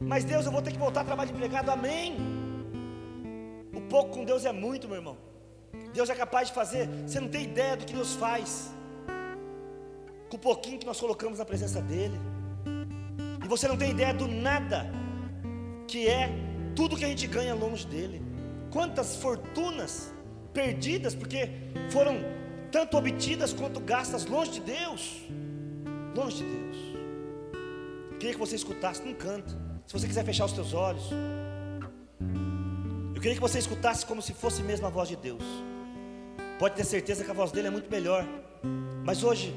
Mas 0.00 0.24
Deus, 0.24 0.44
eu 0.46 0.52
vou 0.52 0.62
ter 0.62 0.72
que 0.72 0.78
voltar 0.78 1.02
a 1.02 1.04
trabalhar 1.04 1.30
de 1.30 1.36
empregado. 1.36 1.70
Amém. 1.70 2.16
O 3.74 3.80
pouco 3.82 4.10
com 4.16 4.24
Deus 4.24 4.44
é 4.44 4.52
muito, 4.52 4.88
meu 4.88 4.96
irmão. 4.96 5.16
Deus 5.92 6.08
é 6.10 6.14
capaz 6.14 6.48
de 6.48 6.54
fazer. 6.54 6.88
Você 7.06 7.20
não 7.20 7.28
tem 7.28 7.44
ideia 7.44 7.76
do 7.76 7.84
que 7.84 7.92
Deus 7.92 8.14
faz. 8.14 8.74
Com 10.30 10.36
o 10.36 10.40
pouquinho 10.40 10.78
que 10.78 10.86
nós 10.86 11.00
colocamos 11.00 11.38
na 11.38 11.44
presença 11.44 11.80
dEle. 11.80 12.18
E 13.44 13.48
você 13.48 13.68
não 13.68 13.76
tem 13.76 13.90
ideia 13.90 14.12
do 14.12 14.26
nada 14.26 14.90
que 15.86 16.08
é 16.08 16.30
tudo 16.74 16.96
que 16.96 17.04
a 17.04 17.08
gente 17.08 17.26
ganha 17.26 17.54
longe 17.54 17.86
dEle. 17.86 18.22
Quantas 18.70 19.16
fortunas 19.16 20.12
perdidas 20.52 21.14
porque 21.14 21.50
foram 21.90 22.16
tanto 22.72 22.96
obtidas 22.96 23.52
quanto 23.52 23.80
gastas 23.80 24.26
longe 24.26 24.52
de 24.52 24.60
Deus. 24.60 25.22
Longe 26.14 26.38
de 26.38 26.44
Deus. 26.44 26.85
Queria 28.18 28.32
que 28.32 28.38
você 28.38 28.56
escutasse 28.56 29.02
num 29.02 29.14
canto. 29.14 29.56
Se 29.86 29.92
você 29.92 30.06
quiser 30.06 30.24
fechar 30.24 30.46
os 30.46 30.52
teus 30.52 30.72
olhos. 30.72 31.10
Eu 33.14 33.20
queria 33.20 33.34
que 33.34 33.40
você 33.40 33.58
escutasse 33.58 34.04
como 34.04 34.20
se 34.20 34.32
fosse 34.32 34.62
mesmo 34.62 34.86
a 34.86 34.90
voz 34.90 35.08
de 35.08 35.16
Deus. 35.16 35.42
Pode 36.58 36.74
ter 36.74 36.84
certeza 36.84 37.24
que 37.24 37.30
a 37.30 37.34
voz 37.34 37.52
dele 37.52 37.68
é 37.68 37.70
muito 37.70 37.90
melhor. 37.90 38.26
Mas 39.04 39.22
hoje, 39.22 39.54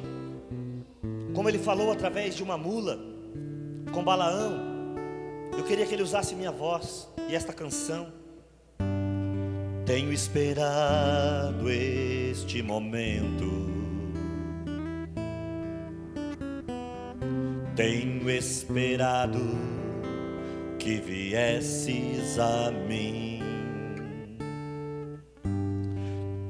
como 1.34 1.48
ele 1.48 1.60
falou 1.60 1.92
através 1.92 2.36
de 2.36 2.44
uma 2.44 2.58
mula 2.58 3.00
com 3.94 4.04
Balaão, 4.04 4.70
eu 5.58 5.64
queria 5.64 5.86
que 5.86 5.94
ele 5.94 6.04
usasse 6.04 6.36
minha 6.36 6.52
voz 6.52 7.08
e 7.30 7.36
esta 7.36 7.54
canção. 7.54 8.12
Tenho 9.86 10.14
esperado 10.14 11.70
este 11.70 12.62
momento. 12.62 13.79
Tenho 17.80 18.30
esperado 18.30 19.40
que 20.78 21.00
viesses 21.00 22.38
a 22.38 22.72
mim. 22.72 23.42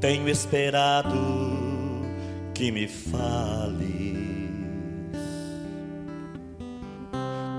Tenho 0.01 0.27
esperado 0.27 1.19
que 2.55 2.71
me 2.71 2.88
fales. 2.88 4.17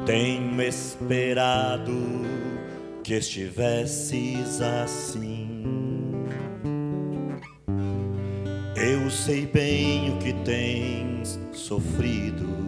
Tenho 0.04 0.62
esperado 0.62 2.26
que 3.04 3.14
estivesses 3.14 4.60
assim. 4.60 5.62
Eu 8.74 9.08
sei 9.08 9.46
bem 9.46 10.10
o 10.12 10.18
que 10.18 10.32
tens 10.44 11.38
sofrido. 11.52 12.59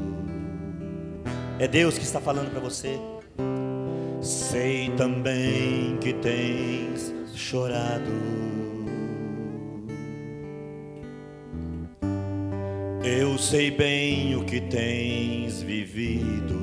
É 1.63 1.69
Deus 1.69 1.97
que 1.97 2.03
está 2.03 2.21
falando 2.21 2.51
para 2.51 2.59
você. 2.59 2.99
Sei 4.21 4.91
também 4.97 5.97
que 6.01 6.13
tens 6.15 7.15
chorado. 7.37 8.11
Eu 13.05 13.39
sei 13.39 13.71
bem 13.71 14.35
o 14.35 14.45
que 14.45 14.61
tens 14.61 15.63
vivido. 15.63 16.59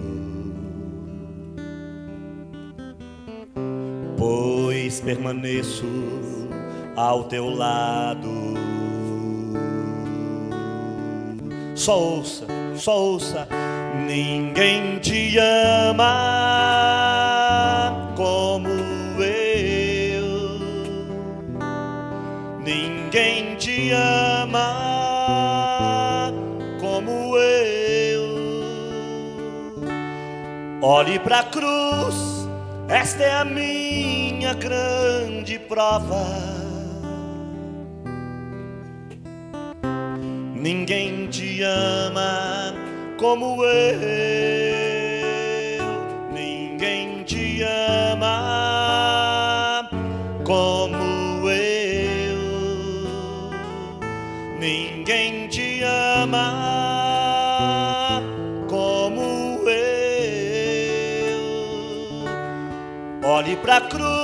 Pois 4.17 4.99
permaneço 4.99 5.87
ao 6.97 7.23
teu 7.23 7.49
lado. 7.49 8.27
Só 11.73 11.97
ouça, 11.97 12.45
só 12.75 13.01
ouça. 13.01 13.47
Ninguém 14.09 14.97
te 14.97 15.37
ama 15.37 16.03
como 18.15 18.67
eu. 19.21 20.25
Ninguém 22.65 23.55
te 23.55 23.91
ama 23.91 24.73
como 26.79 27.37
eu. 27.37 28.23
Olhe 30.81 31.19
para 31.19 31.41
a 31.41 31.43
cruz, 31.43 32.49
esta 32.87 33.23
é 33.23 33.41
a 33.41 33.45
minha 33.45 34.55
grande 34.55 35.59
prova 35.59 36.25
Ninguém 40.59 41.27
te 41.27 41.61
ama 41.61 42.68
como 43.19 43.63
eu. 43.65 43.69
Ninguém 46.31 47.23
te 47.25 47.61
ama 48.15 49.89
como 50.45 51.49
eu. 51.49 52.39
Ninguém 54.57 55.49
te 55.49 55.81
ama 55.83 56.47
como 58.69 59.59
eu. 59.67 61.39
Olhe 63.21 63.57
para 63.57 63.75
a 63.77 63.81
cruz, 63.81 64.18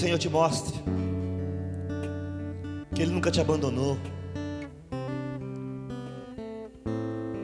Senhor 0.00 0.16
te 0.18 0.30
mostre 0.30 0.72
que 2.94 3.02
Ele 3.02 3.12
nunca 3.12 3.30
te 3.30 3.38
abandonou. 3.38 3.98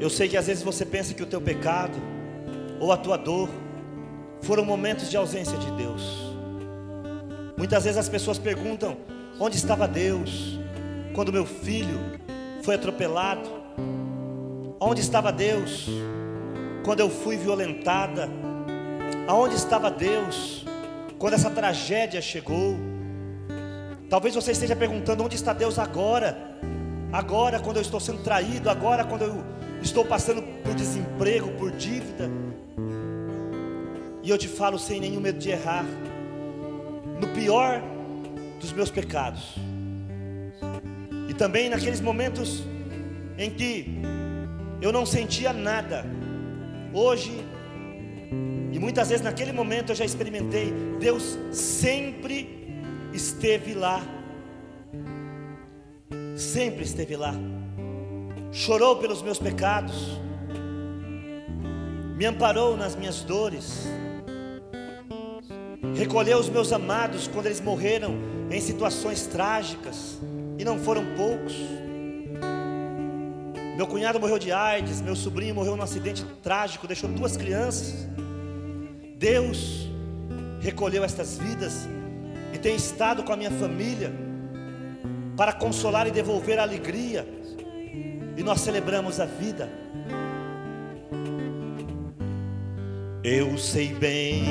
Eu 0.00 0.08
sei 0.08 0.26
que 0.26 0.38
às 0.38 0.46
vezes 0.46 0.62
você 0.62 0.86
pensa 0.86 1.12
que 1.12 1.22
o 1.22 1.26
teu 1.26 1.38
pecado 1.38 1.98
ou 2.80 2.90
a 2.92 2.96
tua 2.96 3.18
dor 3.18 3.50
foram 4.40 4.64
momentos 4.64 5.10
de 5.10 5.18
ausência 5.18 5.58
de 5.58 5.70
Deus. 5.72 6.34
Muitas 7.58 7.84
vezes 7.84 7.98
as 7.98 8.08
pessoas 8.08 8.38
perguntam: 8.38 8.96
onde 9.38 9.58
estava 9.58 9.86
Deus 9.86 10.58
quando 11.14 11.30
meu 11.30 11.44
filho 11.44 12.00
foi 12.62 12.76
atropelado? 12.76 13.50
Onde 14.80 15.02
estava 15.02 15.30
Deus 15.30 15.90
quando 16.86 17.00
eu 17.00 17.10
fui 17.10 17.36
violentada? 17.36 18.30
Aonde 19.28 19.56
estava 19.56 19.90
Deus 19.90 20.65
quando 21.18 21.34
essa 21.34 21.50
tragédia 21.50 22.20
chegou? 22.20 22.76
Talvez 24.08 24.34
você 24.34 24.52
esteja 24.52 24.76
perguntando: 24.76 25.24
onde 25.24 25.36
está 25.36 25.52
Deus 25.52 25.78
agora? 25.78 26.58
Agora, 27.12 27.60
quando 27.60 27.76
eu 27.76 27.82
estou 27.82 28.00
sendo 28.00 28.22
traído, 28.22 28.68
agora, 28.68 29.04
quando 29.04 29.22
eu 29.22 29.44
estou 29.80 30.04
passando 30.04 30.42
por 30.62 30.74
desemprego, 30.74 31.50
por 31.52 31.70
dívida. 31.72 32.30
E 34.22 34.30
eu 34.30 34.36
te 34.36 34.48
falo 34.48 34.78
sem 34.78 35.00
nenhum 35.00 35.20
medo 35.20 35.38
de 35.38 35.50
errar, 35.50 35.84
no 37.20 37.28
pior 37.28 37.80
dos 38.60 38.72
meus 38.72 38.90
pecados 38.90 39.54
também 41.36 41.68
naqueles 41.68 42.00
momentos 42.00 42.64
em 43.38 43.50
que 43.50 44.00
eu 44.80 44.92
não 44.92 45.04
sentia 45.06 45.52
nada. 45.52 46.04
Hoje, 46.92 47.44
e 48.72 48.78
muitas 48.78 49.08
vezes 49.08 49.24
naquele 49.24 49.52
momento 49.52 49.92
eu 49.92 49.96
já 49.96 50.04
experimentei, 50.04 50.72
Deus 50.98 51.38
sempre 51.50 52.82
esteve 53.12 53.74
lá. 53.74 54.02
Sempre 56.36 56.84
esteve 56.84 57.16
lá. 57.16 57.34
Chorou 58.52 58.96
pelos 58.96 59.22
meus 59.22 59.38
pecados. 59.38 60.18
Me 62.16 62.24
amparou 62.26 62.76
nas 62.76 62.94
minhas 62.94 63.22
dores. 63.22 63.86
Recolheu 65.94 66.38
os 66.38 66.48
meus 66.48 66.72
amados 66.72 67.26
quando 67.28 67.46
eles 67.46 67.60
morreram 67.60 68.14
em 68.50 68.60
situações 68.60 69.26
trágicas 69.26 70.18
e 70.58 70.64
não 70.64 70.78
foram 70.78 71.04
poucos. 71.16 71.54
Meu 73.76 73.86
cunhado 73.86 74.18
morreu 74.18 74.38
de 74.38 74.50
AIDS, 74.52 75.02
meu 75.02 75.14
sobrinho 75.14 75.54
morreu 75.54 75.76
num 75.76 75.82
acidente 75.82 76.24
trágico, 76.42 76.86
deixou 76.86 77.10
duas 77.10 77.36
crianças. 77.36 78.06
Deus 79.18 79.88
recolheu 80.60 81.02
estas 81.02 81.38
vidas 81.38 81.88
e 82.52 82.58
tem 82.58 82.76
estado 82.76 83.22
com 83.22 83.32
a 83.32 83.36
minha 83.36 83.50
família 83.50 84.12
para 85.36 85.52
consolar 85.52 86.06
e 86.06 86.10
devolver 86.10 86.58
a 86.58 86.62
alegria 86.62 87.26
e 88.36 88.42
nós 88.42 88.60
celebramos 88.60 89.18
a 89.18 89.24
vida. 89.24 89.70
Eu 93.24 93.56
sei 93.58 93.92
bem 93.94 94.44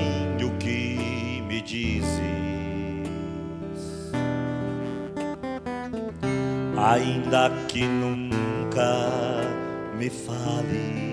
o 0.43 0.57
que 0.57 1.41
me 1.47 1.61
dizes, 1.61 2.09
ainda 6.77 7.51
que 7.67 7.85
nunca 7.85 9.41
me 9.97 10.09
fales. 10.09 11.04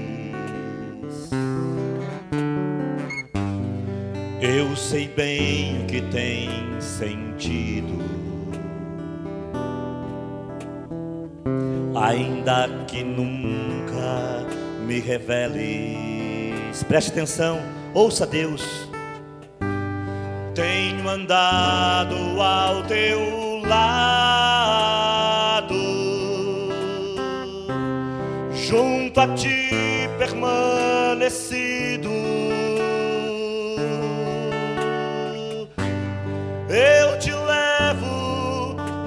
Eu 4.44 4.74
sei 4.74 5.06
bem 5.06 5.82
o 5.84 5.86
que 5.86 6.00
tem 6.00 6.50
sentido. 6.80 8.02
Ainda 11.94 12.68
que 12.88 13.04
nunca 13.04 14.44
me 14.84 14.98
reveles. 14.98 16.82
Preste 16.88 17.12
atenção, 17.12 17.60
ouça 17.94 18.26
Deus. 18.26 18.88
Tenho 20.56 21.08
andado 21.08 22.42
ao 22.42 22.82
teu 22.82 23.60
lado, 23.64 24.12
junto 28.52 29.20
a 29.20 29.28
ti 29.34 29.70
permanecido 30.18 32.10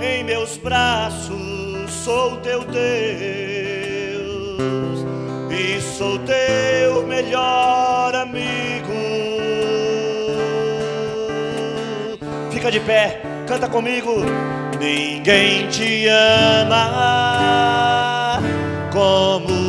em 0.05 0.23
meus 0.23 0.57
braços, 0.57 1.91
sou 1.91 2.37
teu 2.37 2.63
Deus 2.63 2.75
e 5.49 5.81
sou 5.81 6.19
teu 6.19 7.05
melhor 7.07 8.13
amigo. 8.13 8.93
Fica 12.51 12.69
de 12.71 12.79
pé, 12.81 13.21
canta 13.47 13.67
comigo. 13.67 14.13
Ninguém 14.79 15.67
te 15.69 16.07
ama 16.07 16.75
como 18.91 19.64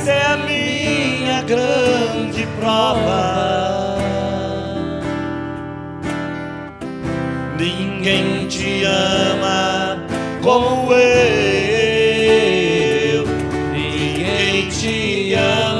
essa 0.00 0.12
é 0.12 0.26
a 0.32 0.36
minha 0.38 1.42
grande 1.42 2.46
prova. 2.58 3.98
Ninguém 7.58 8.46
te 8.48 8.82
ama 8.84 9.98
como 10.42 10.90
eu. 10.94 12.06
Ninguém 13.72 14.68
te 14.70 15.34
ama 15.34 15.79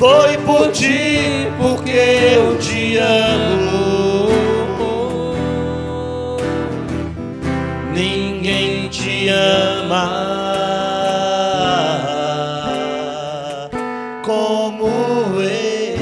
foi 0.00 0.38
por 0.46 0.72
ti, 0.72 1.46
porque 1.58 1.90
eu 1.90 2.58
te 2.58 2.96
amo. 2.96 4.30
Ninguém 7.92 8.88
te 8.88 9.28
ama 9.28 10.10
como 14.24 14.88
eu. 15.42 16.00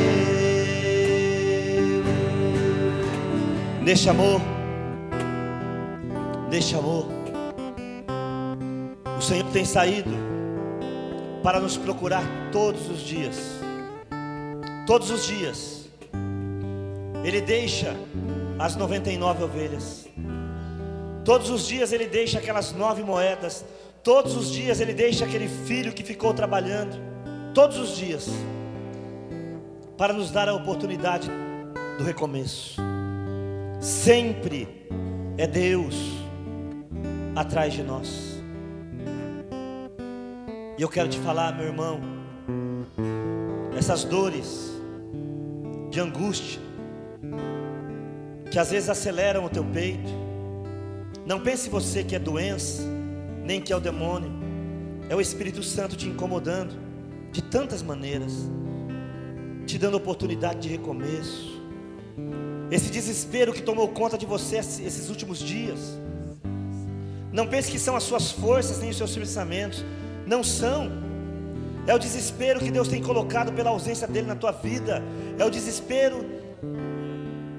Neste 3.83 4.09
amor, 4.11 4.41
neste 6.49 6.77
amor, 6.77 7.09
o 9.19 9.21
Senhor 9.21 9.45
tem 9.53 9.65
saído 9.65 10.13
para 11.43 11.59
nos 11.59 11.77
procurar 11.77 12.23
todos 12.53 12.89
os 12.89 13.01
dias. 13.01 13.58
Todos 14.89 15.11
os 15.11 15.27
dias, 15.27 15.87
Ele 17.23 17.43
deixa 17.43 17.95
as 18.59 18.75
99 18.75 19.45
ovelhas. 19.45 20.09
Todos 21.27 21.51
os 21.51 21.69
dias 21.69 21.93
Ele 21.93 22.07
deixa 22.07 22.39
aquelas 22.39 22.73
nove 22.73 23.03
moedas. 23.03 23.67
Todos 24.03 24.35
os 24.35 24.51
dias 24.51 24.81
Ele 24.81 24.95
deixa 24.95 25.27
aquele 25.27 25.47
filho 25.47 25.93
que 25.93 26.03
ficou 26.03 26.33
trabalhando. 26.33 26.97
Todos 27.53 27.77
os 27.77 27.99
dias, 27.99 28.31
para 29.99 30.15
nos 30.15 30.31
dar 30.31 30.49
a 30.49 30.55
oportunidade 30.55 31.29
do 31.99 32.05
recomeço. 32.05 32.81
Sempre 33.83 34.87
é 35.37 35.47
Deus 35.47 35.97
atrás 37.37 37.75
de 37.75 37.83
nós. 37.83 38.43
E 40.79 40.81
eu 40.81 40.89
quero 40.89 41.11
te 41.11 41.19
falar, 41.19 41.55
meu 41.55 41.67
irmão, 41.67 42.01
essas 43.77 44.03
dores 44.03 44.68
de 45.99 46.01
angústia 46.01 46.61
que 48.51 48.59
às 48.59 48.71
vezes 48.71 48.89
aceleram 48.89 49.45
o 49.45 49.51
teu 49.51 49.65
peito. 49.65 50.09
Não 51.27 51.41
pense 51.41 51.69
você 51.69 52.05
que 52.05 52.15
é 52.15 52.19
doença, 52.19 52.83
nem 53.45 53.61
que 53.61 53.73
é 53.73 53.77
o 53.77 53.81
demônio. 53.81 54.31
É 55.11 55.17
o 55.17 55.21
Espírito 55.21 55.63
Santo 55.63 55.97
te 55.97 56.07
incomodando 56.07 56.77
de 57.33 57.43
tantas 57.43 57.83
maneiras, 57.83 58.33
te 59.67 59.77
dando 59.77 59.97
oportunidade 59.97 60.61
de 60.61 60.69
recomeço. 60.69 61.61
Esse 62.71 62.91
desespero 62.91 63.53
que 63.53 63.61
tomou 63.61 63.89
conta 63.89 64.17
de 64.17 64.25
você 64.25 64.59
esses 64.59 65.11
últimos 65.11 65.41
dias. 65.41 65.99
Não 67.33 67.47
pense 67.47 67.71
que 67.71 67.79
são 67.79 67.97
as 67.97 68.05
suas 68.05 68.31
forças 68.31 68.79
nem 68.79 68.91
os 68.91 68.97
seus 68.97 69.15
pensamentos. 69.17 69.85
Não 70.27 70.45
são. 70.45 71.08
É 71.89 71.95
o 71.95 71.99
desespero 71.99 72.61
que 72.61 72.71
Deus 72.71 72.87
tem 72.87 73.03
colocado 73.03 73.51
pela 73.51 73.71
ausência 73.71 74.07
dele 74.07 74.27
na 74.27 74.37
tua 74.37 74.53
vida. 74.53 75.03
É 75.39 75.45
o 75.45 75.51
desespero 75.51 76.23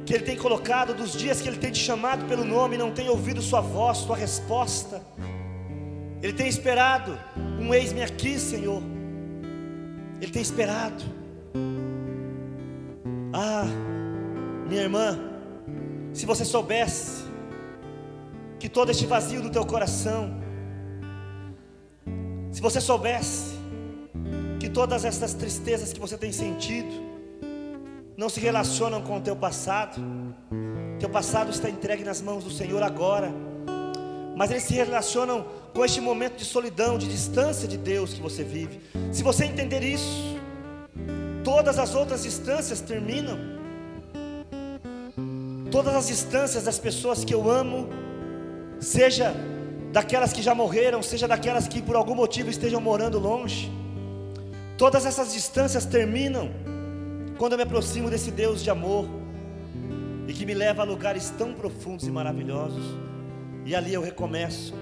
que 0.06 0.14
Ele 0.14 0.24
tem 0.24 0.38
colocado 0.38 0.94
dos 0.94 1.14
dias 1.14 1.42
que 1.42 1.48
Ele 1.48 1.58
tem 1.58 1.72
te 1.72 1.80
chamado 1.80 2.26
pelo 2.26 2.46
nome 2.46 2.76
e 2.76 2.78
não 2.78 2.92
tem 2.92 3.10
ouvido 3.10 3.42
sua 3.42 3.60
voz, 3.60 3.98
sua 3.98 4.16
resposta. 4.16 5.02
Ele 6.22 6.34
tem 6.34 6.48
esperado 6.48 7.18
um 7.60 7.74
eis-me 7.74 8.04
aqui, 8.04 8.38
Senhor. 8.38 8.84
Ele 10.22 10.32
tem 10.32 10.44
esperado. 10.44 11.04
Ah, 13.34 13.66
minha 14.68 14.84
irmã, 14.84 15.20
se 16.14 16.28
você 16.28 16.46
soubesse 16.46 17.24
que 18.60 18.70
todo 18.70 18.92
este 18.92 19.08
vazio 19.08 19.42
do 19.42 19.50
teu 19.50 19.66
coração, 19.66 20.40
se 22.52 22.62
você 22.62 22.80
soubesse 22.80 23.59
todas 24.70 25.06
essas 25.06 25.34
tristezas 25.34 25.94
que 25.94 26.00
você 26.00 26.18
tem 26.18 26.32
sentido 26.32 27.10
não 28.18 28.30
se 28.30 28.40
relacionam 28.40 29.02
com 29.02 29.18
o 29.18 29.22
teu 29.22 29.36
passado, 29.36 30.02
teu 31.00 31.10
passado 31.10 31.52
está 31.52 31.70
entregue 31.70 32.04
nas 32.04 32.22
mãos 32.22 32.44
do 32.44 32.52
Senhor 32.52 32.84
agora, 32.84 33.34
mas 34.36 34.52
eles 34.52 34.64
se 34.64 34.74
relacionam 34.74 35.46
com 35.74 35.86
este 35.86 36.02
momento 36.02 36.38
de 36.38 36.46
solidão, 36.46 36.98
de 36.98 37.08
distância 37.08 37.68
de 37.68 37.78
Deus 37.78 38.14
que 38.14 38.22
você 38.22 38.44
vive. 38.44 38.82
Se 39.12 39.24
você 39.24 39.46
entender 39.46 39.84
isso, 39.84 40.38
todas 41.44 41.80
as 41.80 41.96
outras 41.96 42.24
distâncias 42.24 42.82
terminam. 42.82 43.38
Todas 45.72 45.96
as 45.96 46.08
distâncias 46.08 46.64
das 46.64 46.80
pessoas 46.80 47.24
que 47.24 47.34
eu 47.34 47.50
amo, 47.50 47.90
seja 48.80 49.34
daquelas 49.92 50.34
que 50.34 50.42
já 50.42 50.54
morreram, 50.54 51.02
seja 51.02 51.28
daquelas 51.28 51.68
que 51.68 51.82
por 51.82 51.96
algum 51.96 52.16
motivo 52.16 52.50
estejam 52.50 52.82
morando 52.82 53.20
longe, 53.20 53.72
todas 54.80 55.06
essas 55.06 55.34
distâncias 55.34 55.86
terminam 55.86 56.50
quando 57.38 57.52
eu 57.52 57.58
me 57.58 57.66
aproximo 57.66 58.10
desse 58.10 58.32
Deus 58.32 58.64
de 58.64 58.70
amor 58.70 59.10
e 60.26 60.32
que 60.32 60.46
me 60.46 60.54
leva 60.54 60.84
a 60.84 60.86
lugares 60.86 61.30
tão 61.38 61.54
profundos 61.54 62.08
e 62.08 62.12
maravilhosos, 62.12 62.86
e 63.66 63.76
ali 63.76 63.94
eu 63.94 64.02
recomeço 64.02 64.74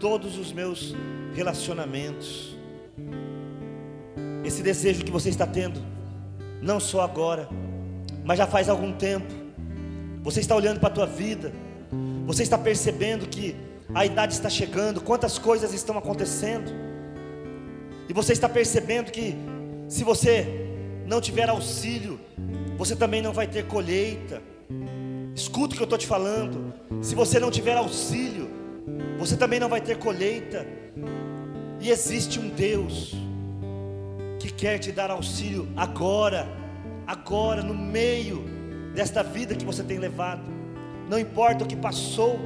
todos 0.00 0.36
os 0.36 0.52
meus 0.52 0.92
relacionamentos. 1.36 2.56
Esse 4.44 4.60
desejo 4.60 5.04
que 5.04 5.10
você 5.10 5.28
está 5.28 5.46
tendo, 5.46 5.80
não 6.60 6.80
só 6.80 7.02
agora, 7.02 7.48
mas 8.24 8.38
já 8.38 8.46
faz 8.46 8.68
algum 8.68 8.92
tempo. 8.92 9.32
Você 10.22 10.40
está 10.40 10.56
olhando 10.56 10.80
para 10.80 10.88
a 10.88 10.92
tua 10.92 11.06
vida, 11.06 11.52
você 12.26 12.42
está 12.42 12.58
percebendo 12.58 13.28
que 13.28 13.54
a 13.94 14.04
idade 14.04 14.32
está 14.32 14.50
chegando, 14.50 15.00
quantas 15.00 15.38
coisas 15.38 15.72
estão 15.72 15.96
acontecendo, 15.96 16.87
e 18.08 18.12
você 18.12 18.32
está 18.32 18.48
percebendo 18.48 19.10
que 19.10 19.34
se 19.86 20.02
você 20.02 20.46
não 21.06 21.20
tiver 21.20 21.48
auxílio, 21.48 22.18
você 22.76 22.96
também 22.96 23.20
não 23.20 23.32
vai 23.32 23.46
ter 23.46 23.66
colheita. 23.66 24.42
Escuta 25.34 25.74
o 25.74 25.76
que 25.76 25.82
eu 25.82 25.84
estou 25.84 25.98
te 25.98 26.06
falando. 26.06 26.72
Se 27.02 27.14
você 27.14 27.38
não 27.38 27.50
tiver 27.50 27.76
auxílio, 27.76 28.48
você 29.18 29.36
também 29.36 29.60
não 29.60 29.68
vai 29.68 29.80
ter 29.80 29.98
colheita. 29.98 30.66
E 31.80 31.90
existe 31.90 32.38
um 32.38 32.48
Deus 32.48 33.14
que 34.38 34.52
quer 34.52 34.78
te 34.78 34.90
dar 34.90 35.10
auxílio 35.10 35.68
agora, 35.76 36.48
agora, 37.06 37.62
no 37.62 37.74
meio 37.74 38.44
desta 38.94 39.22
vida 39.22 39.54
que 39.54 39.64
você 39.64 39.82
tem 39.82 39.98
levado. 39.98 40.42
Não 41.08 41.18
importa 41.18 41.64
o 41.64 41.66
que 41.66 41.76
passou, 41.76 42.38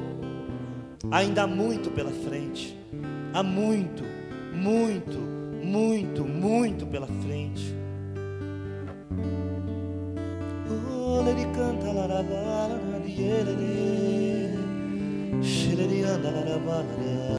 ainda 1.11 1.43
há 1.43 1.47
muito 1.47 1.89
pela 1.91 2.11
frente. 2.11 2.77
Há 3.33 3.41
muito, 3.41 4.03
muito, 4.53 5.32
muito, 5.63 6.23
muito 6.23 6.85
pela 6.85 7.07
frente. 7.07 7.73
Oh, 10.69 11.23
ele 11.27 11.45
canta 11.55 11.91
larabara, 11.91 12.79
ele, 13.03 13.21
ele. 13.21 14.13